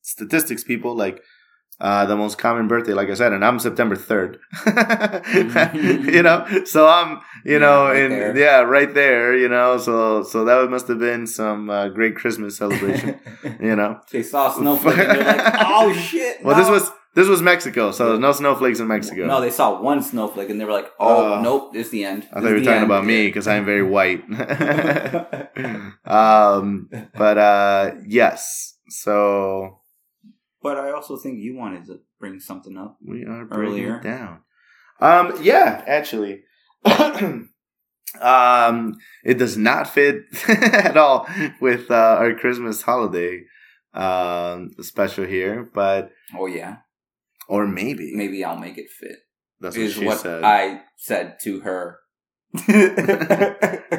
statistics 0.00 0.64
people 0.64 0.94
like 0.96 1.20
uh 1.80 2.06
the 2.06 2.16
most 2.16 2.38
common 2.38 2.66
birthday 2.66 2.94
like 2.94 3.10
i 3.10 3.14
said 3.14 3.32
and 3.34 3.44
i'm 3.44 3.58
september 3.58 3.94
3rd 3.96 4.38
you 6.16 6.22
know 6.22 6.46
so 6.64 6.86
i'm 6.88 7.20
you 7.44 7.54
Yeah, 7.54 7.58
know 7.58 7.86
right 7.88 8.02
in 8.04 8.10
there. 8.10 8.36
yeah 8.36 8.60
right 8.60 8.92
there 8.94 9.36
you 9.36 9.48
know 9.48 9.76
so 9.78 10.22
so 10.22 10.44
that 10.44 10.70
must 10.70 10.88
have 10.88 10.98
been 10.98 11.26
some 11.26 11.68
uh, 11.70 11.88
great 11.88 12.14
christmas 12.16 12.56
celebration 12.56 13.20
you 13.60 13.76
know 13.76 14.00
they 14.10 14.22
saw 14.22 14.50
snowflake 14.50 14.98
and 14.98 15.10
they're 15.18 15.24
like, 15.36 15.54
"Oh 15.60 15.92
shit!" 15.92 16.42
well 16.44 16.56
no." 16.56 16.60
this 16.62 16.70
was 16.70 16.90
this 17.14 17.28
was 17.28 17.40
mexico 17.42 17.90
so 17.92 18.08
there's 18.08 18.18
no 18.20 18.32
snowflakes 18.32 18.80
in 18.80 18.86
mexico 18.88 19.26
No, 19.26 19.40
they 19.40 19.50
saw 19.50 19.80
one 19.80 20.02
snowflake 20.02 20.50
and 20.50 20.60
they 20.60 20.64
were 20.64 20.72
like, 20.72 20.90
"Oh, 20.98 21.34
Uh, 21.34 21.40
nope, 21.42 21.70
it's 21.74 21.90
the 21.90 22.04
end." 22.04 22.26
i 22.32 22.40
thought 22.40 22.48
you 22.48 22.54
were 22.54 22.60
talking 22.60 22.72
end." 22.82 22.84
about 22.84 23.04
me 23.04 23.26
because 23.26 23.46
i'm 23.48 23.64
very 23.64 23.82
white 23.82 24.22
um 26.04 26.88
but 27.16 27.38
uh 27.38 27.90
yes 28.06 28.76
so 28.88 29.80
But 30.62 30.76
I 30.78 30.92
also 30.92 31.16
think 31.16 31.38
you 31.38 31.56
wanted 31.56 31.84
to 31.86 32.00
bring 32.20 32.40
something 32.40 32.76
up. 32.78 32.96
We 33.04 33.24
are 33.24 33.44
bringing 33.44 33.84
Earlier. 33.84 33.96
it 33.98 34.02
down. 34.02 34.40
Um, 35.00 35.26
yeah, 35.42 35.84
actually. 35.86 36.44
um, 38.20 38.96
it 39.24 39.38
does 39.38 39.56
not 39.56 39.88
fit 39.88 40.24
at 40.48 40.96
all 40.96 41.28
with 41.60 41.90
uh, 41.90 42.16
our 42.20 42.32
Christmas 42.34 42.82
holiday 42.82 43.44
um, 43.92 44.70
special 44.80 45.24
here, 45.26 45.68
but 45.74 46.10
Oh 46.36 46.46
yeah, 46.46 46.76
or 47.48 47.66
maybe 47.66 48.12
maybe 48.14 48.44
I'll 48.44 48.58
make 48.58 48.78
it 48.78 48.90
fit. 48.90 49.16
that's 49.60 49.76
what 49.76 49.84
Is 49.84 49.94
she 49.94 50.04
what 50.06 50.20
said. 50.20 50.42
I 50.44 50.80
said 50.96 51.36
to 51.42 51.60
her. 51.60 51.98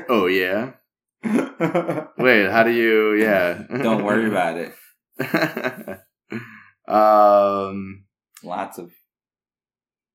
oh 0.09 0.27
yeah. 0.27 0.71
Wait, 2.17 2.49
how 2.51 2.63
do 2.63 2.71
you? 2.71 3.13
Yeah. 3.15 3.63
Don't 3.81 4.03
worry 4.05 4.27
about 4.27 4.57
it. 4.57 4.73
um, 6.87 8.05
Lots 8.43 8.77
of 8.77 8.91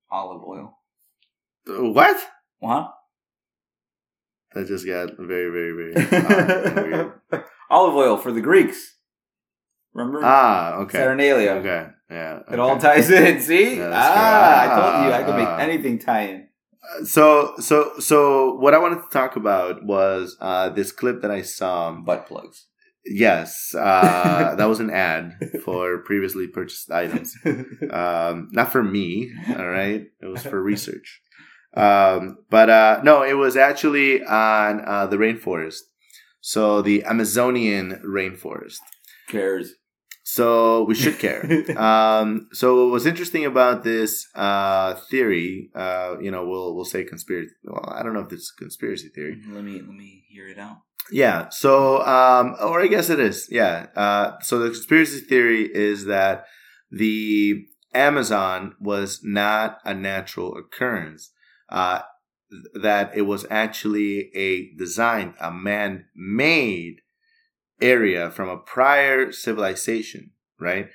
olive 0.09 0.43
oil. 0.43 0.77
what? 1.67 2.17
What? 2.59 2.93
That 4.53 4.67
just 4.67 4.85
got 4.85 5.11
very, 5.17 5.49
very, 5.49 5.93
very 5.93 5.95
odd 6.25 6.49
and 6.51 6.91
weird. 6.91 7.43
olive 7.69 7.95
oil 7.95 8.17
for 8.17 8.31
the 8.31 8.41
Greeks. 8.41 8.97
Remember? 9.93 10.21
Ah, 10.23 10.75
okay. 10.81 10.97
Saturnalia. 10.99 11.51
Okay, 11.51 11.87
yeah. 12.09 12.39
It 12.51 12.59
all 12.59 12.77
ties 12.77 13.09
in. 13.09 13.41
See? 13.49 13.77
Yeah, 13.77 13.91
ah. 13.93 14.61
I 14.61 14.67
told 14.81 15.05
you 15.05 15.11
I 15.13 15.23
could 15.23 15.35
make 15.35 15.47
Ah. 15.47 15.57
anything 15.59 15.99
tie 15.99 16.21
in. 16.23 16.47
So, 17.05 17.53
so, 17.59 17.91
so, 17.99 18.55
what 18.55 18.73
I 18.73 18.79
wanted 18.79 19.01
to 19.03 19.09
talk 19.11 19.35
about 19.35 19.83
was 19.85 20.35
uh, 20.41 20.69
this 20.69 20.91
clip 20.91 21.21
that 21.21 21.31
I 21.31 21.41
saw. 21.41 21.91
Butt 21.91 22.25
plugs. 22.27 22.67
Yes, 23.05 23.73
uh, 23.77 24.55
that 24.57 24.65
was 24.65 24.79
an 24.79 24.89
ad 24.91 25.33
for 25.63 25.99
previously 25.99 26.47
purchased 26.47 26.91
items. 26.91 27.35
Um, 27.91 28.47
not 28.51 28.71
for 28.71 28.83
me, 28.83 29.31
all 29.57 29.67
right. 29.67 30.05
It 30.21 30.25
was 30.25 30.43
for 30.43 30.61
research. 30.61 31.21
Um, 31.75 32.37
but 32.49 32.69
uh, 32.69 33.01
no, 33.03 33.23
it 33.23 33.33
was 33.33 33.55
actually 33.57 34.23
on 34.23 34.81
uh, 34.85 35.07
the 35.07 35.17
rainforest. 35.17 35.81
So 36.41 36.81
the 36.81 37.03
Amazonian 37.03 38.01
rainforest. 38.05 38.79
Cares. 39.27 39.75
So 40.31 40.83
we 40.85 40.95
should 40.95 41.19
care. 41.19 41.43
um, 41.77 42.47
so 42.53 42.87
what's 42.87 43.05
interesting 43.05 43.45
about 43.45 43.83
this 43.83 44.29
uh, 44.33 44.93
theory, 45.09 45.69
uh, 45.75 46.19
you 46.21 46.31
know, 46.31 46.47
we'll 46.47 46.73
we'll 46.73 46.85
say 46.85 47.03
conspiracy. 47.03 47.51
Well, 47.65 47.83
I 47.93 48.01
don't 48.01 48.13
know 48.13 48.21
if 48.21 48.31
it's 48.31 48.53
a 48.55 48.57
conspiracy 48.57 49.09
theory. 49.09 49.41
Let 49.49 49.65
me 49.65 49.73
let 49.73 49.89
me 49.89 50.23
hear 50.29 50.47
it 50.47 50.57
out. 50.57 50.83
Yeah. 51.11 51.49
So, 51.49 52.01
um, 52.03 52.55
or 52.61 52.81
I 52.81 52.87
guess 52.87 53.09
it 53.09 53.19
is. 53.19 53.49
Yeah. 53.51 53.87
Uh, 53.93 54.39
so 54.39 54.57
the 54.59 54.69
conspiracy 54.69 55.19
theory 55.19 55.63
is 55.63 56.05
that 56.05 56.45
the 56.89 57.65
Amazon 57.93 58.75
was 58.79 59.19
not 59.23 59.79
a 59.83 59.93
natural 59.93 60.55
occurrence. 60.55 61.31
Uh, 61.67 62.03
that 62.81 63.11
it 63.17 63.23
was 63.23 63.45
actually 63.49 64.31
a 64.33 64.71
design, 64.77 65.33
a 65.41 65.51
man-made 65.51 67.01
area 67.81 68.31
from 68.31 68.49
a 68.49 68.57
prior 68.57 69.31
civilization, 69.31 70.31
right? 70.59 70.87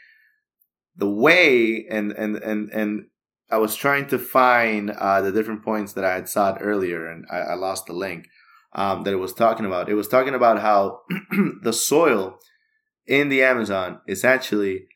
The 0.97 1.09
way 1.09 1.87
and 1.91 2.13
and 2.13 2.37
and 2.37 2.71
and 2.71 3.07
I 3.51 3.59
was 3.59 3.77
trying 3.77 4.07
to 4.09 4.19
find 4.19 4.91
uh, 4.91 5.21
the 5.21 5.33
different 5.33 5.65
points 5.65 5.93
that 5.93 6.05
I 6.05 6.15
had 6.15 6.29
it 6.29 6.59
earlier, 6.61 7.07
and 7.07 7.25
I, 7.31 7.39
I 7.39 7.55
lost 7.55 7.87
the 7.87 7.93
link 7.93 8.27
um, 8.73 9.05
that 9.05 9.13
it 9.13 9.19
was 9.19 9.33
talking 9.33 9.67
about. 9.67 9.89
It 9.89 9.95
was 9.95 10.09
talking 10.09 10.35
about 10.35 10.61
how 10.61 11.01
the 11.63 11.73
soil 11.73 12.39
in 13.07 13.29
the 13.29 13.43
Amazon 13.43 14.01
is 14.09 14.25
actually 14.25 14.87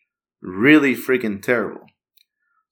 really 0.43 0.95
freaking 0.97 1.43
terrible. 1.43 1.87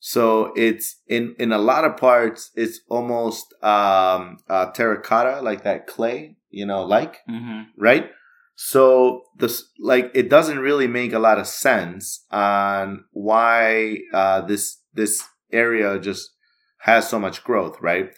So 0.00 0.52
it's 0.57 1.00
in 1.07 1.35
in 1.38 1.52
a 1.52 1.59
lot 1.59 1.85
of 1.85 1.96
parts, 1.96 2.50
it's 2.54 2.81
almost 2.88 3.52
um, 3.62 4.38
uh, 4.48 4.70
terracotta, 4.72 5.42
like 5.42 5.64
that 5.64 5.87
clay, 5.87 6.37
you 6.50 6.66
know, 6.66 6.85
like 6.85 7.18
Mm-hmm. 7.28 7.62
right? 7.76 8.11
So 8.60 9.22
this 9.36 9.70
like 9.78 10.10
it 10.14 10.28
doesn't 10.28 10.58
really 10.58 10.88
make 10.88 11.12
a 11.12 11.20
lot 11.20 11.38
of 11.38 11.46
sense 11.46 12.24
on 12.32 13.04
why 13.12 13.98
uh, 14.12 14.40
this 14.40 14.80
this 14.92 15.22
area 15.52 16.00
just 16.00 16.32
has 16.80 17.08
so 17.08 17.20
much 17.20 17.44
growth, 17.44 17.80
right? 17.80 18.10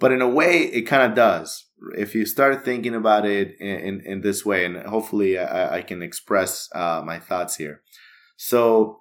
But 0.00 0.10
in 0.10 0.20
a 0.20 0.28
way, 0.28 0.62
it 0.62 0.82
kind 0.82 1.04
of 1.04 1.14
does. 1.14 1.66
If 1.96 2.16
you 2.16 2.26
start 2.26 2.64
thinking 2.64 2.96
about 2.96 3.26
it 3.26 3.54
in, 3.60 3.76
in, 3.76 4.00
in 4.04 4.20
this 4.22 4.44
way, 4.44 4.64
and 4.64 4.76
hopefully 4.88 5.38
I, 5.38 5.76
I 5.76 5.82
can 5.82 6.02
express 6.02 6.68
uh, 6.74 7.02
my 7.06 7.20
thoughts 7.20 7.54
here. 7.54 7.82
So 8.36 8.98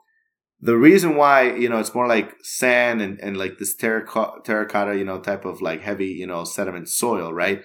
the 0.62 0.78
reason 0.78 1.16
why 1.16 1.51
you 1.51 1.68
know 1.68 1.80
it's 1.80 1.95
more 1.95 2.08
like 2.08 2.36
sand 2.43 3.01
and, 3.01 3.20
and 3.22 3.38
like 3.38 3.58
this 3.58 3.76
terracotta, 3.76 4.41
terracotta 4.43 4.95
you 4.95 5.04
know 5.04 5.20
type 5.20 5.45
of 5.45 5.64
like 5.64 5.82
heavy 5.82 6.10
you 6.10 6.28
know 6.28 6.43
sediment 6.43 6.89
soil, 6.89 7.34
right? 7.34 7.64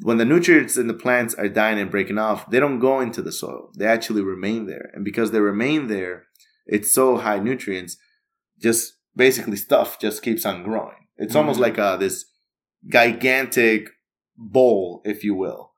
When 0.00 0.16
the 0.16 0.24
nutrients 0.24 0.76
in 0.76 0.86
the 0.86 0.94
plants 0.94 1.34
are 1.34 1.48
dying 1.48 1.78
and 1.78 1.90
breaking 1.90 2.18
off, 2.18 2.48
they 2.50 2.58
don't 2.60 2.78
go 2.80 3.00
into 3.00 3.22
the 3.22 3.32
soil. 3.32 3.70
They 3.76 3.86
actually 3.86 4.22
remain 4.22 4.66
there. 4.66 4.90
And 4.94 5.04
because 5.04 5.30
they 5.30 5.40
remain 5.40 5.86
there, 5.88 6.24
it's 6.66 6.90
so 6.92 7.18
high 7.18 7.38
nutrients, 7.38 7.96
just 8.60 8.94
basically 9.14 9.56
stuff 9.56 9.98
just 10.00 10.22
keeps 10.22 10.46
on 10.46 10.62
growing. 10.62 11.06
It's 11.18 11.36
almost 11.36 11.58
Mhm. 11.58 11.62
like 11.62 11.78
uh, 11.78 11.96
this 11.98 12.24
gigantic 12.90 13.90
bowl, 14.36 15.02
if 15.04 15.24
you 15.24 15.34
will, 15.34 15.72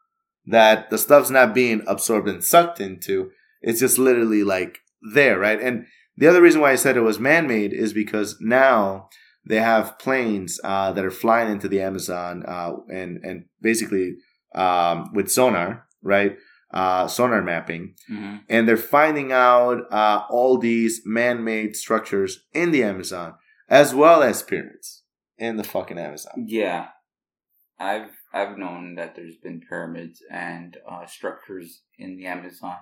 that 0.46 0.90
the 0.90 0.98
stuff's 0.98 1.30
not 1.30 1.54
being 1.54 1.82
absorbed 1.86 2.28
and 2.28 2.42
sucked 2.44 2.80
into. 2.80 3.30
It's 3.62 3.80
just 3.80 3.98
literally 3.98 4.44
like 4.44 4.78
there, 5.14 5.38
right? 5.38 5.60
And 5.60 5.86
the 6.16 6.26
other 6.28 6.42
reason 6.42 6.60
why 6.60 6.72
I 6.72 6.76
said 6.76 6.96
it 6.96 7.00
was 7.02 7.18
man 7.18 7.46
made 7.46 7.72
is 7.72 7.92
because 7.92 8.36
now 8.40 9.08
they 9.46 9.60
have 9.60 9.98
planes 9.98 10.58
uh, 10.64 10.92
that 10.92 11.04
are 11.04 11.10
flying 11.10 11.50
into 11.52 11.68
the 11.68 11.80
Amazon 11.80 12.44
uh, 12.46 12.72
and 12.90 13.24
and 13.24 13.44
basically 13.60 14.16
um, 14.54 15.12
with 15.14 15.30
sonar, 15.30 15.86
right? 16.02 16.36
Uh, 16.72 17.06
sonar 17.06 17.40
mapping, 17.42 17.94
Mm-hmm. 18.10 18.36
and 18.48 18.66
they're 18.66 18.76
finding 18.76 19.30
out 19.32 19.82
uh, 19.92 20.24
all 20.28 20.58
these 20.58 21.02
man-made 21.04 21.76
structures 21.76 22.44
in 22.52 22.72
the 22.72 22.82
Amazon. 22.82 23.34
as 23.68 23.94
well 23.94 24.22
as 24.22 24.42
pyramids 24.42 25.04
in 25.38 25.56
the 25.56 25.64
fucking 25.64 25.98
Amazon. 25.98 26.32
Yeah, 26.48 26.88
I've 27.78 28.10
I've 28.32 28.58
known 28.58 28.94
that 28.96 29.14
there's 29.14 29.36
been 29.36 29.60
pyramids 29.68 30.20
and 30.30 30.76
uh, 30.90 31.06
structures 31.06 31.82
in 31.98 32.16
the 32.16 32.26
Amazon, 32.26 32.76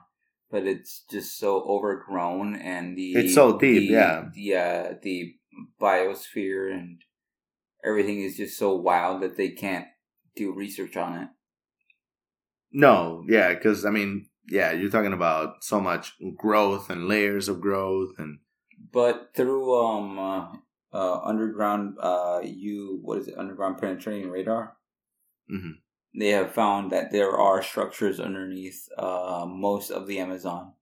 but 0.50 0.66
it's 0.66 1.04
just 1.10 1.38
so 1.38 1.62
overgrown 1.62 2.56
and 2.56 2.96
the 2.96 3.12
It's 3.12 3.34
so 3.34 3.58
deep, 3.58 3.88
the, 3.88 3.94
yeah. 3.94 4.24
the 4.34 4.56
uh, 4.56 4.94
the 5.02 5.34
biosphere 5.80 6.72
and 6.72 7.02
everything 7.84 8.22
is 8.22 8.36
just 8.36 8.58
so 8.58 8.74
wild 8.74 9.22
that 9.22 9.36
they 9.36 9.50
can't 9.50 9.86
do 10.36 10.52
research 10.52 10.96
on 10.96 11.22
it. 11.22 11.28
No, 12.72 13.24
yeah, 13.28 13.52
because 13.52 13.84
I 13.84 13.90
mean, 13.90 14.26
yeah, 14.48 14.72
you're 14.72 14.90
talking 14.90 15.12
about 15.12 15.62
so 15.62 15.80
much 15.80 16.14
growth 16.36 16.90
and 16.90 17.06
layers 17.06 17.48
of 17.48 17.60
growth 17.60 18.14
and 18.18 18.38
But 18.92 19.30
through 19.34 19.74
um 19.78 20.18
uh, 20.18 20.48
uh 20.92 21.20
underground 21.22 21.96
uh 22.00 22.40
you 22.42 22.98
what 23.02 23.18
is 23.18 23.28
it 23.28 23.38
underground 23.38 23.78
penetrating 23.78 24.30
radar, 24.30 24.76
mm-hmm. 25.52 25.72
they 26.18 26.28
have 26.28 26.52
found 26.52 26.92
that 26.92 27.12
there 27.12 27.36
are 27.36 27.62
structures 27.62 28.18
underneath 28.18 28.88
uh 28.96 29.44
most 29.46 29.90
of 29.90 30.06
the 30.06 30.18
Amazon. 30.18 30.72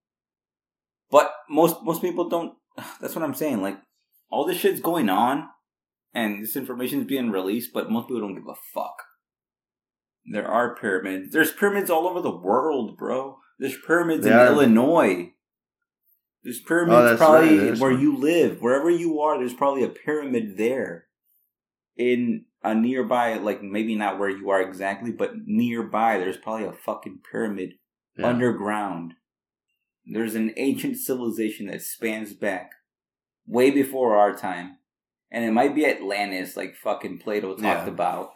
But 1.11 1.33
most 1.49 1.83
most 1.83 2.03
people 2.03 2.29
don't. 2.29 2.55
That's 3.01 3.17
what 3.17 3.25
I'm 3.25 3.35
saying. 3.35 3.63
Like 3.63 3.81
all 4.31 4.47
this 4.47 4.59
shit's 4.59 4.81
going 4.81 5.09
on, 5.09 5.49
and 6.15 6.43
this 6.43 6.57
information 6.57 7.01
is 7.01 7.07
being 7.07 7.31
released, 7.31 7.73
but 7.73 7.91
most 7.91 8.09
people 8.09 8.21
don't 8.21 8.35
give 8.35 8.49
a 8.49 8.55
fuck. 8.75 9.03
There 10.25 10.47
are 10.47 10.77
pyramids. 10.77 11.33
There's 11.33 11.53
pyramids 11.53 11.91
all 11.91 12.07
over 12.07 12.21
the 12.21 12.37
world, 12.37 12.97
bro. 12.97 13.39
There's 13.59 13.77
pyramids 13.87 14.27
in 14.27 14.33
Illinois. 14.33 15.33
There's 16.43 16.61
pyramids 16.61 17.13
Oh, 17.13 17.17
probably 17.17 17.71
right, 17.71 17.79
where 17.79 17.93
one. 17.93 18.01
you 18.01 18.17
live, 18.17 18.61
wherever 18.63 18.89
you 18.89 19.21
are. 19.21 19.39
There's 19.39 19.55
probably 19.55 19.83
a 19.83 19.89
pyramid 19.89 20.57
there, 20.57 21.07
in 21.97 22.47
a 22.63 22.75
nearby, 22.75 23.35
like 23.35 23.63
maybe 23.63 23.95
not 23.95 24.19
where 24.19 24.31
you 24.31 24.49
are 24.51 24.61
exactly, 24.63 25.13
but 25.13 25.33
nearby. 25.47 26.19
There's 26.19 26.37
probably 26.37 26.67
a 26.67 26.73
fucking 26.73 27.21
pyramid 27.31 27.75
yeah. 28.17 28.27
underground. 28.27 29.15
There's 30.07 30.35
an 30.35 30.53
ancient 30.57 30.97
civilization 30.97 31.67
that 31.67 31.83
spans 31.83 32.33
back 32.33 32.71
way 33.51 33.71
before 33.71 34.17
our 34.17 34.35
time. 34.35 34.77
And 35.33 35.45
it 35.45 35.53
might 35.53 35.75
be 35.75 35.87
Atlantis, 35.87 36.57
like 36.57 36.75
fucking 36.75 37.19
Plato 37.19 37.51
talked 37.51 37.63
Yeah. 37.63 37.87
about. 37.89 38.31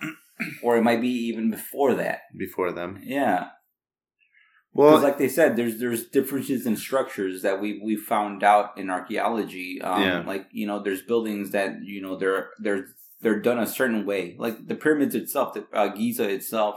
or 0.64 0.76
it 0.76 0.82
might 0.82 1.00
be 1.00 1.08
even 1.28 1.50
before 1.50 1.94
that. 1.94 2.20
before 2.36 2.72
them. 2.72 3.00
Yeah. 3.04 3.48
Well, 4.72 4.90
Because 4.90 5.04
like 5.04 5.18
they 5.18 5.28
said, 5.28 5.54
there's 5.56 5.78
there's 5.78 6.08
differences 6.08 6.66
in 6.66 6.76
structures 6.76 7.42
that 7.42 7.60
we 7.60 7.80
we 7.84 7.94
found 7.96 8.42
out 8.42 8.76
in 8.76 8.90
archaeology. 8.90 9.80
Um, 9.80 10.02
Yeah. 10.02 10.18
Like 10.26 10.48
you 10.50 10.66
know, 10.66 10.82
there's 10.82 11.02
buildings 11.02 11.50
that 11.52 11.70
you 11.84 12.00
know 12.02 12.16
they're 12.16 12.50
they're 12.58 12.86
they're 13.20 13.40
done 13.40 13.58
a 13.60 13.66
certain 13.66 14.04
way. 14.04 14.34
Like 14.38 14.66
the 14.66 14.74
pyramids 14.74 15.14
itself, 15.14 15.54
the 15.54 15.66
uh, 15.72 15.88
Giza 15.88 16.28
itself. 16.28 16.76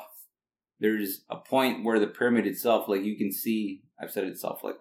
There's 0.79 1.25
a 1.29 1.37
point 1.37 1.83
where 1.83 1.99
the 1.99 2.05
pyramid 2.05 2.45
itself, 2.45 2.87
like 2.87 3.03
you 3.03 3.17
can 3.17 3.31
see, 3.31 3.81
I've 3.99 4.11
said 4.11 4.25
itself 4.25 4.63
like 4.63 4.77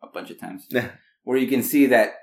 a 0.00 0.06
bunch 0.06 0.30
of 0.30 0.38
times, 0.38 0.68
where 1.24 1.36
you 1.36 1.48
can 1.48 1.64
see 1.64 1.86
that 1.86 2.14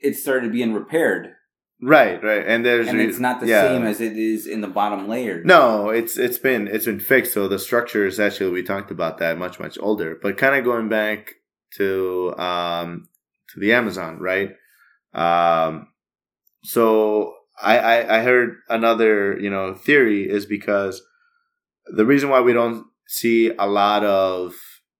it 0.00 0.14
started 0.14 0.52
being 0.52 0.72
repaired, 0.72 1.34
right, 1.80 2.22
right, 2.22 2.44
and 2.46 2.64
there's 2.64 2.88
and 2.88 3.00
it's 3.00 3.18
not 3.18 3.40
the 3.40 3.46
yeah. 3.46 3.62
same 3.62 3.84
as 3.84 4.00
it 4.00 4.16
is 4.16 4.46
in 4.46 4.60
the 4.60 4.68
bottom 4.68 5.08
layer. 5.08 5.42
No, 5.44 5.90
it's 5.90 6.18
it's 6.18 6.38
been 6.38 6.68
it's 6.68 6.86
been 6.86 7.00
fixed. 7.00 7.32
So 7.32 7.48
the 7.48 7.58
structure 7.58 8.06
is 8.06 8.18
actually 8.20 8.50
we 8.50 8.62
talked 8.62 8.90
about 8.90 9.18
that 9.18 9.38
much 9.38 9.58
much 9.58 9.78
older. 9.80 10.18
But 10.20 10.36
kind 10.36 10.54
of 10.54 10.64
going 10.64 10.88
back 10.88 11.34
to 11.76 12.34
um 12.38 13.08
to 13.50 13.60
the 13.60 13.72
Amazon, 13.72 14.18
right? 14.18 14.54
Um, 15.14 15.88
so 16.62 17.34
I, 17.60 17.78
I 17.78 18.18
I 18.18 18.22
heard 18.22 18.56
another 18.68 19.38
you 19.38 19.50
know 19.50 19.74
theory 19.74 20.28
is 20.28 20.46
because 20.46 21.02
the 21.86 22.06
reason 22.06 22.28
why 22.28 22.40
we 22.40 22.52
don't 22.52 22.86
see 23.06 23.50
a 23.58 23.66
lot 23.66 24.04
of 24.04 24.54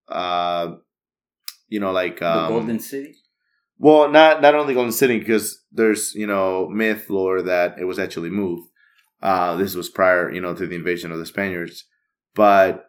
uh 0.09 0.72
you 1.68 1.78
know 1.78 1.92
like 1.92 2.20
the 2.20 2.30
um, 2.30 2.49
Golden 2.49 2.80
City. 2.80 3.14
Well, 3.79 4.09
not 4.11 4.43
not 4.43 4.55
only 4.55 4.74
Golden 4.74 4.93
City 4.93 5.18
because 5.18 5.62
there's 5.72 6.14
you 6.14 6.26
know 6.26 6.68
myth 6.68 7.09
lore 7.09 7.43
that 7.43 7.79
it 7.79 7.85
was 7.85 7.99
actually 7.99 8.31
moved. 8.31 8.68
Uh, 9.22 9.57
this 9.57 9.74
was 9.74 9.89
prior, 9.89 10.33
you 10.33 10.41
know, 10.41 10.55
to 10.55 10.66
the 10.66 10.76
invasion 10.76 11.11
of 11.11 11.18
the 11.18 11.26
Spaniards, 11.26 11.85
but 12.35 12.87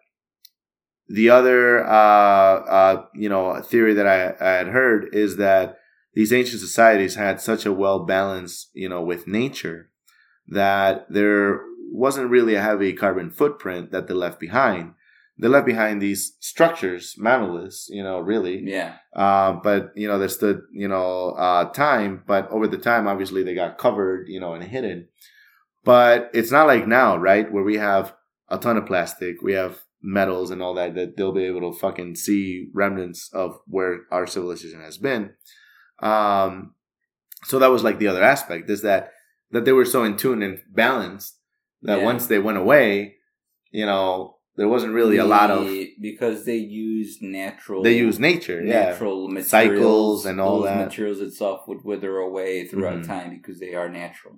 the 1.08 1.30
other 1.30 1.86
uh, 1.86 1.90
uh, 1.90 3.06
you 3.16 3.30
know 3.30 3.62
theory 3.62 3.94
that 3.94 4.08
I, 4.08 4.36
I 4.40 4.54
had 4.54 4.68
heard 4.68 5.10
is 5.14 5.38
that 5.38 5.78
these 6.14 6.34
ancient 6.34 6.60
societies 6.60 7.16
had 7.16 7.40
such 7.40 7.66
a 7.66 7.74
well 7.74 8.00
balance, 8.00 8.70
you 8.74 8.90
know, 8.90 9.02
with 9.02 9.28
nature 9.28 9.90
that 10.48 11.06
there 11.10 11.62
wasn't 11.92 12.30
really 12.30 12.56
a 12.56 12.62
heavy 12.62 12.94
carbon 12.94 13.30
footprint 13.30 13.92
that 13.92 14.08
they 14.08 14.14
left 14.14 14.40
behind. 14.40 14.94
They 15.42 15.48
left 15.48 15.66
behind 15.66 16.02
these 16.02 16.36
structures, 16.42 17.16
monoliths, 17.18 17.88
you 17.90 18.04
know, 18.04 18.20
really, 18.20 18.60
Yeah. 18.66 18.96
uh, 19.16 19.54
but 19.54 19.92
you 19.96 20.08
know, 20.08 20.20
they 20.20 20.28
stood, 20.28 20.62
you 20.74 20.88
know, 20.90 21.30
uh, 21.32 21.72
time. 21.72 22.24
But 22.28 22.50
over 22.52 22.68
the 22.68 22.78
time, 22.78 23.08
obviously, 23.08 23.44
they 23.44 23.56
got 23.56 23.78
covered, 23.78 24.28
you 24.28 24.40
know, 24.42 24.54
and 24.54 24.64
hidden. 24.64 25.08
But 25.86 26.30
it's 26.34 26.52
not 26.52 26.68
like 26.68 26.88
now, 26.88 27.16
right, 27.18 27.50
where 27.52 27.64
we 27.64 27.78
have 27.78 28.14
a 28.50 28.58
ton 28.58 28.76
of 28.78 28.86
plastic, 28.86 29.42
we 29.42 29.54
have 29.54 29.80
metals 30.02 30.52
and 30.52 30.62
all 30.62 30.74
that 30.76 30.96
that 30.96 31.16
they'll 31.16 31.32
be 31.34 31.46
able 31.46 31.72
to 31.72 31.78
fucking 31.80 32.16
see 32.16 32.70
remnants 32.74 33.30
of 33.34 33.60
where 33.66 34.00
our 34.12 34.28
civilization 34.28 34.82
has 34.82 34.98
been. 34.98 35.32
Um, 36.02 36.76
so 37.46 37.60
that 37.60 37.68
was 37.72 37.84
like 37.84 38.00
the 38.00 38.08
other 38.08 38.24
aspect 38.24 38.70
is 38.70 38.82
that 38.82 39.12
that 39.52 39.66
they 39.66 39.72
were 39.72 39.86
so 39.86 40.04
in 40.04 40.16
tune 40.18 40.44
and 40.44 40.62
balanced 40.70 41.38
that 41.82 42.00
Yeah. 42.00 42.06
once 42.06 42.28
they 42.28 42.40
went 42.40 42.58
away, 42.58 43.16
you 43.72 43.86
know, 43.86 44.39
there 44.60 44.68
wasn't 44.76 44.93
really 44.99 45.18
a 45.26 45.30
lot 45.38 45.49
of 45.57 45.62
because 46.10 46.38
they 46.49 46.57
use 46.89 47.12
natural 47.22 47.80
they 47.88 47.97
use 48.07 48.18
nature, 48.32 48.60
yeah. 48.62 48.74
natural 48.91 49.20
materials 49.39 49.49
Cycles 49.57 50.20
and 50.30 50.38
all 50.43 50.60
that. 50.68 50.86
materials 50.88 51.20
itself 51.28 51.57
would 51.68 51.82
wither 51.91 52.14
away 52.30 52.51
throughout 52.68 52.99
Mhm. 53.01 53.07
time 53.14 53.30
because 53.38 53.57
they 53.64 53.74
are 53.80 53.89
natural 54.03 54.36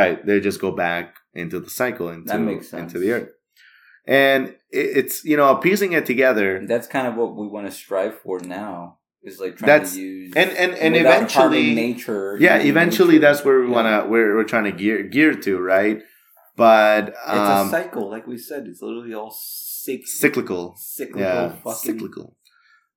Right. 0.00 0.18
They 0.26 0.36
just 0.40 0.60
go 0.66 0.70
back 0.86 1.06
into 1.42 1.56
the 1.64 1.68
cycle, 1.80 2.06
into, 2.14 2.28
That 2.32 2.40
makes 2.40 2.66
sense. 2.68 2.82
into 2.84 2.98
the 3.02 3.10
earth. 3.16 3.30
And 4.06 4.42
it, 4.80 4.86
it's, 5.00 5.16
you 5.30 5.36
know, 5.36 5.54
piecing 5.56 5.92
it 5.98 6.06
together. 6.12 6.50
that's 6.72 6.86
kind 6.96 7.06
of 7.06 7.14
what 7.20 7.30
we 7.40 7.46
want 7.54 7.66
to 7.66 7.72
strive 7.72 8.14
for 8.24 8.36
now 8.40 8.98
is 9.28 9.40
like 9.40 9.56
trying 9.56 9.66
That's- 9.72 9.94
to 9.94 10.00
use 10.00 10.32
And, 10.36 10.50
and, 10.62 10.72
and 10.84 10.92
eventually, 10.96 11.74
nature 11.74 12.36
yeah, 12.46 12.56
eventually 12.72 13.14
nature. 13.16 13.20
that's 13.26 13.44
where 13.46 13.58
we 13.60 13.68
Yeah. 13.68 13.72
want 13.78 13.86
to, 14.04 14.10
we're, 14.10 14.30
we're 14.36 14.44
trying 14.54 14.64
to 14.70 14.72
gear, 14.82 15.02
gear 15.16 15.32
to, 15.46 15.52
right? 15.76 15.98
But, 16.56 17.08
it's 17.08 17.18
um, 17.28 17.68
a 17.68 17.70
cycle 17.70 18.10
like 18.10 18.26
we 18.26 18.38
said 18.38 18.66
it's 18.66 18.80
literally 18.82 19.14
all 19.14 19.30
cyc- 19.32 20.06
cyclical. 20.06 20.74
cyclical 20.76 21.20
Yeah. 21.20 21.48
fucking 21.64 21.98
Cyclical. 21.98 22.36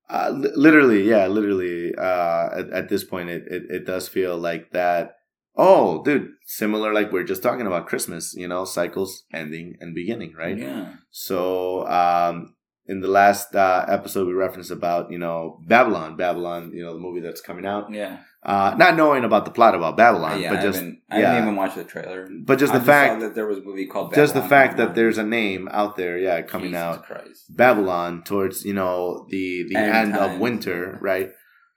Uh, 0.10 0.32
li- 0.34 0.51
literally, 0.55 1.03
yeah, 1.03 1.28
literally, 1.28 1.93
uh, 1.95 2.49
at, 2.60 2.70
at 2.70 2.89
this 2.89 3.03
point, 3.03 3.30
it, 3.30 3.43
it, 3.47 3.64
it 3.70 3.86
does 3.86 4.08
feel 4.08 4.38
like 4.38 4.72
that. 4.72 5.16
Oh, 5.58 6.03
dude, 6.03 6.30
similar 6.45 6.93
like 6.93 7.12
we're 7.12 7.24
just 7.24 7.41
talking 7.43 7.66
about 7.66 7.88
Christmas, 7.88 8.34
you 8.38 8.47
know, 8.47 8.64
cycles 8.64 9.24
ending 9.34 9.76
and 9.82 9.95
beginning, 9.95 10.34
right? 10.38 10.58
yeah 10.58 10.93
So 11.10 11.86
um, 11.88 12.55
in 12.88 13.01
the 13.01 13.07
last 13.07 13.53
uh, 13.55 13.85
episode, 13.88 14.27
we 14.27 14.33
referenced 14.33 14.71
about 14.71 15.11
you 15.11 15.17
know 15.17 15.59
Babylon, 15.67 16.15
Babylon, 16.15 16.71
you 16.73 16.83
know 16.83 16.93
the 16.93 16.99
movie 16.99 17.19
that's 17.19 17.41
coming 17.41 17.65
out. 17.65 17.91
yeah 17.91 18.19
Uh, 18.43 18.73
not 18.77 18.95
knowing 18.95 19.23
about 19.25 19.43
the 19.45 19.51
plot 19.51 19.75
about 19.75 19.97
Babylon, 19.97 20.39
yeah 20.39 20.51
but 20.51 20.59
I 20.59 20.61
just 20.61 20.79
haven't, 20.79 21.01
I 21.09 21.19
yeah. 21.19 21.27
haven't 21.33 21.43
even 21.43 21.55
watched 21.57 21.75
the 21.75 21.83
trailer 21.83 22.29
But 22.45 22.59
just 22.59 22.73
I 22.73 22.77
the 22.79 22.85
fact- 22.85 23.13
saw 23.13 23.19
that 23.27 23.35
there 23.35 23.45
was 23.45 23.57
a 23.57 23.61
movie 23.69 23.88
called 23.88 24.13
just 24.15 24.33
the 24.33 24.41
fact 24.55 24.77
that 24.77 24.95
there's 24.95 25.17
a 25.17 25.23
name 25.23 25.67
out 25.71 25.97
there, 25.97 26.17
yeah, 26.17 26.41
coming 26.43 26.69
Jesus 26.71 26.81
out. 26.83 27.03
Christ. 27.05 27.41
Babylon 27.55 28.23
towards 28.23 28.63
you 28.63 28.73
know 28.73 29.25
the 29.29 29.65
the 29.69 29.75
End 29.75 30.13
end, 30.13 30.17
of 30.17 30.39
winter, 30.39 30.97
right? 31.01 31.29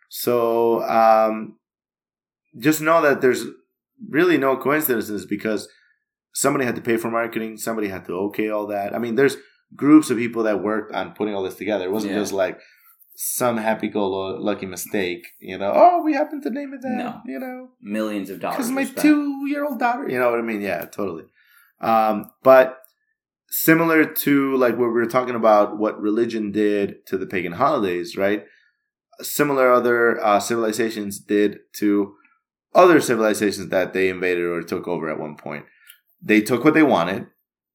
So 0.09 0.83
um, 0.85 1.57
just 2.59 2.81
know 2.81 3.01
that 3.03 3.21
there's 3.21 3.45
really 4.09 4.39
no 4.39 4.57
coincidences 4.57 5.27
because 5.27 5.69
somebody 6.33 6.65
had 6.65 6.77
to 6.77 6.83
pay 6.83 6.97
for 6.97 7.11
marketing, 7.11 7.57
somebody 7.57 7.89
had 7.89 8.05
to 8.07 8.13
okay 8.27 8.49
all 8.51 8.67
that. 8.69 8.95
I 8.95 8.99
mean, 8.99 9.15
there's 9.17 9.37
groups 9.77 10.11
of 10.11 10.17
people 10.19 10.43
that 10.45 10.63
worked 10.63 10.93
on 10.93 11.13
putting 11.15 11.35
all 11.35 11.43
this 11.43 11.55
together. 11.55 11.85
It 11.85 11.93
wasn't 11.93 12.13
Yeah. 12.15 12.21
just 12.21 12.33
like 12.33 12.59
some 13.15 13.59
happy-go-lucky 13.59 14.65
mistake, 14.67 15.27
you 15.41 15.59
know. 15.59 15.73
Oh, 15.75 16.03
we 16.03 16.15
happened 16.15 16.43
to 16.45 16.51
name 16.51 16.73
it 16.73 16.81
that, 16.83 16.89
No. 16.91 17.21
you 17.27 17.39
know 17.39 17.69
millions 17.83 18.31
of 18.31 18.41
dollars 18.41 18.57
because 18.57 18.71
my 18.71 18.85
two 18.85 19.47
year 19.47 19.65
old 19.65 19.79
daughter 19.79 20.09
you 20.09 20.19
know 20.19 20.31
what 20.31 20.39
i 20.39 20.43
mean 20.43 20.61
yeah 20.63 20.85
totally 20.87 21.25
um 21.81 22.31
but 22.43 22.79
similar 23.51 24.05
to 24.05 24.55
like 24.57 24.73
what 24.79 24.87
we 24.89 24.93
were 24.95 25.07
talking 25.07 25.35
about 25.35 25.77
what 25.79 26.01
religion 26.01 26.53
did 26.53 27.05
to 27.07 27.19
the 27.19 27.27
pagan 27.27 27.53
holidays 27.53 28.17
right 28.17 28.45
similar 29.23 29.73
other 29.73 30.23
uh, 30.25 30.39
civilizations 30.41 31.19
did 31.19 31.59
to 31.75 32.15
other 32.75 33.01
civilizations 33.01 33.69
that 33.69 33.93
they 33.93 34.09
invaded 34.09 34.45
or 34.45 34.63
took 34.63 34.87
over 34.89 35.11
at 35.11 35.19
one 35.19 35.37
point 35.37 35.65
they 36.23 36.41
took 36.41 36.65
what 36.65 36.75
they 36.75 36.83
wanted 36.83 37.27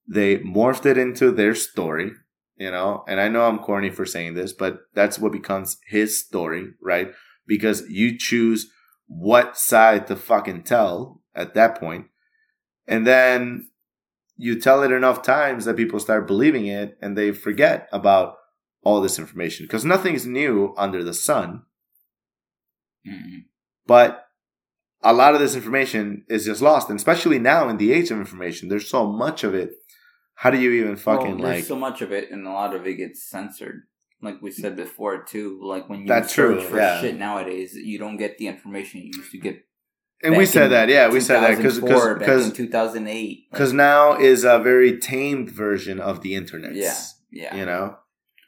they 0.08 0.38
morphed 0.38 0.86
it 0.86 0.96
into 0.98 1.30
their 1.30 1.54
story 1.54 2.12
you 2.56 2.70
know 2.70 3.04
and 3.08 3.20
i 3.20 3.28
know 3.28 3.46
i'm 3.46 3.58
corny 3.58 3.90
for 3.90 4.06
saying 4.06 4.34
this 4.34 4.52
but 4.52 4.80
that's 4.94 5.18
what 5.18 5.32
becomes 5.32 5.78
his 5.88 6.18
story 6.18 6.68
right 6.80 7.12
because 7.46 7.88
you 7.88 8.16
choose 8.18 8.70
what 9.06 9.56
side 9.56 10.06
to 10.06 10.16
fucking 10.16 10.62
tell 10.62 11.22
at 11.34 11.54
that 11.54 11.78
point. 11.78 12.06
And 12.86 13.06
then 13.06 13.68
you 14.36 14.60
tell 14.60 14.82
it 14.82 14.92
enough 14.92 15.22
times 15.22 15.64
that 15.64 15.76
people 15.76 16.00
start 16.00 16.26
believing 16.26 16.66
it 16.66 16.98
and 17.00 17.16
they 17.16 17.32
forget 17.32 17.88
about 17.92 18.36
all 18.82 19.00
this 19.00 19.18
information 19.18 19.66
because 19.66 19.84
nothing's 19.84 20.26
new 20.26 20.74
under 20.76 21.02
the 21.02 21.14
sun. 21.14 21.62
Mm-mm. 23.06 23.44
But 23.86 24.24
a 25.02 25.12
lot 25.12 25.34
of 25.34 25.40
this 25.40 25.54
information 25.54 26.24
is 26.28 26.46
just 26.46 26.62
lost, 26.62 26.88
and 26.88 26.98
especially 26.98 27.38
now 27.38 27.68
in 27.68 27.76
the 27.76 27.92
age 27.92 28.10
of 28.10 28.18
information, 28.18 28.68
there's 28.68 28.88
so 28.88 29.06
much 29.06 29.44
of 29.44 29.54
it. 29.54 29.72
How 30.36 30.50
do 30.50 30.60
you 30.60 30.70
even 30.72 30.96
fucking 30.96 31.38
well, 31.38 31.54
like? 31.54 31.64
so 31.64 31.76
much 31.76 32.02
of 32.02 32.12
it, 32.12 32.30
and 32.30 32.46
a 32.46 32.50
lot 32.50 32.74
of 32.74 32.86
it 32.86 32.94
gets 32.94 33.22
censored. 33.28 33.82
Like 34.22 34.40
we 34.42 34.50
said 34.50 34.76
before, 34.76 35.24
too. 35.24 35.60
Like 35.62 35.88
when 35.88 36.02
you 36.02 36.06
That's 36.06 36.34
search 36.34 36.60
true, 36.60 36.68
for 36.68 36.76
yeah. 36.76 37.00
shit 37.00 37.16
nowadays, 37.16 37.74
you 37.74 37.98
don't 37.98 38.16
get 38.18 38.38
the 38.38 38.46
information 38.46 39.00
you 39.00 39.12
used 39.16 39.32
to 39.32 39.38
get. 39.38 39.64
and 40.22 40.36
we 40.36 40.46
said 40.46 40.68
that, 40.68 40.88
yeah, 40.88 41.08
we 41.08 41.20
said 41.20 41.40
that 41.40 41.56
because 41.56 41.76
2004, 41.76 42.14
back 42.14 42.18
because 42.18 42.46
in 42.46 42.52
two 42.52 42.68
thousand 42.68 43.08
eight. 43.08 43.46
because 43.50 43.72
now 43.72 44.18
is 44.18 44.44
a 44.44 44.58
very 44.58 44.98
tamed 44.98 45.50
version 45.50 46.00
of 46.00 46.20
the 46.22 46.34
internet. 46.34 46.74
yeah, 46.74 46.94
yeah. 47.30 47.56
you 47.56 47.64
know, 47.66 47.96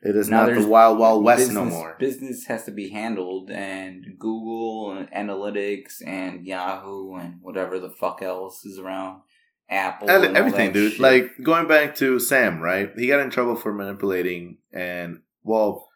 it 0.02 0.14
is 0.14 0.28
Now 0.28 0.46
not 0.46 0.54
the 0.60 0.66
wild 0.66 0.98
wild 0.98 1.24
west 1.24 1.40
business, 1.40 1.54
no 1.54 1.64
more. 1.64 1.96
Business 1.98 2.44
has 2.46 2.64
to 2.64 2.70
be 2.70 2.90
handled, 2.90 3.50
and 3.50 4.04
Google 4.18 4.92
and 4.92 5.10
Analytics 5.10 6.06
and 6.06 6.46
Yahoo 6.46 7.14
and 7.16 7.38
whatever 7.42 7.78
the 7.78 7.90
fuck 7.90 8.22
else 8.22 8.64
is 8.64 8.78
around, 8.78 9.22
Apple, 9.70 10.10
And 10.10 10.24
and 10.24 10.36
all 10.36 10.38
everything, 10.38 10.72
dude. 10.72 10.92
shit. 10.92 11.00
Like 11.00 11.42
going 11.42 11.68
back 11.68 11.94
to 11.96 12.18
Sam, 12.18 12.60
right? 12.60 12.90
He 12.96 13.06
got 13.06 13.20
in 13.20 13.30
trouble 13.30 13.56
for 13.56 13.72
manipulating 13.72 14.58
and 14.72 15.20
well, 15.42 15.88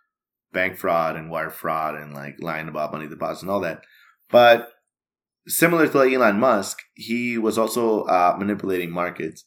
bank 0.53 0.77
fraud 0.77 1.17
and 1.17 1.31
wire 1.31 1.51
fraud 1.51 1.95
and 1.95 2.13
like 2.15 2.37
lying 2.41 2.69
about 2.69 2.93
money 2.93 3.09
deposits 3.09 3.43
and 3.43 3.51
all 3.51 3.61
that. 3.61 3.83
But 4.31 4.69
similar 5.47 5.89
to 5.89 5.99
like 5.99 6.13
Elon 6.13 6.39
Musk, 6.39 6.79
he 6.95 7.39
was 7.39 7.59
also 7.59 8.03
uh, 8.05 8.37
manipulating 8.39 8.91
markets. 8.91 9.45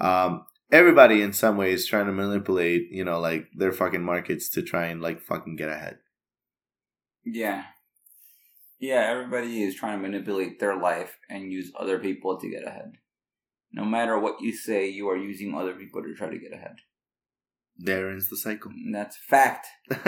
Um, 0.00 0.44
everybody 0.70 1.22
in 1.22 1.32
some 1.32 1.56
ways 1.56 1.86
trying 1.86 2.06
to 2.06 2.12
manipulate, 2.12 2.88
you 2.90 3.04
know, 3.04 3.20
like 3.20 3.46
their 3.56 3.72
fucking 3.72 4.02
markets 4.02 4.48
to 4.50 4.62
try 4.62 4.86
and 4.86 5.00
like 5.00 5.20
fucking 5.22 5.56
get 5.56 5.68
ahead. 5.70 5.98
yeah, 7.24 7.64
yeah. 8.78 9.06
Everybody 9.10 9.62
is 9.62 9.74
trying 9.74 9.98
to 9.98 10.02
manipulate 10.08 10.58
their 10.60 10.76
life 10.76 11.18
and 11.30 11.52
use 11.52 11.72
other 11.78 11.98
people 11.98 12.38
to 12.38 12.48
get 12.50 12.66
ahead. 12.66 12.92
No 13.72 13.84
matter 13.84 14.18
what 14.18 14.40
you 14.40 14.52
say, 14.52 14.88
you 14.88 15.08
are 15.08 15.16
using 15.16 15.54
other 15.54 15.74
people 15.74 16.02
to 16.02 16.14
try 16.14 16.28
to 16.28 16.38
get 16.38 16.52
ahead. 16.52 16.76
There 17.78 18.10
ends 18.10 18.28
the 18.28 18.36
cycle. 18.36 18.70
And 18.70 18.94
that's 18.94 19.16
fact, 19.16 19.66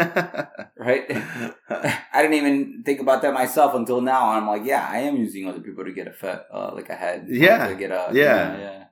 right? 0.76 1.04
I 1.68 2.22
didn't 2.22 2.34
even 2.34 2.82
think 2.84 3.00
about 3.00 3.22
that 3.22 3.32
myself 3.32 3.74
until 3.74 4.00
now. 4.00 4.30
I'm 4.30 4.46
like, 4.46 4.64
yeah, 4.64 4.86
I 4.88 4.98
am 4.98 5.16
using 5.16 5.48
other 5.48 5.60
people 5.60 5.84
to 5.84 5.92
get 5.92 6.06
a 6.06 6.12
fe- 6.12 6.42
uh, 6.52 6.72
like 6.74 6.90
ahead. 6.90 7.26
Yeah, 7.28 7.68
to 7.68 7.74
get 7.74 7.90
a 7.90 8.10
yeah. 8.12 8.58
yeah. 8.58 8.84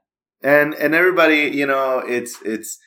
and 0.43 0.75
and 0.75 0.95
everybody 0.95 1.51
you 1.55 1.67
know 1.67 1.99
it's 1.99 2.41
it's 2.43 2.79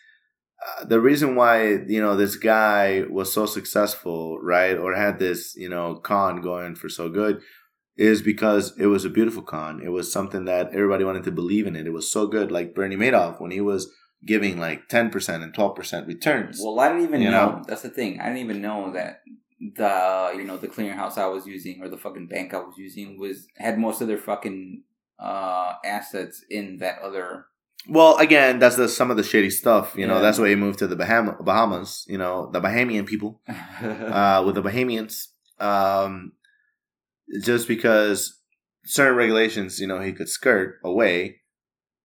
uh, 0.65 0.85
the 0.85 0.99
reason 0.99 1.35
why 1.35 1.67
you 1.87 2.01
know 2.01 2.15
this 2.15 2.35
guy 2.35 3.03
was 3.09 3.31
so 3.31 3.45
successful 3.45 4.39
right 4.41 4.77
or 4.77 4.95
had 4.95 5.19
this 5.19 5.55
you 5.55 5.69
know 5.69 5.95
con 5.95 6.41
going 6.41 6.75
for 6.75 6.89
so 6.89 7.09
good 7.09 7.41
is 7.97 8.21
because 8.21 8.73
it 8.77 8.87
was 8.87 9.05
a 9.05 9.09
beautiful 9.09 9.41
con 9.41 9.81
it 9.81 9.89
was 9.89 10.11
something 10.11 10.45
that 10.45 10.67
everybody 10.73 11.03
wanted 11.03 11.23
to 11.23 11.31
believe 11.31 11.65
in 11.67 11.75
it 11.75 11.87
it 11.87 11.93
was 11.93 12.11
so 12.11 12.27
good 12.27 12.51
like 12.51 12.75
bernie 12.75 12.95
madoff 12.97 13.39
when 13.41 13.51
he 13.51 13.61
was 13.61 13.89
giving 14.25 14.57
like 14.59 14.87
10% 14.89 15.43
and 15.43 15.53
12% 15.53 16.07
returns 16.07 16.59
Well, 16.63 16.79
I 16.79 16.87
didn't 16.89 17.03
even 17.03 17.21
You 17.21 17.29
know. 17.31 17.49
know? 17.57 17.63
That's 17.67 17.83
the 17.83 17.89
thing. 17.89 18.19
I 18.19 18.25
didn't 18.25 18.39
even 18.39 18.59
know 18.61 18.91
that 18.93 19.21
the 19.59 20.33
you 20.35 20.43
know 20.43 20.57
the 20.57 20.67
clearinghouse 20.67 21.17
I 21.17 21.27
was 21.27 21.45
using 21.45 21.81
or 21.81 21.89
the 21.89 21.97
fucking 21.97 22.27
bank 22.27 22.53
I 22.53 22.57
was 22.59 22.75
using 22.77 23.19
was 23.19 23.47
had 23.57 23.77
most 23.77 24.01
of 24.01 24.07
their 24.07 24.17
fucking 24.17 24.83
uh 25.19 25.73
assets 25.85 26.43
in 26.49 26.77
that 26.79 26.99
other. 27.01 27.45
well 27.87 28.17
again 28.17 28.59
that's 28.59 28.75
the 28.75 28.89
some 28.89 29.11
of 29.11 29.17
the 29.17 29.23
shady 29.23 29.49
stuff 29.49 29.93
you 29.95 30.07
know 30.07 30.19
that's 30.21 30.39
why 30.39 30.49
he 30.49 30.55
moved 30.55 30.79
to 30.79 30.87
the 30.87 30.95
Bahama, 30.95 31.33
bahamas 31.49 32.03
you 32.07 32.17
know 32.17 32.49
the 32.51 32.59
bahamian 32.59 33.05
people 33.05 33.41
uh, 33.47 34.41
with 34.45 34.55
the 34.55 34.63
Bahamians, 34.63 35.27
um, 35.59 36.31
just 37.43 37.67
because 37.67 38.39
certain 38.85 39.15
regulations, 39.15 39.79
you 39.79 39.87
know, 39.87 39.99
he 40.01 40.13
could 40.13 40.29
skirt 40.29 40.79
away, 40.83 41.37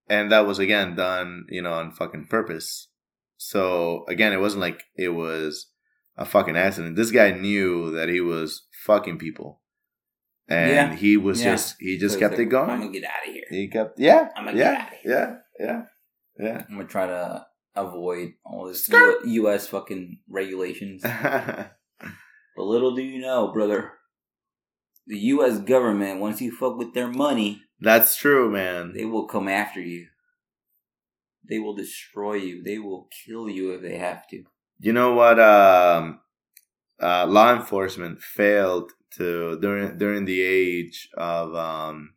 and 0.09 0.31
that 0.33 0.47
was 0.47 0.59
again 0.59 0.97
done, 0.97 1.45
you 1.49 1.63
know, 1.63 1.73
on 1.75 1.93
fucking 1.93 2.27
purpose. 2.29 2.89
So 3.37 4.05
again, 4.09 4.33
it 4.33 4.41
wasn't 4.41 4.61
like 4.63 4.85
it 4.97 5.11
was 5.11 5.69
a 6.17 6.25
fucking 6.25 6.57
accident. 6.57 6.97
This 6.97 7.11
guy 7.11 7.31
knew 7.31 7.91
that 7.93 8.09
he 8.09 8.21
was 8.21 8.67
fucking 8.85 9.19
people, 9.19 9.63
and 10.49 10.71
Yeah. 10.71 10.95
he 10.95 11.17
was 11.17 11.43
Yeah. 11.43 11.53
just 11.53 11.77
he 11.81 11.97
just 11.99 12.15
So 12.15 12.21
kept 12.21 12.35
it's 12.35 12.41
it 12.43 12.47
going. 12.47 12.71
I'm 12.71 12.81
gonna 12.81 12.93
get 12.93 13.05
out 13.05 13.27
of 13.27 13.33
here. 13.33 13.45
he 13.51 13.69
kept 13.69 13.99
yeah 13.99 14.29
I'm 14.37 14.45
gonna 14.45 14.57
get 14.57 14.73
yeah 14.73 14.83
outta 14.83 14.97
here. 15.03 15.13
yeah 15.59 15.67
yeah 15.67 15.83
yeah. 16.39 16.65
I'm 16.69 16.77
gonna 16.77 16.89
try 16.89 17.07
to 17.07 17.47
avoid 17.77 18.33
all 18.45 18.67
this 18.67 18.89
U- 18.89 19.21
U.S. 19.25 19.69
fucking 19.69 20.19
regulations. 20.29 21.03
But 22.57 22.65
little 22.65 22.95
do 22.95 23.03
you 23.03 23.21
know, 23.21 23.53
brother, 23.53 23.93
the 25.07 25.19
U.S. 25.35 25.59
government 25.59 26.21
once 26.21 26.41
you 26.41 26.53
fuck 26.55 26.77
with 26.77 26.95
their 26.95 27.09
money, 27.09 27.63
That's 27.81 28.17
true, 28.17 28.51
man. 28.51 28.93
they 28.95 29.05
will 29.05 29.27
come 29.27 29.49
after 29.49 29.81
you. 29.81 30.07
They 31.49 31.59
will 31.59 31.75
destroy 31.75 32.35
you. 32.35 32.63
They 32.63 32.79
will 32.79 33.09
kill 33.25 33.49
you 33.49 33.73
if 33.73 33.83
they 33.83 33.97
have 33.99 34.29
to. 34.29 34.45
You 34.79 34.93
know 34.93 35.15
what? 35.15 35.41
Um, 35.41 36.21
uh, 37.01 37.27
law 37.27 37.55
enforcement 37.55 38.21
failed 38.21 38.93
to 39.17 39.59
during 39.61 39.99
during 39.99 40.27
the 40.27 40.41
age 40.43 41.09
of 41.17 41.55
um, 41.55 42.15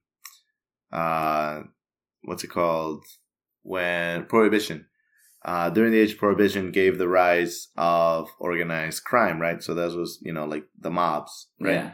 uh, 0.91 1.61
what's 2.23 2.43
it 2.43 2.49
called? 2.49 3.03
When 3.63 4.25
prohibition. 4.25 4.87
Uh, 5.45 5.69
during 5.69 5.91
the 5.91 5.99
age 5.99 6.13
of 6.13 6.19
prohibition 6.19 6.71
gave 6.71 6.97
the 6.97 7.07
rise 7.07 7.67
of 7.75 8.29
organized 8.39 9.03
crime, 9.03 9.41
right? 9.41 9.61
So 9.61 9.73
that 9.73 9.91
was, 9.91 10.19
you 10.21 10.31
know, 10.31 10.45
like 10.45 10.63
the 10.79 10.89
mobs, 10.89 11.47
right? 11.59 11.73
Yeah. 11.73 11.91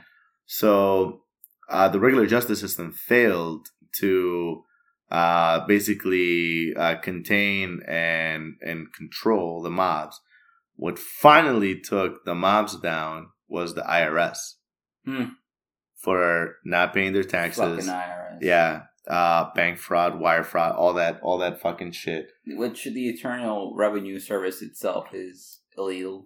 So 0.52 1.22
uh, 1.70 1.90
the 1.90 2.00
regular 2.00 2.26
justice 2.26 2.60
system 2.60 2.92
failed 2.92 3.68
to 4.00 4.64
uh, 5.12 5.60
basically 5.68 6.74
uh, 6.76 6.96
contain 6.96 7.82
and 7.88 8.56
and 8.66 8.92
control 8.92 9.62
the 9.62 9.70
mobs. 9.70 10.20
What 10.76 10.98
finally 10.98 11.80
took 11.80 12.26
the 12.26 12.34
mobs 12.34 12.80
down 12.80 13.28
was 13.48 13.76
the 13.76 13.84
IRS 13.84 14.38
Hmm. 15.06 15.26
for 15.96 16.56
not 16.66 16.94
paying 16.96 17.14
their 17.14 17.24
taxes. 17.24 17.86
Fucking. 17.86 17.86
IRS. 17.86 18.40
Yeah, 18.42 18.82
uh, 19.08 19.52
bank 19.54 19.78
fraud, 19.78 20.20
wire 20.20 20.44
fraud, 20.44 20.76
all 20.76 20.94
that, 20.96 21.20
all 21.22 21.38
that 21.40 21.62
fucking 21.62 21.92
shit. 21.92 22.32
Which 22.48 22.86
the 22.86 23.08
Internal 23.10 23.76
Revenue 23.76 24.18
Service 24.20 24.64
itself 24.64 25.14
is 25.14 25.60
illegal. 25.78 26.26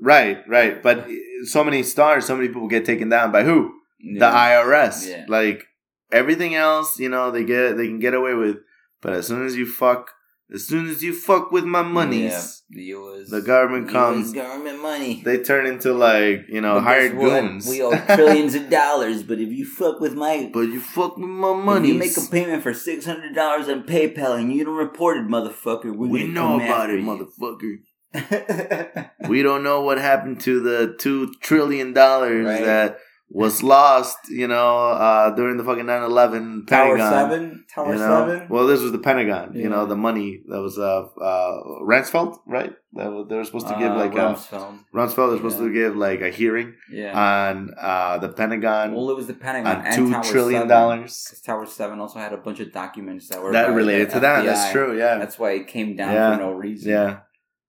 Right, 0.00 0.38
right. 0.48 0.82
But 0.82 1.08
so 1.44 1.62
many 1.64 1.82
stars, 1.82 2.26
so 2.26 2.34
many 2.36 2.48
people 2.48 2.68
get 2.68 2.84
taken 2.84 3.08
down 3.08 3.30
by 3.32 3.44
who? 3.44 3.72
the 4.00 4.26
IRS. 4.26 5.08
Yeah. 5.08 5.24
Like 5.28 5.64
everything 6.10 6.54
else, 6.56 6.98
you 6.98 7.08
know, 7.08 7.30
they 7.30 7.44
get 7.44 7.76
they 7.76 7.86
can 7.86 8.00
get 8.00 8.14
away 8.14 8.34
with. 8.34 8.56
But 9.00 9.12
as 9.12 9.26
soon 9.28 9.46
as 9.46 9.54
you 9.56 9.64
fuck, 9.66 10.10
as 10.52 10.66
soon 10.66 10.88
as 10.88 11.02
you 11.04 11.14
fuck 11.14 11.52
with 11.52 11.64
my 11.64 11.82
monies, 11.82 12.64
Yeah, 12.68 12.76
the 12.76 12.82
US. 12.96 13.30
the 13.30 13.40
government 13.42 13.88
comes. 13.90 14.32
government 14.32 14.82
money. 14.82 15.22
They 15.24 15.38
turn 15.38 15.66
into 15.66 15.92
like 15.92 16.46
you 16.48 16.60
know 16.60 16.74
But 16.74 16.82
hired 16.82 17.16
goons. 17.16 17.68
We 17.68 17.80
owe 17.80 17.96
trillions 18.16 18.56
of 18.56 18.68
dollars, 18.70 19.22
but 19.22 19.38
if 19.38 19.50
you 19.52 19.64
fuck 19.64 20.00
with 20.00 20.14
my 20.14 20.50
but 20.52 20.62
you 20.62 20.80
fuck 20.80 21.16
with 21.16 21.28
my 21.28 21.54
money. 21.54 21.88
you 21.88 21.94
make 21.94 22.16
a 22.16 22.28
payment 22.28 22.64
for 22.64 22.74
six 22.74 23.06
hundred 23.06 23.36
dollars 23.36 23.68
on 23.68 23.84
PayPal 23.84 24.36
and 24.36 24.52
you 24.52 24.64
don't 24.64 24.76
report 24.76 25.16
it, 25.18 25.28
motherfucker, 25.28 25.94
we 25.96 26.24
know 26.26 26.56
about 26.56 26.90
it, 26.90 26.98
you. 27.00 27.06
motherfucker. 27.06 27.76
We 29.28 29.42
don't 29.42 29.62
know 29.62 29.82
what 29.82 29.98
happened 29.98 30.40
to 30.42 30.60
the 30.60 30.94
two 30.98 31.32
trillion 31.40 31.92
dollars 31.92 32.44
Right. 32.46 32.64
that 32.64 32.98
was 33.34 33.62
lost, 33.62 34.18
you 34.28 34.46
know, 34.46 34.76
uh, 34.88 35.30
during 35.34 35.56
the 35.56 35.64
fucking 35.64 35.84
9-11 35.86 36.66
Tower 36.66 36.98
Seven, 36.98 37.64
Tower 37.74 37.94
you 37.94 37.98
know? 37.98 38.28
Seven. 38.28 38.48
Well, 38.50 38.66
this 38.66 38.82
was 38.82 38.92
the 38.92 38.98
Pentagon. 38.98 39.54
You 39.54 39.70
know, 39.70 39.86
the 39.86 39.96
money 39.96 40.42
that 40.48 40.60
was 40.60 40.76
uh, 40.78 41.04
uh, 41.18 41.62
Ransfeld, 41.82 42.36
right? 42.46 42.74
That 42.92 43.10
was, 43.10 43.28
they 43.30 43.36
were 43.36 43.44
supposed 43.44 43.68
to 43.68 43.74
give 43.78 43.92
Uh, 43.92 43.96
like 43.96 44.12
a 44.12 44.16
Rumsfeld. 44.16 44.80
Rumsfeld 44.92 45.28
was 45.30 45.38
supposed 45.38 45.58
Yeah. 45.60 45.64
to 45.68 45.72
give 45.72 45.96
like 45.96 46.20
a 46.20 46.28
hearing 46.28 46.74
Yeah. 46.90 47.18
on 47.18 47.72
uh, 47.80 48.18
the 48.18 48.28
Pentagon 48.28 48.92
well, 48.94 49.08
it 49.08 49.16
was 49.16 49.28
the 49.28 49.34
Pentagon 49.34 49.78
on 49.78 49.86
and 49.86 49.94
two 49.96 50.10
Tower 50.10 50.24
trillion 50.24 50.68
7. 50.68 51.08
Tower 51.46 51.64
Seven 51.64 52.00
also 52.00 52.18
had 52.18 52.34
a 52.34 52.36
bunch 52.36 52.60
of 52.60 52.70
documents 52.70 53.28
that 53.28 53.40
were 53.42 53.52
That 53.52 53.70
related 53.72 54.10
to 54.10 54.20
that. 54.20 54.44
That's 54.44 54.70
true. 54.72 54.98
Yeah, 54.98 55.16
That's 55.16 55.38
why 55.38 55.52
it 55.52 55.68
came 55.68 55.96
down 55.96 56.12
Yeah. 56.12 56.36
for 56.36 56.42
no 56.42 56.52
reason. 56.52 56.90
yeah. 56.90 57.20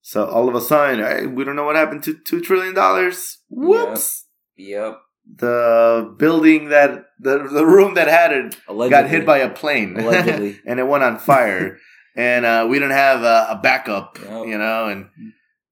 So 0.06 0.26
all 0.26 0.50
of 0.50 0.56
a 0.56 0.62
sudden, 0.62 1.00
hey, 1.00 1.26
we 1.28 1.44
don't 1.46 1.56
know 1.56 1.64
what 1.64 1.78
happened 1.78 2.04
to 2.04 2.14
two 2.14 2.42
trillion 2.42 2.76
dollars. 2.76 3.40
Whoops! 3.50 4.28
Yep. 4.58 5.00
The 5.38 6.14
building 6.20 6.68
that 6.70 7.06
the 7.20 7.48
the 7.48 7.66
room 7.66 7.94
that 7.96 8.10
had 8.10 8.34
it 8.34 8.56
Allegedly. 8.68 8.90
got 8.90 9.10
hit 9.10 9.26
by 9.26 9.38
a 9.40 9.50
plane, 9.50 9.98
Allegedly. 9.98 10.60
and 10.66 10.80
it 10.80 10.88
went 10.88 11.04
on 11.06 11.18
fire. 11.18 11.78
and 12.16 12.46
uh, 12.46 12.68
we 12.70 12.78
don't 12.80 12.92
have 12.92 13.22
a, 13.24 13.48
a 13.52 13.60
backup, 13.64 14.20
Yep. 14.22 14.48
you 14.48 14.58
know, 14.58 14.88
and 14.90 15.08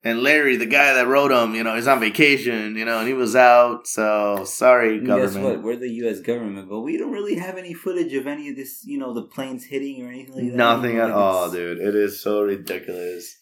And 0.03 0.23
Larry, 0.23 0.55
the 0.55 0.65
guy 0.65 0.93
that 0.93 1.05
wrote 1.07 1.29
them, 1.29 1.53
you 1.53 1.63
know, 1.63 1.75
he's 1.75 1.87
on 1.87 1.99
vacation, 1.99 2.75
you 2.75 2.85
know, 2.85 2.99
and 2.99 3.07
he 3.07 3.13
was 3.13 3.35
out. 3.35 3.85
So 3.85 4.45
sorry, 4.45 4.97
And 4.97 5.05
government. 5.05 5.33
Guess 5.35 5.43
what? 5.43 5.61
We're 5.63 5.75
the 5.75 5.91
U.S. 6.05 6.21
government, 6.21 6.69
but 6.69 6.79
we 6.79 6.97
don't 6.97 7.11
really 7.11 7.35
have 7.35 7.57
any 7.57 7.73
footage 7.73 8.13
of 8.13 8.25
any 8.27 8.49
of 8.49 8.55
this. 8.55 8.81
You 8.85 8.97
know, 8.97 9.13
the 9.13 9.23
planes 9.35 9.65
hitting 9.65 10.01
or 10.03 10.07
anything 10.09 10.33
like 10.35 10.45
that. 10.47 10.55
Nothing 10.55 10.97
at 10.97 11.09
like, 11.09 11.13
all, 11.13 11.51
dude. 11.51 11.77
It 11.79 11.93
is 11.93 12.19
so 12.23 12.41
ridiculous. 12.43 13.35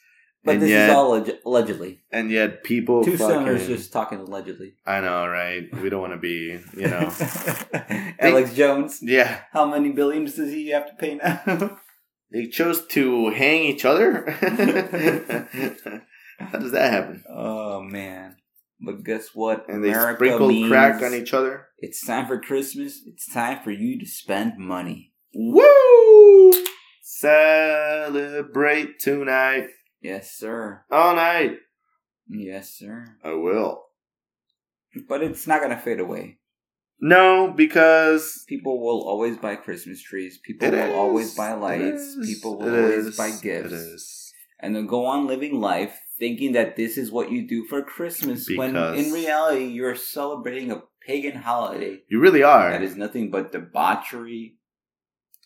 But 0.43 0.53
and 0.53 0.61
this 0.63 0.69
yet, 0.69 0.89
is 0.89 0.95
all 0.95 1.19
alleg- 1.19 1.37
allegedly. 1.45 1.99
and 2.11 2.31
yet 2.31 2.63
people 2.63 3.03
Two 3.03 3.17
fucking. 3.17 3.35
senators 3.45 3.67
just 3.67 3.91
talking 3.91 4.19
allegedly. 4.19 4.73
I 4.85 5.01
know, 5.01 5.27
right? 5.27 5.63
We 5.81 5.89
don't 5.89 5.99
want 6.01 6.13
to 6.13 6.17
be, 6.17 6.57
you 6.77 6.87
know. 6.87 7.11
Alex 8.19 8.53
Jones. 8.53 8.99
yeah, 9.01 9.41
How 9.51 9.65
many 9.65 9.91
billions 9.91 10.35
does 10.35 10.51
he 10.53 10.69
have 10.69 10.87
to 10.87 10.93
pay 10.93 11.15
now? 11.15 11.77
they 12.31 12.47
chose 12.47 12.85
to 12.87 13.31
hang 13.31 13.63
each 13.63 13.83
other. 13.83 14.29
How 16.39 16.57
does 16.57 16.71
that 16.71 16.91
happen? 16.93 17.23
oh 17.29 17.81
man! 17.81 18.37
But 18.79 19.03
guess 19.03 19.31
what? 19.33 19.65
And 19.67 19.83
they 19.83 19.89
America 19.89 20.15
sprinkled 20.19 20.51
means 20.51 20.69
crack 20.69 21.01
on 21.03 21.13
each 21.13 21.33
other. 21.33 21.67
It's 21.79 22.05
time 22.05 22.27
for 22.27 22.39
Christmas. 22.39 23.01
It's 23.05 23.27
time 23.33 23.61
for 23.61 23.71
you 23.71 23.99
to 23.99 24.05
spend 24.05 24.57
money. 24.57 25.11
Woo! 25.33 26.53
Celebrate 27.01 28.99
tonight, 28.99 29.67
Yes, 30.01 30.31
sir. 30.31 30.83
all 30.91 31.15
night. 31.15 31.57
Yes, 32.27 32.69
sir. 32.73 33.05
I 33.23 33.33
will. 33.33 33.83
But 35.07 35.21
it's 35.23 35.45
not 35.47 35.61
gonna 35.61 35.79
fade 35.79 35.99
away. 35.99 36.37
No, 37.01 37.53
because 37.55 38.43
People 38.47 38.81
will 38.81 39.07
always 39.07 39.37
buy 39.37 39.55
Christmas 39.55 40.01
trees. 40.01 40.37
People 40.43 40.69
will 40.69 40.77
is. 40.77 40.93
always 40.95 41.35
buy 41.35 41.53
lights. 41.53 42.17
People 42.25 42.57
will 42.59 42.69
always 42.75 43.05
is. 43.07 43.17
buy 43.17 43.31
gifts. 43.41 43.71
is. 43.71 44.33
And 44.59 44.75
then 44.75 44.85
go 44.87 45.05
on 45.05 45.25
living 45.27 45.61
life 45.61 45.97
thinking 46.19 46.51
that 46.51 46.75
this 46.75 46.97
is 46.97 47.11
what 47.11 47.31
you 47.31 47.47
do 47.47 47.63
for 47.65 47.81
Christmas 47.81 48.49
when 48.53 48.75
in 48.75 49.13
reality 49.13 49.65
you're 49.65 49.95
celebrating 49.95 50.69
a 50.71 50.81
pagan 51.07 51.37
holiday 51.37 52.01
You 52.09 52.19
really 52.19 52.43
are. 52.43 52.69
that 52.71 52.83
is 52.83 52.97
nothing 52.97 53.31
but 53.31 53.53
debauchery, 53.53 54.57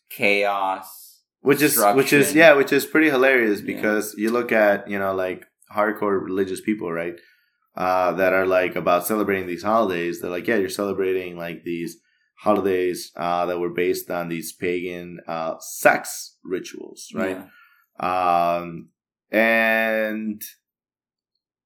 chaos. 0.10 1.13
Which 1.44 1.62
is 1.62 1.78
which 2.00 2.12
is 2.14 2.34
yeah, 2.34 2.54
which 2.54 2.72
is 2.74 2.86
pretty 2.86 3.10
hilarious 3.10 3.60
Yeah. 3.62 3.76
because 3.76 4.16
you 4.18 4.30
look 4.32 4.52
at 4.52 4.90
you 4.90 4.98
know 5.00 5.14
like 5.14 5.46
hardcore 5.76 6.20
religious 6.22 6.62
people, 6.62 6.92
right? 6.92 7.16
Uh, 7.76 8.12
that 8.14 8.34
are 8.34 8.46
like 8.46 8.76
about 8.76 9.06
celebrating 9.08 9.48
these 9.48 9.64
holidays. 9.64 10.20
They're 10.22 10.30
like, 10.38 10.48
yeah, 10.48 10.58
you're 10.58 10.70
celebrating 10.70 11.36
like 11.38 11.64
these 11.64 11.98
holidays 12.46 13.12
uh, 13.16 13.46
that 13.48 13.60
were 13.60 13.74
based 13.74 14.12
on 14.12 14.30
these 14.30 14.54
pagan 14.54 15.20
uh, 15.28 15.56
sex 15.60 16.38
rituals, 16.44 17.08
right? 17.16 17.38
Yeah. 17.40 18.58
Um, 18.60 18.90
and 19.32 20.42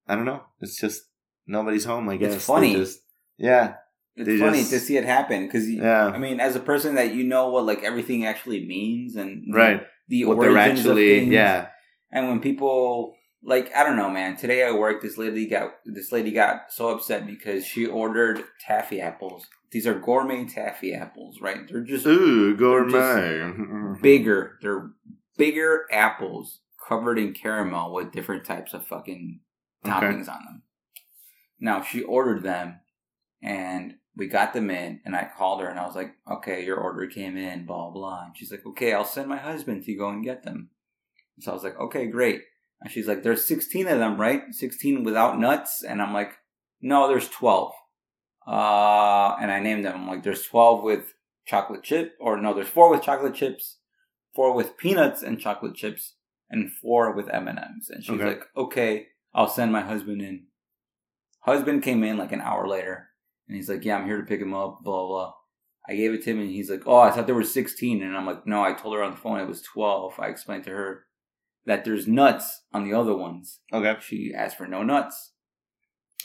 I 0.08 0.16
don't 0.16 0.26
know. 0.26 0.44
It's 0.62 0.80
just 0.80 1.02
nobody's 1.46 1.84
home. 1.86 2.08
I 2.10 2.16
guess 2.18 2.34
They 2.34 2.40
funny. 2.40 2.74
just- 2.76 3.00
yeah, 3.38 3.76
It's 4.18 4.28
They 4.28 4.38
funny 4.40 4.60
just- 4.60 4.72
to 4.72 4.80
see 4.80 4.98
it 4.98 5.06
happen 5.06 5.46
because 5.46 5.70
yeah, 5.70 6.08
I 6.08 6.18
mean, 6.18 6.40
as 6.40 6.56
a 6.56 6.60
person 6.60 6.96
that 6.96 7.14
you 7.14 7.24
know 7.24 7.50
what 7.50 7.66
like 7.66 7.84
everything 7.84 8.26
actually 8.26 8.66
means 8.66 9.16
and 9.16 9.46
right. 9.54 9.86
the 10.08 10.26
What 10.26 10.40
they're 10.40 10.52
origins 10.52 10.80
actually, 10.80 11.14
of 11.18 11.20
things. 11.22 11.34
yeah, 11.34 11.68
And 12.12 12.28
when 12.28 12.40
people 12.40 13.16
like 13.44 13.72
I 13.76 13.84
don't 13.84 13.96
know, 13.96 14.10
man. 14.10 14.36
Today 14.36 14.66
I 14.66 14.72
work. 14.72 15.02
This 15.02 15.18
lady 15.18 15.48
got 15.48 15.74
this 15.86 16.12
lady 16.12 16.32
got 16.32 16.72
so 16.74 16.90
upset 16.90 17.28
because 17.28 17.66
she 17.66 17.86
ordered 17.86 18.44
taffy 18.60 19.00
apples. 19.00 19.48
These 19.72 19.86
are 19.86 19.94
gourmet 20.00 20.46
taffy 20.46 20.94
apples, 20.94 21.40
right? 21.42 21.68
They're 21.70 21.82
just 21.84 22.06
ooh, 22.08 22.48
They're 22.48 22.58
gourmet, 22.58 24.00
bigger. 24.02 24.58
They're 24.64 24.90
bigger 25.38 25.86
apples 25.92 26.62
covered 26.88 27.20
in 27.20 27.34
caramel 27.34 27.94
with 27.94 28.12
different 28.12 28.46
types 28.46 28.74
of 28.74 28.88
fucking 28.88 29.42
Okay. 29.86 29.94
toppings 29.94 30.28
on 30.28 30.44
them. 30.46 30.64
Now 31.60 31.82
she 31.84 32.02
ordered 32.02 32.42
them, 32.44 32.80
and 33.44 33.96
we 34.18 34.28
got 34.28 34.54
them 34.54 34.70
in, 34.72 35.00
and 35.06 35.16
I 35.16 35.30
called 35.38 35.62
her 35.62 35.68
and 35.68 35.80
I 35.80 35.86
was 35.86 35.96
like, 35.96 36.16
"Okay, 36.30 36.66
your 36.66 36.78
order 36.78 37.06
came 37.08 37.38
in, 37.38 37.66
blah 37.66 37.90
blah." 37.92 38.26
And 38.26 38.36
she's 38.36 38.52
like, 38.52 38.66
"Okay, 38.66 38.92
I'll 38.94 39.06
send 39.06 39.30
my 39.30 39.38
husband 39.38 39.84
to 39.86 39.96
go 39.96 40.10
and 40.10 40.24
get 40.24 40.44
them." 40.44 40.72
So 41.40 41.52
I 41.52 41.54
was 41.54 41.64
like, 41.64 41.80
"Okay, 41.80 42.08
great." 42.08 42.42
And 42.82 42.92
she's 42.92 43.08
like, 43.08 43.24
"There's 43.24 43.46
16 43.46 43.88
of 43.88 44.00
them, 44.00 44.20
right? 44.20 44.42
16 44.52 45.04
without 45.04 45.40
nuts?" 45.40 45.84
And 45.84 46.02
I'm 46.02 46.14
like, 46.14 46.38
"No, 46.82 47.08
there's 47.08 47.30
12." 47.30 47.74
Uh, 48.46 49.36
and 49.40 49.52
I 49.52 49.60
named 49.60 49.86
them. 49.86 49.96
I'm 50.02 50.08
like, 50.08 50.24
"There's 50.24 50.46
12 50.46 50.84
with 50.84 51.14
chocolate 51.46 51.84
chip, 51.84 52.16
or 52.20 52.40
no, 52.42 52.54
there's 52.54 52.68
four 52.68 52.90
with 52.90 53.04
chocolate 53.04 53.36
chips, 53.36 53.78
four 54.34 54.54
with 54.54 54.78
peanuts 54.78 55.22
and 55.22 55.40
chocolate 55.40 55.76
chips, 55.76 56.16
and 56.50 56.72
four 56.72 57.12
with 57.14 57.30
M 57.30 57.48
and 57.48 57.60
M's." 57.60 57.90
And 57.90 58.04
she's 58.04 58.16
Okay. 58.16 58.26
like, 58.26 58.44
"Okay, 58.56 59.08
I'll 59.34 59.48
send 59.50 59.72
my 59.72 59.82
husband 59.82 60.22
in." 60.22 60.48
Husband 61.42 61.84
came 61.84 62.04
in 62.04 62.18
like 62.18 62.32
an 62.32 62.42
hour 62.42 62.68
later, 62.68 63.07
and 63.48 63.56
he's 63.56 63.70
like, 63.70 63.86
"Yeah, 63.86 63.98
I'm 63.98 64.06
here 64.06 64.18
to 64.18 64.26
pick 64.28 64.42
him 64.42 64.54
up." 64.54 64.84
Blah 64.84 65.08
blah. 65.08 65.34
I 65.90 65.96
gave 65.96 66.14
it 66.14 66.24
to 66.24 66.32
him, 66.32 66.40
and 66.40 66.50
he's 66.50 66.70
like, 66.70 66.84
"Oh, 66.86 66.98
I 67.00 67.12
thought 67.12 67.26
there 67.28 67.36
were 67.36 67.44
16." 67.44 68.02
And 68.04 68.16
I'm 68.16 68.26
like, 68.26 68.46
"No, 68.46 68.64
I 68.64 68.74
told 68.74 68.96
her 68.96 69.04
on 69.04 69.12
the 69.12 69.18
phone 69.18 69.40
it 69.40 69.48
was 69.48 69.62
12." 69.62 70.20
I 70.20 70.28
explained 70.28 70.66
to 70.66 70.72
her 70.72 71.06
that 71.66 71.86
there's 71.86 72.08
nuts 72.08 72.64
on 72.74 72.84
the 72.84 72.98
other 72.98 73.16
ones. 73.16 73.60
Okay. 73.72 73.96
She 74.02 74.34
asked 74.36 74.58
for 74.58 74.68
no 74.68 74.84
nuts. 74.84 75.34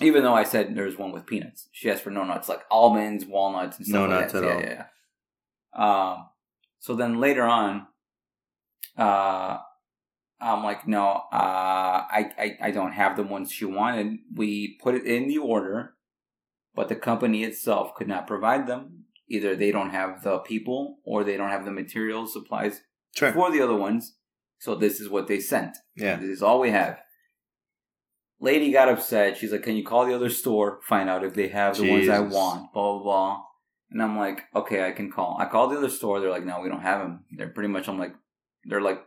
Even 0.00 0.22
though 0.22 0.34
I 0.34 0.44
said 0.44 0.74
there's 0.74 0.96
one 0.96 1.12
with 1.12 1.26
peanuts, 1.26 1.68
she 1.70 1.90
asked 1.90 2.02
for 2.02 2.10
no 2.10 2.24
nuts, 2.24 2.48
like 2.48 2.62
almonds, 2.70 3.26
walnuts, 3.26 3.76
and 3.76 3.86
stuff 3.86 3.94
No 3.94 4.06
like 4.06 4.20
nuts 4.20 4.32
that. 4.32 4.44
at 4.44 4.48
yeah, 4.48 4.54
all. 4.54 4.60
Yeah, 4.62 4.84
yeah. 5.76 6.12
Um, 6.12 6.26
so 6.78 6.94
then 6.94 7.20
later 7.20 7.42
on, 7.44 7.86
uh, 8.96 9.58
I'm 10.40 10.64
like, 10.64 10.88
no, 10.88 11.06
uh, 11.06 11.22
I, 11.32 12.30
I, 12.38 12.56
I 12.62 12.70
don't 12.72 12.92
have 12.92 13.16
the 13.16 13.22
ones 13.22 13.52
she 13.52 13.64
wanted. 13.64 14.18
We 14.34 14.78
put 14.82 14.94
it 14.94 15.04
in 15.06 15.28
the 15.28 15.38
order, 15.38 15.94
but 16.74 16.88
the 16.88 16.96
company 16.96 17.44
itself 17.44 17.94
could 17.94 18.08
not 18.08 18.26
provide 18.26 18.66
them. 18.66 19.04
Either 19.28 19.56
they 19.56 19.70
don't 19.72 19.90
have 19.90 20.22
the 20.22 20.38
people 20.38 20.98
or 21.04 21.24
they 21.24 21.36
don't 21.36 21.50
have 21.50 21.64
the 21.64 21.70
materials, 21.70 22.32
supplies 22.32 22.82
Sure. 23.14 23.32
for 23.32 23.50
the 23.50 23.60
other 23.62 23.76
ones. 23.76 24.16
So 24.58 24.74
this 24.74 25.00
is 25.00 25.08
what 25.08 25.26
they 25.26 25.40
sent. 25.40 25.76
Yeah. 25.96 26.16
This 26.16 26.28
is 26.28 26.42
all 26.42 26.60
we 26.60 26.70
have. 26.70 26.98
Lady 28.40 28.72
got 28.72 28.88
upset. 28.88 29.36
She's 29.36 29.52
like, 29.52 29.62
"Can 29.62 29.76
you 29.76 29.84
call 29.84 30.04
the 30.06 30.14
other 30.14 30.28
store, 30.28 30.80
find 30.82 31.08
out 31.08 31.24
if 31.24 31.34
they 31.34 31.48
have 31.48 31.76
the 31.76 31.88
ones 31.90 32.08
I 32.08 32.18
want?" 32.20 32.72
Blah 32.72 32.94
blah 32.94 33.02
blah. 33.02 33.42
And 33.90 34.02
I'm 34.02 34.16
like, 34.18 34.42
"Okay, 34.54 34.84
I 34.86 34.90
can 34.92 35.10
call." 35.12 35.36
I 35.38 35.46
called 35.46 35.70
the 35.72 35.76
other 35.78 35.88
store. 35.90 36.20
They're 36.20 36.30
like, 36.30 36.44
"No, 36.44 36.60
we 36.60 36.68
don't 36.68 36.80
have 36.82 37.00
them." 37.00 37.24
They're 37.36 37.50
pretty 37.50 37.68
much. 37.68 37.88
I'm 37.88 37.98
like, 37.98 38.14
they're 38.64 38.80
like, 38.80 39.00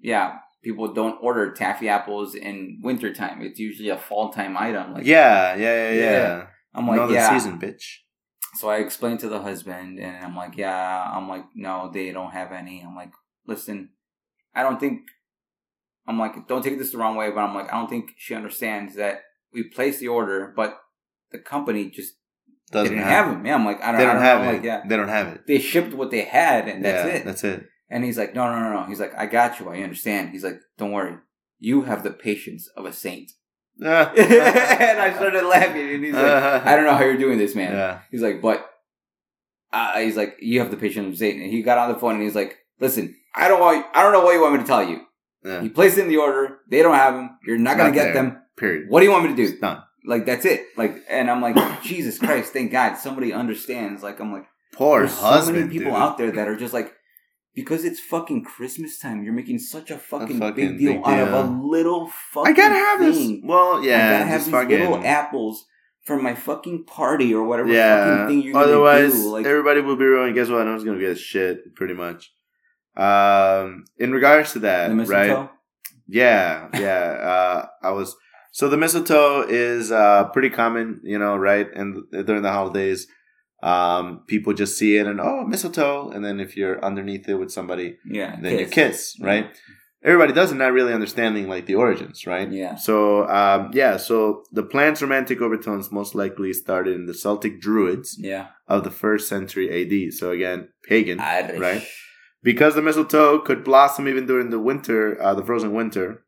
"Yeah, 0.00 0.38
people 0.62 0.92
don't 0.94 1.18
order 1.22 1.52
taffy 1.52 1.88
apples 1.88 2.34
in 2.34 2.80
wintertime. 2.82 3.42
It's 3.42 3.58
usually 3.58 3.90
a 3.90 3.98
fall 3.98 4.32
time 4.32 4.56
item." 4.56 4.94
Like, 4.94 5.04
yeah, 5.04 5.54
yeah, 5.54 5.90
yeah, 5.90 5.90
yeah. 5.92 6.10
Yeah. 6.12 6.46
I'm 6.74 6.86
like, 6.86 6.96
Another 6.98 7.14
"Yeah." 7.14 7.30
season, 7.36 7.58
bitch. 7.58 7.98
So 8.54 8.68
I 8.68 8.76
explained 8.78 9.20
to 9.20 9.28
the 9.28 9.40
husband, 9.42 9.98
and 9.98 10.24
I'm 10.24 10.34
like, 10.36 10.56
yeah, 10.56 11.10
I'm 11.14 11.28
like, 11.28 11.44
no, 11.54 11.90
they 11.92 12.10
don't 12.12 12.32
have 12.32 12.50
any. 12.52 12.82
I'm 12.82 12.96
like, 12.96 13.12
listen, 13.46 13.90
I 14.54 14.62
don't 14.62 14.80
think, 14.80 15.02
I'm 16.06 16.18
like, 16.18 16.48
don't 16.48 16.62
take 16.62 16.78
this 16.78 16.92
the 16.92 16.98
wrong 16.98 17.16
way, 17.16 17.30
but 17.30 17.40
I'm 17.40 17.54
like, 17.54 17.68
I 17.72 17.76
don't 17.78 17.90
think 17.90 18.12
she 18.16 18.34
understands 18.34 18.94
that 18.96 19.20
we 19.52 19.64
placed 19.64 20.00
the 20.00 20.08
order, 20.08 20.52
but 20.56 20.78
the 21.30 21.38
company 21.38 21.90
just 21.90 22.14
Doesn't 22.70 22.94
didn't 22.94 23.04
have, 23.04 23.26
have 23.26 23.34
them. 23.34 23.46
Yeah, 23.46 23.54
I'm 23.54 23.64
like, 23.66 23.82
I 23.82 23.92
don't, 23.92 23.98
They 23.98 24.06
don't 24.06 24.14
don't 24.14 24.24
have 24.24 24.40
know. 24.42 24.48
it. 24.50 24.52
Like, 24.54 24.62
yeah, 24.64 24.82
They 24.86 24.96
don't 24.96 25.08
have 25.08 25.28
it. 25.28 25.46
they 25.46 25.58
shipped 25.58 25.92
what 25.94 26.10
they 26.10 26.22
had, 26.22 26.68
and 26.68 26.82
that's 26.84 27.06
yeah, 27.06 27.14
it. 27.16 27.24
That's 27.26 27.44
it. 27.44 27.64
and 27.90 28.02
he's 28.04 28.16
like, 28.18 28.34
no, 28.34 28.50
no, 28.50 28.58
no, 28.60 28.80
no. 28.80 28.86
He's 28.86 29.00
like, 29.00 29.14
I 29.14 29.26
got 29.26 29.60
you. 29.60 29.68
I 29.68 29.82
understand. 29.82 30.30
He's 30.30 30.44
like, 30.44 30.58
don't 30.78 30.92
worry. 30.92 31.16
You 31.58 31.82
have 31.82 32.02
the 32.02 32.10
patience 32.12 32.68
of 32.76 32.86
a 32.86 32.92
saint. 32.92 33.32
and 33.82 35.00
I 35.00 35.14
started 35.16 35.44
laughing, 35.44 35.88
and 35.94 36.04
he's 36.04 36.14
like, 36.14 36.24
I 36.24 36.74
don't 36.76 36.84
know 36.84 36.94
how 36.94 37.04
you're 37.04 37.16
doing 37.16 37.38
this, 37.38 37.54
man. 37.54 37.72
Yeah. 37.72 38.00
He's 38.10 38.22
like, 38.22 38.40
but 38.42 38.68
uh, 39.72 39.98
he's 40.00 40.16
like, 40.16 40.36
you 40.40 40.60
have 40.60 40.70
the 40.70 40.76
patience 40.76 41.14
of 41.14 41.18
Satan. 41.18 41.42
And 41.42 41.50
he 41.50 41.62
got 41.62 41.78
on 41.78 41.92
the 41.92 41.98
phone 41.98 42.14
and 42.14 42.22
he's 42.22 42.34
like, 42.34 42.56
listen, 42.80 43.14
I 43.34 43.48
don't 43.48 43.60
want, 43.60 43.86
I 43.94 44.02
don't 44.02 44.12
know 44.12 44.22
what 44.24 44.32
you 44.32 44.40
want 44.40 44.54
me 44.54 44.60
to 44.60 44.66
tell 44.66 44.82
you. 44.82 45.00
Yeah. 45.44 45.60
He 45.62 45.68
placed 45.68 45.98
in 45.98 46.08
the 46.08 46.16
order. 46.16 46.58
They 46.68 46.82
don't 46.82 46.94
have 46.94 47.14
them. 47.14 47.38
You're 47.46 47.58
not 47.58 47.72
It's 47.72 47.78
gonna 47.78 47.94
get 47.94 48.04
there. 48.04 48.14
them. 48.14 48.42
Period. 48.56 48.88
What 48.88 49.00
do 49.00 49.06
you 49.06 49.12
want 49.12 49.24
me 49.24 49.30
to 49.30 49.36
do? 49.36 49.42
It's 49.44 49.60
done. 49.60 49.82
Like 50.04 50.26
that's 50.26 50.44
it. 50.44 50.64
Like, 50.76 51.04
and 51.08 51.30
I'm 51.30 51.40
like, 51.40 51.82
Jesus 51.82 52.18
Christ, 52.18 52.52
thank 52.52 52.72
God 52.72 52.94
somebody 52.96 53.32
understands. 53.32 54.02
Like, 54.02 54.18
I'm 54.20 54.32
like, 54.32 54.46
Poor 54.72 55.00
there's 55.00 55.16
husband. 55.18 55.56
so 55.56 55.60
many 55.60 55.72
people 55.72 55.92
dude. 55.92 56.00
out 56.00 56.18
there 56.18 56.30
that 56.32 56.48
are 56.48 56.56
just 56.56 56.74
like, 56.74 56.92
because 57.58 57.84
it's 57.84 57.98
fucking 57.98 58.44
Christmas 58.44 58.98
time, 58.98 59.24
you're 59.24 59.32
making 59.32 59.58
such 59.58 59.90
a 59.90 59.98
fucking, 59.98 60.38
fucking 60.38 60.54
big 60.54 60.78
deal 60.78 60.92
big 60.92 61.02
out 61.04 61.28
of 61.28 61.32
a 61.34 61.66
little 61.66 62.06
fucking. 62.06 62.52
I 62.52 62.56
gotta 62.56 62.74
have 62.74 63.00
this. 63.00 63.16
thing. 63.16 63.44
Well, 63.44 63.78
I 63.78 63.86
gotta 63.86 64.24
have 64.24 64.44
these 64.44 64.52
fucking. 64.52 64.78
little 64.78 65.04
apples 65.04 65.66
for 66.04 66.22
my 66.22 66.34
fucking 66.34 66.84
party 66.84 67.34
or 67.34 67.44
whatever 67.44 67.72
yeah. 67.72 68.04
fucking 68.04 68.28
thing 68.28 68.42
you're 68.44 68.52
gonna 68.52 68.66
Otherwise, 68.66 69.12
do. 69.12 69.32
Like, 69.32 69.44
everybody 69.44 69.80
will 69.80 69.96
be 69.96 70.04
ruined. 70.04 70.36
Guess 70.36 70.48
what? 70.48 70.64
No 70.64 70.70
one's 70.70 70.84
gonna 70.84 71.00
get 71.00 71.18
shit. 71.18 71.74
Pretty 71.74 71.94
much. 71.94 72.32
Um, 72.96 73.84
in 73.98 74.12
regards 74.12 74.52
to 74.52 74.60
that, 74.60 74.90
right? 75.08 75.48
Yeah, 76.06 76.68
yeah. 76.74 76.86
uh, 77.62 77.66
I 77.82 77.90
was 77.90 78.16
so 78.52 78.68
the 78.68 78.76
mistletoe 78.76 79.46
is 79.48 79.90
uh 79.90 80.28
pretty 80.32 80.50
common, 80.50 81.00
you 81.02 81.18
know, 81.18 81.36
right? 81.36 81.66
And 81.74 82.04
during 82.12 82.42
the 82.42 82.52
holidays, 82.52 83.08
um, 83.62 84.22
people 84.26 84.52
just 84.54 84.78
see 84.78 84.96
it 84.96 85.06
and 85.06 85.20
oh, 85.20 85.44
mistletoe, 85.44 86.10
and 86.10 86.24
then 86.24 86.38
if 86.40 86.56
you're 86.56 86.82
underneath 86.84 87.28
it 87.28 87.34
with 87.34 87.50
somebody, 87.50 87.96
Yeah, 88.04 88.36
then 88.40 88.58
you 88.58 88.66
kiss, 88.66 89.16
right? 89.20 89.50
everybody 90.00 90.32
does 90.32 90.52
it, 90.52 90.54
not 90.54 90.72
really 90.72 90.92
understanding 90.94 91.48
like 91.48 91.66
the 91.66 91.74
origins, 91.74 92.24
right? 92.24 92.50
Yeah. 92.52 92.76
So 92.76 93.28
um, 93.28 93.70
yeah, 93.74 93.96
so 93.96 94.44
the 94.52 94.62
plant's 94.62 95.02
romantic 95.02 95.40
overtones 95.40 95.90
most 95.90 96.14
likely 96.14 96.52
started 96.52 96.94
in 96.94 97.06
the 97.06 97.14
Celtic 97.14 97.60
Druids 97.60 98.16
Yeah. 98.18 98.46
of 98.68 98.84
the 98.84 98.92
first 98.92 99.28
century 99.28 99.66
AD. 99.82 100.12
So 100.14 100.30
again, 100.30 100.68
pagan, 100.88 101.18
Irish. 101.18 101.58
right? 101.58 101.82
Because 102.44 102.76
the 102.76 102.82
mistletoe 102.82 103.40
could 103.40 103.64
blossom 103.64 104.06
even 104.06 104.24
during 104.26 104.50
the 104.50 104.60
winter, 104.60 105.20
uh, 105.20 105.34
the 105.34 105.44
frozen 105.44 105.72
winter. 105.74 106.22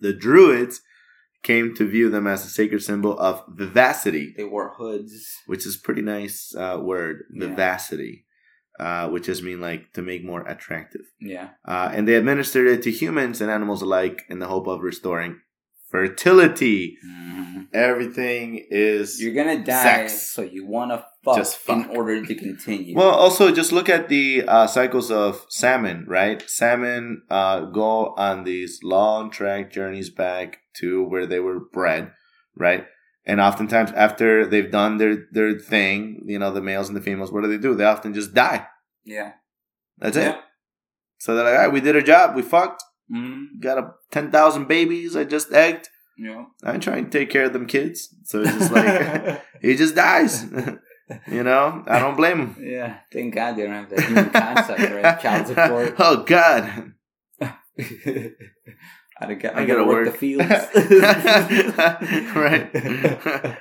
The 0.00 0.12
Druids 0.12 0.80
came 1.50 1.74
to 1.78 1.84
view 1.96 2.06
them 2.10 2.26
as 2.26 2.40
a 2.44 2.48
sacred 2.60 2.82
symbol 2.90 3.14
of 3.28 3.34
vivacity, 3.62 4.26
They 4.36 4.44
wore 4.54 4.70
hoods. 4.78 5.14
which 5.50 5.64
is 5.68 5.76
a 5.76 5.80
pretty 5.86 6.02
nice 6.02 6.38
uh, 6.64 6.78
word, 6.90 7.16
Yeah. 7.32 7.46
vivacity, 7.46 8.14
uh, 8.84 9.04
which 9.12 9.26
just 9.30 9.42
mean 9.48 9.60
like 9.68 9.82
to 9.96 10.02
make 10.10 10.22
more 10.24 10.42
attractive. 10.54 11.04
Yeah. 11.34 11.48
Uh, 11.72 11.88
and 11.94 12.02
they 12.06 12.14
administered 12.22 12.66
it 12.74 12.82
to 12.82 12.90
humans 13.02 13.40
and 13.40 13.50
animals 13.58 13.82
alike 13.82 14.18
in 14.32 14.38
the 14.40 14.48
hope 14.54 14.66
of 14.66 14.80
restoring 14.82 15.32
fertility. 15.90 16.98
Mhm. 17.06 17.68
Everything 17.72 18.64
is 18.70 19.20
You're 19.22 19.34
gonna 19.40 19.62
die, 19.64 19.82
Sex. 20.08 20.22
so 20.34 20.42
you 20.42 20.66
wanna 20.66 21.04
fuck, 21.26 21.36
Just 21.36 21.58
fuck. 21.58 21.76
in 21.90 21.96
order 21.96 22.24
to 22.24 22.34
continue. 22.34 22.96
well. 22.96 23.10
Also, 23.10 23.52
just 23.52 23.72
look 23.72 23.88
at 23.90 24.08
the 24.08 24.44
uh, 24.48 24.66
cycles 24.66 25.10
of 25.10 25.44
salmon. 25.50 26.06
Right, 26.08 26.40
salmon 26.48 27.22
uh, 27.28 27.60
go 27.66 28.14
on 28.16 28.44
these 28.44 28.80
long 28.82 29.30
track 29.30 29.70
journeys 29.70 30.08
back 30.08 30.58
to 30.78 31.04
where 31.04 31.26
they 31.26 31.40
were 31.40 31.60
bred. 31.60 32.12
Right, 32.56 32.86
and 33.26 33.40
oftentimes 33.40 33.92
after 33.92 34.46
they've 34.46 34.70
done 34.70 34.96
their 34.96 35.26
their 35.32 35.58
thing, 35.58 36.22
you 36.26 36.38
know, 36.38 36.50
the 36.52 36.62
males 36.62 36.88
and 36.88 36.96
the 36.96 37.02
females, 37.02 37.30
what 37.32 37.42
do 37.42 37.48
they 37.48 37.58
do? 37.58 37.74
They 37.74 37.84
often 37.84 38.14
just 38.14 38.32
die. 38.32 38.66
yeah. 39.04 39.32
That's 39.98 40.16
it. 40.16 40.36
So 41.18 41.34
they're 41.34 41.44
like, 41.44 41.54
all 41.54 41.64
right, 41.64 41.72
we 41.72 41.80
did 41.80 41.96
our 41.96 42.02
job. 42.02 42.36
We 42.36 42.42
fucked. 42.42 42.82
Mm-hmm. 43.10 43.60
Got 43.60 43.78
a 43.78 43.90
ten 44.10 44.30
thousand 44.30 44.68
babies. 44.68 45.16
I 45.16 45.24
just 45.24 45.50
egged. 45.52 45.88
Yeah. 46.18 46.44
I 46.64 46.76
try 46.78 46.96
and 46.98 47.10
take 47.10 47.30
care 47.30 47.44
of 47.46 47.52
them 47.54 47.66
kids. 47.66 48.14
So 48.24 48.42
it's 48.42 48.52
just 48.52 48.72
like 48.72 49.42
he 49.62 49.74
just 49.76 49.94
dies. 49.94 50.44
you 51.28 51.42
know, 51.42 51.84
I 51.86 51.98
don't 51.98 52.16
blame 52.16 52.38
him. 52.38 52.56
yeah. 52.60 52.98
Thank 53.12 53.34
God 53.34 53.56
they 53.56 53.62
don't 53.62 53.72
have 53.72 53.90
that 53.90 54.00
human 54.00 54.30
concept, 54.30 54.80
right? 54.80 55.20
Child 55.22 55.46
support. 55.48 55.94
oh 55.98 56.22
God. 56.24 56.92
I, 59.18 59.34
gotta, 59.34 59.56
I 59.56 59.62
I 59.62 59.66
gotta 59.66 59.84
work, 59.84 60.06
work. 60.06 60.12
the 60.12 60.18
fields. 60.18 60.50
right. 62.34 62.70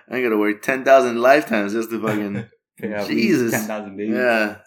I 0.09 0.21
gotta 0.21 0.37
work 0.37 0.61
ten 0.61 0.83
thousand 0.83 1.21
lifetimes 1.21 1.73
just 1.73 1.89
to 1.91 2.01
fucking 2.01 2.45
Yeah, 2.81 3.05
Jesus. 3.07 3.51
Ten 3.51 3.61
thousand 3.67 3.97
babies. 3.97 4.15
yeah. 4.15 4.57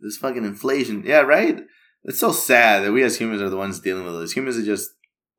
This 0.00 0.16
fucking 0.16 0.44
inflation. 0.44 1.02
Yeah, 1.06 1.20
right. 1.20 1.60
It's 2.04 2.18
so 2.18 2.32
sad 2.32 2.84
that 2.84 2.92
we 2.92 3.02
as 3.04 3.18
humans 3.18 3.40
are 3.42 3.50
the 3.50 3.56
ones 3.56 3.80
dealing 3.80 4.04
with 4.04 4.18
this. 4.20 4.32
Humans 4.32 4.58
are 4.58 4.64
just, 4.64 4.90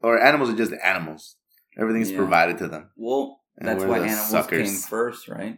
or 0.02 0.22
animals 0.22 0.50
are 0.50 0.56
just 0.56 0.72
animals. 0.84 1.36
Everything's 1.78 2.12
Yeah. 2.12 2.18
provided 2.18 2.58
to 2.60 2.68
them. 2.70 2.90
Well, 2.96 3.42
And 3.58 3.68
that's 3.68 3.84
why 3.84 4.00
the 4.00 4.06
animals 4.06 4.30
suckers. 4.30 4.70
came 4.70 4.80
first, 4.80 5.28
right? 5.28 5.58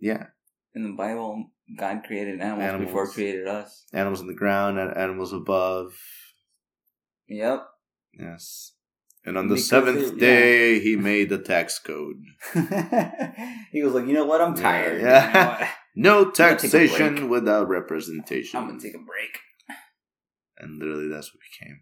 Yeah, 0.00 0.26
In 0.74 0.82
the 0.84 0.92
Bible, 0.96 1.50
God 1.76 2.02
created 2.06 2.40
animals, 2.40 2.62
Animals. 2.68 2.86
before 2.86 3.06
he 3.08 3.12
created 3.14 3.46
us. 3.48 3.84
animals 3.92 4.20
in 4.20 4.26
the 4.28 4.34
ground, 4.34 4.78
animals 4.78 5.32
above. 5.32 5.92
Yep. 7.28 7.66
Yes. 8.18 8.72
And 9.24 9.36
on 9.36 9.48
the 9.48 9.54
Because 9.56 9.68
seventh 9.68 10.12
it- 10.14 10.18
day, 10.18 10.78
he 10.80 10.96
made 10.96 11.28
the 11.28 11.38
tax 11.38 11.78
code. 11.78 12.16
he 13.72 13.82
was 13.82 13.92
like, 13.94 14.06
you 14.06 14.14
know 14.14 14.24
what? 14.24 14.40
I'm 14.40 14.54
tired. 14.54 15.02
Yeah. 15.02 15.26
You 15.26 15.34
know? 15.62 15.68
No 16.00 16.24
gonna 16.26 16.32
take 16.32 16.46
a 16.58 16.60
taxation 16.68 17.28
without 17.28 17.68
representation. 17.68 18.56
I'm 18.60 18.68
gonna 18.68 18.78
take 18.80 18.94
a 18.94 18.98
break. 18.98 19.40
and 20.56 20.78
literally, 20.78 21.08
that's 21.08 21.34
what 21.34 21.40
became. 21.60 21.80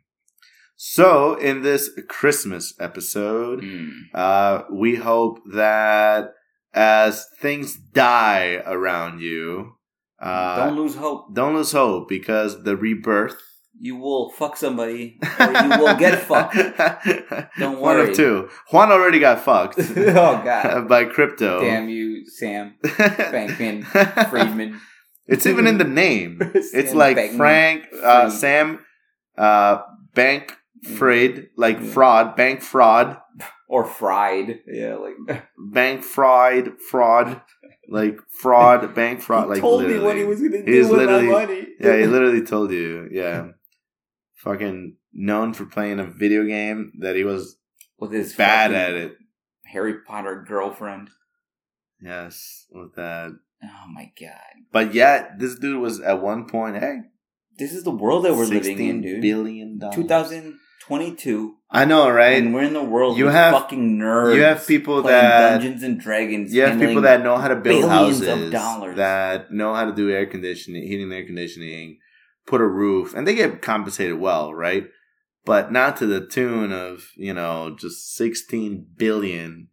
So, 0.74 1.34
in 1.34 1.60
this 1.62 1.90
Christmas 2.08 2.72
episode, 2.80 3.60
Mm. 3.62 3.90
uh, 4.14 4.62
we 4.72 4.94
hope 4.96 5.40
that 5.52 6.30
as 6.76 7.26
things 7.40 7.76
die 7.76 8.62
around 8.66 9.20
you, 9.20 9.72
uh, 10.20 10.66
Don't 10.66 10.76
lose 10.76 10.94
hope. 10.94 11.34
don't 11.34 11.54
lose 11.56 11.72
hope 11.72 12.08
because 12.08 12.62
the 12.64 12.76
rebirth 12.76 13.36
You 13.78 13.96
will 13.96 14.30
fuck 14.30 14.56
somebody, 14.56 15.18
or 15.40 15.52
you 15.52 15.68
will 15.80 15.96
get 15.96 16.18
fucked. 16.28 16.54
Don't 17.58 17.80
worry. 17.80 18.00
One 18.00 18.00
of 18.00 18.16
two. 18.16 18.48
Juan 18.72 18.90
already 18.92 19.18
got 19.18 19.40
fucked 19.40 19.78
oh 19.96 20.40
God! 20.44 20.88
by 20.92 21.04
crypto. 21.04 21.60
Damn 21.60 21.88
you, 21.88 22.24
Sam 22.26 22.74
Bankman 22.82 23.84
Friedman. 24.30 24.80
it's 25.26 25.46
even 25.46 25.66
in 25.66 25.76
the 25.78 25.84
name. 26.04 26.40
It's 26.54 26.94
like 26.94 27.16
Bankman 27.16 27.36
Frank, 27.36 27.84
uh, 28.02 28.30
Sam, 28.30 28.80
uh, 29.36 29.82
Bank 30.14 30.56
Fried, 30.96 31.48
like 31.56 31.80
fraud, 31.82 32.36
bank 32.36 32.62
fraud, 32.62 33.18
or 33.68 33.84
fried. 33.84 34.60
Yeah, 34.66 34.96
like 34.96 35.44
bank 35.58 36.02
fraud, 36.04 36.80
fraud, 36.80 37.40
like 37.88 38.18
fraud, 38.40 38.94
bank 38.94 39.20
fraud. 39.20 39.48
Like 39.48 39.60
told 39.60 39.82
me 39.82 39.88
literally. 39.88 40.04
what 40.06 40.16
he 40.16 40.24
was 40.24 40.40
gonna 40.42 40.64
do 40.64 40.72
He's 40.72 40.88
with 40.88 40.98
my 40.98 41.04
literally- 41.16 41.28
money. 41.28 41.66
Yeah, 41.80 41.96
he 41.98 42.06
literally 42.06 42.42
told 42.42 42.70
you. 42.72 43.08
Yeah, 43.12 43.48
fucking 44.36 44.96
known 45.12 45.54
for 45.54 45.66
playing 45.66 45.98
a 46.00 46.06
video 46.06 46.44
game 46.44 46.92
that 47.00 47.16
he 47.16 47.24
was 47.24 47.56
with 47.98 48.12
his 48.12 48.34
bad 48.34 48.72
at 48.72 48.92
it. 48.94 49.16
Harry 49.66 49.94
Potter 50.06 50.44
girlfriend. 50.46 51.10
Yes, 52.00 52.66
with 52.70 52.94
that. 52.96 53.32
Oh 53.64 53.86
my 53.92 54.12
god! 54.20 54.30
But 54.70 54.94
yet, 54.94 55.38
this 55.38 55.58
dude 55.58 55.80
was 55.80 56.00
at 56.00 56.20
one 56.22 56.46
point, 56.46 56.76
hey, 56.76 56.98
This 57.58 57.72
is 57.72 57.84
the 57.84 57.90
world 57.90 58.24
that 58.26 58.34
we're 58.34 58.44
living 58.44 58.78
in, 58.78 59.00
$16 59.00 59.02
dude. 59.02 59.22
billion 59.22 59.78
dollars. 59.78 59.96
2022, 60.88 61.54
I 61.70 61.84
know, 61.84 62.08
right? 62.08 62.38
and 62.38 62.54
we're 62.54 62.62
in 62.62 62.72
the 62.72 62.82
world. 62.82 63.18
You 63.18 63.26
have- 63.26 63.52
fucking 63.54 63.98
nerds. 63.98 64.36
you 64.36 64.42
have 64.42 64.66
people 64.66 65.02
that- 65.02 65.58
Dungeons 65.60 65.82
and 65.82 66.00
Dragons. 66.00 66.54
You 66.54 66.62
have 66.62 66.78
people 66.78 67.02
that 67.02 67.22
know 67.22 67.36
how 67.36 67.48
to 67.48 67.56
build 67.56 67.82
billions 67.82 68.20
of 68.20 68.28
houses, 68.28 68.52
dollars. 68.52 68.96
that 68.96 69.52
know 69.52 69.74
how 69.74 69.84
to 69.84 69.92
do 69.92 70.10
air 70.10 70.26
conditioning, 70.26 70.82
heating, 70.82 71.12
air 71.12 71.24
conditioning, 71.24 71.98
put 72.46 72.60
a 72.60 72.66
roof, 72.66 73.14
and 73.14 73.26
they 73.26 73.34
get 73.34 73.62
compensated 73.62 74.18
well, 74.18 74.54
right? 74.54 74.84
But 75.44 75.72
not 75.72 75.96
to 75.98 76.06
the 76.06 76.24
tune 76.26 76.72
of 76.72 77.10
you 77.16 77.34
know 77.34 77.76
just 77.78 78.14
sixteen 78.14 78.86
billion 78.96 79.68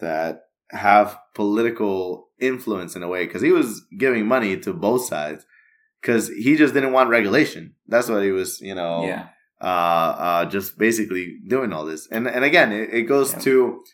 that 0.00 0.42
have 0.70 1.18
political 1.34 2.28
influence 2.40 2.96
in 2.96 3.02
a 3.02 3.08
way 3.08 3.26
because 3.26 3.42
he 3.42 3.52
was 3.52 3.84
giving 3.98 4.26
money 4.26 4.56
to 4.58 4.72
both 4.72 5.06
sides 5.06 5.46
because 6.00 6.28
he 6.28 6.56
just 6.56 6.74
didn't 6.74 6.92
want 6.92 7.10
regulation. 7.10 7.74
That's 7.88 8.08
what 8.08 8.22
he 8.22 8.30
was, 8.30 8.60
you 8.60 8.74
know 8.74 9.04
Yeah, 9.06 9.28
uh, 9.60 9.64
uh, 9.64 10.44
just 10.46 10.78
basically 10.78 11.38
doing 11.46 11.72
all 11.72 11.84
this. 11.84 12.06
And 12.10 12.26
and 12.26 12.44
again, 12.44 12.72
it, 12.72 12.92
it 12.92 13.02
goes 13.02 13.32
Yeah. 13.32 13.38
to 13.40 13.84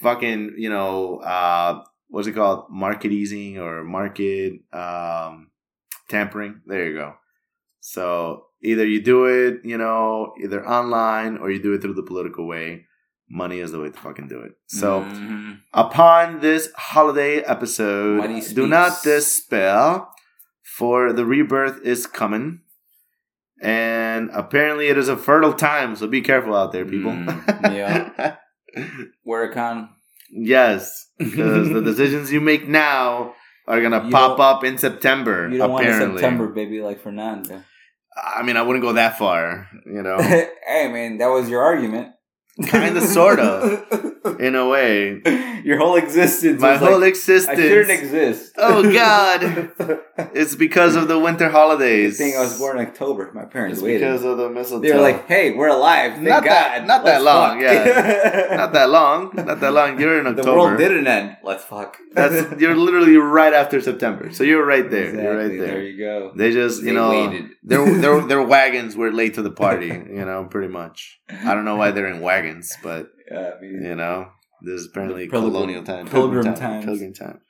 fucking 0.00 0.54
you 0.58 0.68
know 0.68 1.18
uh, 1.18 1.82
what's 2.08 2.28
it 2.28 2.32
called? 2.32 2.66
Market 2.70 3.12
easing 3.12 3.58
or 3.58 3.84
market 3.84 4.54
um, 4.72 5.50
tampering. 6.08 6.60
There 6.66 6.86
you 6.88 6.94
go. 6.94 7.14
So 7.80 8.46
either 8.62 8.86
you 8.86 9.00
do 9.02 9.26
it, 9.26 9.64
you 9.64 9.78
know, 9.78 10.34
either 10.42 10.66
online 10.66 11.36
or 11.38 11.50
you 11.50 11.62
do 11.62 11.72
it 11.74 11.82
through 11.82 11.94
the 11.94 12.02
political 12.02 12.46
way. 12.46 12.86
Money 13.28 13.58
is 13.58 13.72
the 13.72 13.80
way 13.80 13.90
to 13.90 13.98
fucking 13.98 14.28
do 14.28 14.40
it. 14.40 14.52
So 14.68 15.00
Mhm. 15.02 15.58
upon 15.74 16.40
this 16.40 16.70
holiday 16.76 17.40
episode, 17.40 18.22
do 18.54 18.68
not 18.68 19.02
despair, 19.02 20.02
for 20.62 21.12
the 21.12 21.24
rebirth 21.24 21.80
is 21.82 22.06
coming. 22.06 22.60
And 23.60 24.30
apparently, 24.32 24.88
it 24.88 24.98
is 24.98 25.08
a 25.08 25.16
fertile 25.16 25.54
time, 25.54 25.96
so 25.96 26.06
be 26.06 26.20
careful 26.20 26.54
out 26.54 26.72
there, 26.72 26.84
people. 26.84 27.12
Mm, 27.12 27.62
yeah. 27.74 28.36
con. 29.52 29.88
yes, 30.30 31.10
because 31.18 31.70
the 31.70 31.80
decisions 31.84 32.30
you 32.30 32.40
make 32.40 32.68
now 32.68 33.34
are 33.66 33.80
gonna 33.80 34.04
You 34.04 34.10
pop 34.10 34.38
up 34.38 34.62
in 34.64 34.78
September. 34.78 35.48
You 35.48 35.58
don't 35.58 35.72
want 35.72 35.86
a 35.86 35.92
September 35.92 36.48
baby 36.48 36.82
like 36.82 37.00
Fernando. 37.00 37.64
I 38.16 38.42
mean, 38.42 38.56
I 38.56 38.62
wouldn't 38.62 38.82
go 38.82 38.94
that 38.94 39.18
far, 39.18 39.68
you 39.84 40.02
know, 40.02 40.18
hey 40.20 40.90
man, 40.90 41.18
that 41.18 41.28
was 41.28 41.48
your 41.48 41.62
argument. 41.62 42.12
Kinda, 42.64 43.00
sorta. 43.02 43.84
in 44.40 44.54
a 44.54 44.66
way. 44.68 45.20
Your 45.64 45.78
whole 45.78 45.96
existence. 45.96 46.60
My 46.60 46.76
whole 46.76 47.00
like, 47.00 47.10
existence. 47.10 47.58
I 47.58 47.62
shouldn't 47.68 47.90
exist. 47.90 48.54
Oh, 48.56 48.82
God. 48.92 49.70
It's 50.32 50.54
because 50.54 50.96
of 50.96 51.08
the 51.08 51.18
winter 51.18 51.50
holidays. 51.50 52.16
thing 52.16 52.34
I 52.34 52.40
was 52.40 52.58
born 52.58 52.78
in 52.78 52.86
October. 52.86 53.30
My 53.34 53.44
parents 53.44 53.78
It's 53.78 53.84
waited. 53.84 54.00
because 54.00 54.24
of 54.24 54.38
the 54.38 54.48
mistletoe. 54.48 54.88
they 54.88 54.94
were 54.94 55.02
like, 55.02 55.26
"Hey, 55.26 55.52
we're 55.52 55.68
alive. 55.68 56.12
Thank 56.14 56.28
Not 56.28 56.42
God. 56.44 56.52
that- 56.52 56.86
not 56.86 57.04
that 57.04 57.20
Let's 57.22 57.24
long, 57.24 57.60
fuck." 57.60 57.62
yeah. 58.50 58.56
not 58.62 58.72
that 58.72 58.88
long. 58.90 59.30
Not 59.34 59.60
that 59.60 59.72
long. 59.74 60.00
You're 60.00 60.20
in 60.20 60.26
October. 60.26 60.50
the 60.50 60.56
world 60.56 60.78
didn't 60.78 61.06
end. 61.06 61.36
Let's 61.42 61.64
fuck. 61.64 61.98
That's 62.14 62.58
you're 62.60 62.74
literally 62.76 63.16
right 63.18 63.52
after 63.52 63.78
September. 63.82 64.32
So 64.32 64.42
you're 64.42 64.64
right 64.64 64.90
there. 64.90 65.14
You're 65.14 65.36
right 65.36 65.48
there. 65.48 65.66
There 65.66 65.82
you 65.84 65.98
go. 65.98 66.32
They 66.34 66.50
just 66.52 66.80
you 66.80 66.86
They 66.86 66.92
know 66.94 67.10
waited. 67.10 67.50
their 67.62 67.84
their 68.00 68.20
their 68.22 68.42
wagons 68.42 68.96
were 68.96 69.12
late 69.12 69.34
to 69.34 69.42
the 69.42 69.50
party. 69.50 69.88
You 69.88 70.24
know, 70.24 70.46
pretty 70.50 70.68
much. 70.68 71.20
I 71.28 71.54
don't 71.54 71.64
know 71.64 71.76
why 71.76 71.90
they're 71.90 72.06
in 72.08 72.20
wagons, 72.20 72.72
but 72.82 73.08
Yeah, 73.30 73.52
I 73.56 73.60
mean, 73.60 73.82
you 73.82 73.94
know, 73.96 74.28
this 74.62 74.80
is 74.80 74.86
apparently 74.86 75.28
Pilgrim- 75.28 75.52
colonial 75.52 75.82
time, 75.84 76.06
pilgrim 76.06 76.54
time. 76.54 76.82
pilgrim 76.84 77.12
time. 77.12 77.40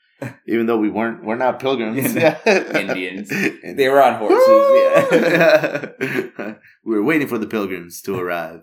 Even 0.49 0.65
though 0.65 0.79
we 0.79 0.89
weren't, 0.89 1.23
we're 1.25 1.37
not 1.37 1.61
pilgrims. 1.61 2.15
Yeah. 2.17 2.39
Indians. 2.75 3.29
They 3.77 3.89
were 3.91 4.03
on 4.03 4.15
horses. 4.15 4.49
yeah. 5.13 6.55
we 6.85 6.95
were 6.95 7.03
waiting 7.05 7.29
for 7.29 7.37
the 7.39 7.47
pilgrims 7.47 8.01
to 8.03 8.19
arrive. 8.19 8.63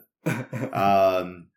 Um, 0.72 1.48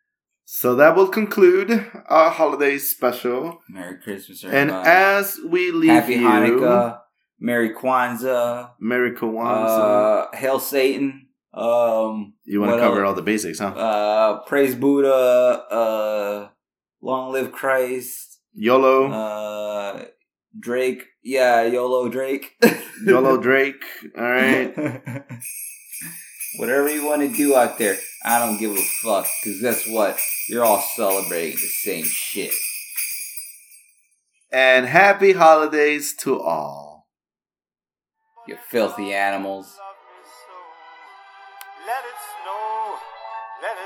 so 0.45 0.75
that 0.75 0.95
will 0.95 1.07
conclude 1.07 1.71
our 2.07 2.29
holiday 2.29 2.77
special. 2.77 3.59
Merry 3.69 3.97
Christmas, 4.01 4.43
And 4.43 4.69
as 4.71 5.39
we 5.47 5.71
leave 5.71 5.89
Happy 5.89 6.15
you, 6.15 6.21
Hanukkah. 6.27 6.99
Merry 7.39 7.71
Kwanzaa. 7.73 8.71
Merry 8.79 9.11
Kwanzaa. 9.11 10.27
Uh, 10.33 10.35
Hail 10.37 10.59
Satan. 10.59 11.26
Um, 11.57 12.33
you 12.45 12.61
want 12.61 12.73
to 12.73 12.79
cover 12.79 13.03
all 13.03 13.15
the 13.15 13.21
basics, 13.23 13.57
huh? 13.59 13.67
uh, 13.69 14.39
praise 14.45 14.75
Buddha. 14.75 15.09
Uh, 15.71 16.49
long 17.01 17.31
live 17.33 17.51
Christ. 17.51 18.39
YOLO, 18.53 19.07
Uh, 19.11 20.05
Drake. 20.59 21.03
Yeah, 21.23 21.63
YOLO 21.63 22.09
Drake. 22.09 22.55
YOLO 23.05 23.37
Drake. 23.37 23.83
All 24.17 24.23
right. 24.23 24.73
Whatever 26.59 26.89
you 26.93 27.05
want 27.05 27.21
to 27.21 27.35
do 27.35 27.55
out 27.55 27.77
there, 27.77 27.97
I 28.23 28.39
don't 28.39 28.57
give 28.57 28.71
a 28.71 28.81
fuck. 29.03 29.25
Cause 29.43 29.59
guess 29.61 29.87
what? 29.87 30.19
You're 30.49 30.63
all 30.65 30.81
celebrating 30.95 31.55
the 31.55 31.67
same 31.67 32.05
shit. 32.05 32.53
And 34.51 34.85
happy 34.85 35.33
holidays 35.33 36.15
to 36.21 36.39
all. 36.39 37.07
You 38.47 38.57
filthy 38.69 39.13
animals. 39.13 39.77